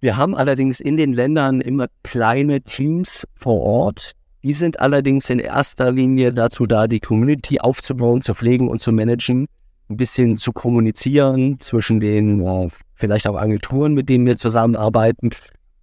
Wir 0.00 0.16
haben 0.16 0.34
allerdings 0.34 0.80
in 0.80 0.96
den 0.96 1.12
Ländern 1.12 1.60
immer 1.60 1.86
kleine 2.02 2.62
Teams 2.62 3.26
vor 3.36 3.60
Ort. 3.60 4.12
Die 4.44 4.52
sind 4.52 4.78
allerdings 4.78 5.30
in 5.30 5.38
erster 5.38 5.90
Linie 5.90 6.30
dazu 6.34 6.66
da, 6.66 6.86
die 6.86 7.00
Community 7.00 7.60
aufzubauen, 7.60 8.20
zu 8.20 8.34
pflegen 8.34 8.68
und 8.68 8.78
zu 8.78 8.92
managen, 8.92 9.46
ein 9.88 9.96
bisschen 9.96 10.36
zu 10.36 10.52
kommunizieren 10.52 11.58
zwischen 11.60 11.98
den 11.98 12.46
äh, 12.46 12.68
vielleicht 12.94 13.26
auch 13.26 13.36
Agenturen, 13.36 13.94
mit 13.94 14.10
denen 14.10 14.26
wir 14.26 14.36
zusammenarbeiten 14.36 15.30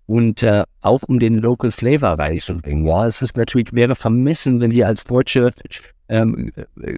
und 0.05 0.43
äh, 0.43 0.63
auch 0.81 1.01
um 1.07 1.19
den 1.19 1.39
Local 1.39 1.71
Flavor 1.71 2.19
reinzubringen. 2.19 2.85
Ja, 2.85 3.07
es 3.07 3.23
ist 3.23 3.35
natürlich 3.35 3.73
wäre 3.73 3.95
vermessen, 3.95 4.61
wenn 4.61 4.69
wir 4.69 4.85
als 4.85 5.05
Deutsche 5.05 5.49
ähm, 6.07 6.51
äh, 6.83 6.97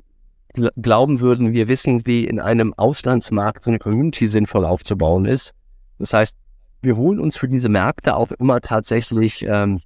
glauben 0.82 1.22
würden, 1.22 1.54
wir 1.54 1.70
wissen, 1.70 2.06
wie 2.06 2.26
in 2.26 2.42
einem 2.42 2.74
Auslandsmarkt 2.74 3.64
so 3.64 3.70
eine 3.70 3.80
Community 3.80 4.28
sinnvoll 4.28 4.66
aufzubauen 4.66 5.24
ist. 5.24 5.54
Das 5.98 6.12
heißt, 6.12 6.36
wir 6.82 6.98
holen 6.98 7.22
uns 7.22 7.38
für 7.38 7.48
diese 7.48 7.70
Märkte 7.70 8.18
auch 8.18 8.32
immer 8.32 8.60
tatsächlich 8.60 9.46
ähm, 9.48 9.80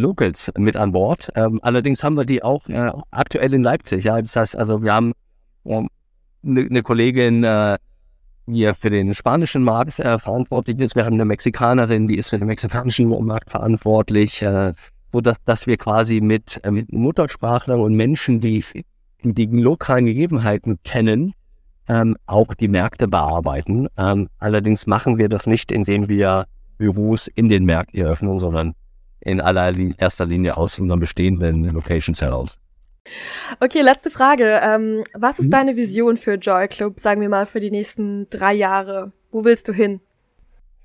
Locals 0.00 0.52
mit 0.56 0.76
an 0.76 0.92
Bord. 0.92 1.30
Ähm, 1.34 1.60
allerdings 1.62 2.02
haben 2.02 2.16
wir 2.16 2.24
die 2.24 2.42
auch 2.42 2.68
äh, 2.68 2.90
aktuell 3.10 3.54
in 3.54 3.62
Leipzig. 3.62 4.04
Ja, 4.04 4.20
das 4.20 4.36
heißt, 4.36 4.56
also 4.56 4.82
wir 4.82 4.92
haben 4.92 5.12
eine 5.64 5.76
ähm, 5.76 5.88
ne 6.42 6.82
Kollegin, 6.82 7.44
äh, 7.44 7.76
die 8.46 8.72
für 8.74 8.90
den 8.90 9.14
spanischen 9.14 9.62
Markt 9.62 9.98
äh, 9.98 10.18
verantwortlich 10.18 10.78
ist. 10.78 10.94
Wir 10.94 11.04
haben 11.04 11.14
eine 11.14 11.24
Mexikanerin, 11.24 12.06
die 12.06 12.16
ist 12.16 12.30
für 12.30 12.38
den 12.38 12.46
mexikanischen 12.46 13.08
Markt 13.26 13.50
verantwortlich, 13.50 14.42
äh, 14.42 14.72
so 15.12 15.20
dass, 15.20 15.42
dass 15.44 15.66
wir 15.66 15.76
quasi 15.76 16.20
mit, 16.20 16.60
äh, 16.62 16.70
mit 16.70 16.92
Muttersprachlern 16.92 17.80
und 17.80 17.94
Menschen, 17.94 18.40
die 18.40 18.64
die 19.22 19.46
lokalen 19.46 20.06
Gegebenheiten 20.06 20.78
kennen, 20.84 21.32
ähm, 21.88 22.16
auch 22.26 22.54
die 22.54 22.68
Märkte 22.68 23.08
bearbeiten. 23.08 23.88
Ähm, 23.96 24.28
allerdings 24.38 24.86
machen 24.86 25.18
wir 25.18 25.28
das 25.28 25.46
nicht, 25.46 25.72
indem 25.72 26.08
wir 26.08 26.46
Büros 26.78 27.26
in 27.28 27.48
den 27.48 27.64
Märkten 27.64 28.00
eröffnen, 28.00 28.38
sondern 28.38 28.74
in 29.26 29.40
allererster 29.40 30.26
Linie 30.26 30.56
aus 30.56 30.78
unseren 30.78 31.00
bestehenden 31.00 31.64
Locations 31.70 32.20
heraus. 32.20 32.60
Okay, 33.60 33.82
letzte 33.82 34.10
Frage. 34.10 34.60
Ähm, 34.62 35.04
was 35.14 35.38
ist 35.38 35.46
mhm. 35.46 35.52
deine 35.52 35.76
Vision 35.76 36.16
für 36.16 36.34
Joy 36.34 36.68
Club, 36.68 36.98
sagen 36.98 37.20
wir 37.20 37.28
mal, 37.28 37.46
für 37.46 37.60
die 37.60 37.70
nächsten 37.70 38.28
drei 38.30 38.54
Jahre? 38.54 39.12
Wo 39.30 39.44
willst 39.44 39.68
du 39.68 39.72
hin? 39.72 40.00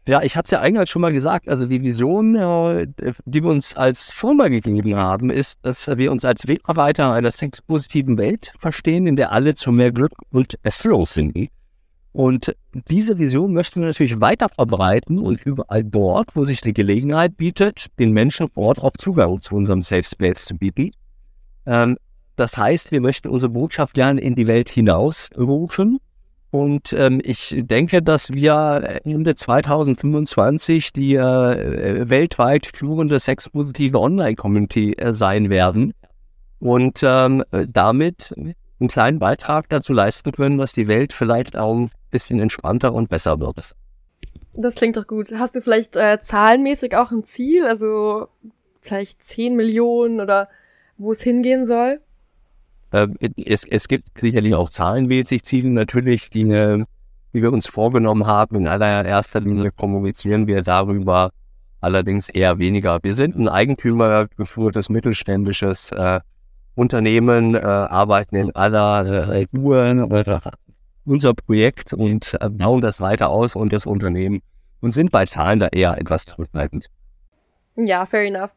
Ja, 0.07 0.23
ich 0.23 0.35
hatte 0.35 0.45
es 0.45 0.51
ja 0.51 0.61
eingangs 0.61 0.89
schon 0.89 1.01
mal 1.01 1.13
gesagt. 1.13 1.47
Also 1.47 1.65
die 1.65 1.81
Vision, 1.83 2.35
äh, 2.35 2.87
die 3.25 3.43
wir 3.43 3.49
uns 3.49 3.75
als 3.75 4.11
Firma 4.11 4.47
gegeben 4.47 4.95
haben, 4.95 5.29
ist, 5.29 5.59
dass 5.61 5.87
wir 5.95 6.11
uns 6.11 6.25
als 6.25 6.47
Wegarbeiter 6.47 7.11
einer 7.11 7.31
sexpositiven 7.31 8.17
Welt 8.17 8.53
verstehen, 8.59 9.05
in 9.05 9.15
der 9.15 9.31
alle 9.31 9.53
zu 9.53 9.71
mehr 9.71 9.91
Glück 9.91 10.13
und 10.31 10.57
Erfüllung 10.63 11.05
sind. 11.05 11.35
Und 12.13 12.55
diese 12.89 13.17
Vision 13.17 13.53
möchten 13.53 13.79
wir 13.79 13.87
natürlich 13.87 14.19
weiter 14.19 14.49
verbreiten 14.49 15.17
und 15.17 15.45
überall 15.45 15.83
dort, 15.83 16.35
wo 16.35 16.43
sich 16.43 16.63
eine 16.63 16.73
Gelegenheit 16.73 17.37
bietet, 17.37 17.87
den 17.99 18.11
Menschen 18.11 18.49
vor 18.49 18.67
Ort 18.67 18.83
auch 18.83 18.91
Zugang 18.97 19.39
zu 19.39 19.55
unserem 19.55 19.81
Safe 19.81 20.03
Space 20.03 20.45
zu 20.45 20.57
bieten. 20.57 20.91
Ähm, 21.65 21.97
das 22.35 22.57
heißt, 22.57 22.91
wir 22.91 23.01
möchten 23.01 23.29
unsere 23.29 23.51
Botschaft 23.51 23.93
gerne 23.93 24.19
in 24.19 24.35
die 24.35 24.47
Welt 24.47 24.69
hinaus 24.69 25.29
rufen. 25.37 25.99
Und 26.49 26.91
ähm, 26.91 27.21
ich 27.23 27.55
denke, 27.57 28.01
dass 28.01 28.33
wir 28.33 28.99
Ende 29.05 29.35
2025 29.35 30.91
die 30.91 31.15
äh, 31.15 32.09
weltweit 32.09 32.69
führende 32.75 33.19
sexpositive 33.19 33.97
Online-Community 33.97 34.93
äh, 34.93 35.13
sein 35.13 35.49
werden 35.49 35.93
und 36.59 36.99
ähm, 37.03 37.43
damit 37.69 38.33
einen 38.37 38.89
kleinen 38.89 39.19
Beitrag 39.19 39.69
dazu 39.69 39.93
leisten 39.93 40.33
können, 40.33 40.57
dass 40.57 40.73
die 40.73 40.89
Welt 40.89 41.13
vielleicht 41.13 41.55
auch 41.55 41.87
bisschen 42.11 42.39
entspannter 42.39 42.93
und 42.93 43.09
besser 43.09 43.39
wird. 43.39 43.75
Das 44.53 44.75
klingt 44.75 44.97
doch 44.97 45.07
gut. 45.07 45.31
Hast 45.37 45.55
du 45.55 45.61
vielleicht 45.61 45.95
äh, 45.95 46.19
zahlenmäßig 46.19 46.95
auch 46.95 47.11
ein 47.11 47.23
Ziel? 47.23 47.65
Also 47.65 48.27
vielleicht 48.81 49.23
10 49.23 49.55
Millionen 49.55 50.19
oder 50.19 50.49
wo 50.97 51.11
es 51.11 51.21
hingehen 51.21 51.65
soll? 51.65 52.01
Ähm, 52.91 53.17
es, 53.37 53.63
es 53.63 53.87
gibt 53.87 54.19
sicherlich 54.19 54.53
auch 54.55 54.69
zahlenmäßig 54.69 55.43
Ziele 55.43 55.69
natürlich, 55.69 56.29
die, 56.29 56.43
die 56.43 57.41
wir 57.41 57.51
uns 57.51 57.67
vorgenommen 57.67 58.27
haben. 58.27 58.57
In 58.57 58.67
allererster 58.67 59.39
Linie 59.39 59.71
kommunizieren 59.71 60.47
wir 60.47 60.61
darüber 60.61 61.31
allerdings 61.79 62.29
eher 62.29 62.59
weniger. 62.59 62.99
Wir 63.01 63.15
sind 63.15 63.35
ein 63.35 63.47
eigentümergeführtes 63.47 64.89
mittelständisches 64.89 65.91
äh, 65.91 66.19
Unternehmen, 66.75 67.55
äh, 67.55 67.59
arbeiten 67.59 68.35
in 68.35 68.55
aller 68.55 69.33
äh, 69.33 69.45
Ruhe 69.55 70.07
unser 71.05 71.33
Projekt 71.33 71.93
und 71.93 72.37
äh, 72.39 72.49
bauen 72.49 72.81
das 72.81 73.01
weiter 73.01 73.29
aus 73.29 73.55
und 73.55 73.73
das 73.73 73.85
Unternehmen 73.85 74.41
und 74.81 74.91
sind 74.91 75.11
bei 75.11 75.25
Zahlen 75.25 75.59
da 75.59 75.67
eher 75.67 75.97
etwas 75.97 76.25
zurückhaltend. 76.25 76.89
Ja, 77.75 78.05
fair 78.05 78.25
enough. 78.25 78.51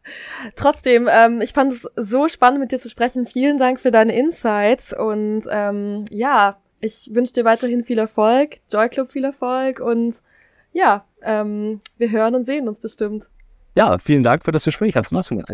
Trotzdem, 0.56 1.08
ähm, 1.10 1.40
ich 1.40 1.52
fand 1.52 1.72
es 1.72 1.86
so 1.96 2.28
spannend, 2.28 2.60
mit 2.60 2.72
dir 2.72 2.80
zu 2.80 2.88
sprechen. 2.88 3.26
Vielen 3.26 3.58
Dank 3.58 3.78
für 3.80 3.90
deine 3.90 4.14
Insights 4.14 4.92
und 4.92 5.44
ähm, 5.50 6.06
ja, 6.10 6.58
ich 6.80 7.10
wünsche 7.12 7.32
dir 7.32 7.44
weiterhin 7.44 7.84
viel 7.84 7.98
Erfolg, 7.98 8.56
Joy 8.70 8.88
Club 8.88 9.12
viel 9.12 9.24
Erfolg 9.24 9.80
und 9.80 10.20
ja, 10.72 11.04
ähm, 11.22 11.80
wir 11.96 12.10
hören 12.10 12.34
und 12.34 12.44
sehen 12.44 12.68
uns 12.68 12.80
bestimmt. 12.80 13.28
Ja, 13.76 13.98
vielen 13.98 14.22
Dank 14.22 14.44
für 14.44 14.52
das 14.52 14.64
Gespräch. 14.64 14.94
Hat 14.94 15.06
Spaß 15.06 15.30
gemacht. 15.30 15.50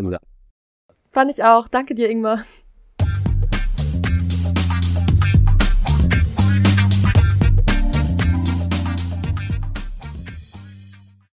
Fand 1.11 1.31
ich 1.31 1.43
auch. 1.43 1.67
Danke 1.67 1.95
dir, 1.95 2.09
Ingmar. 2.09 2.43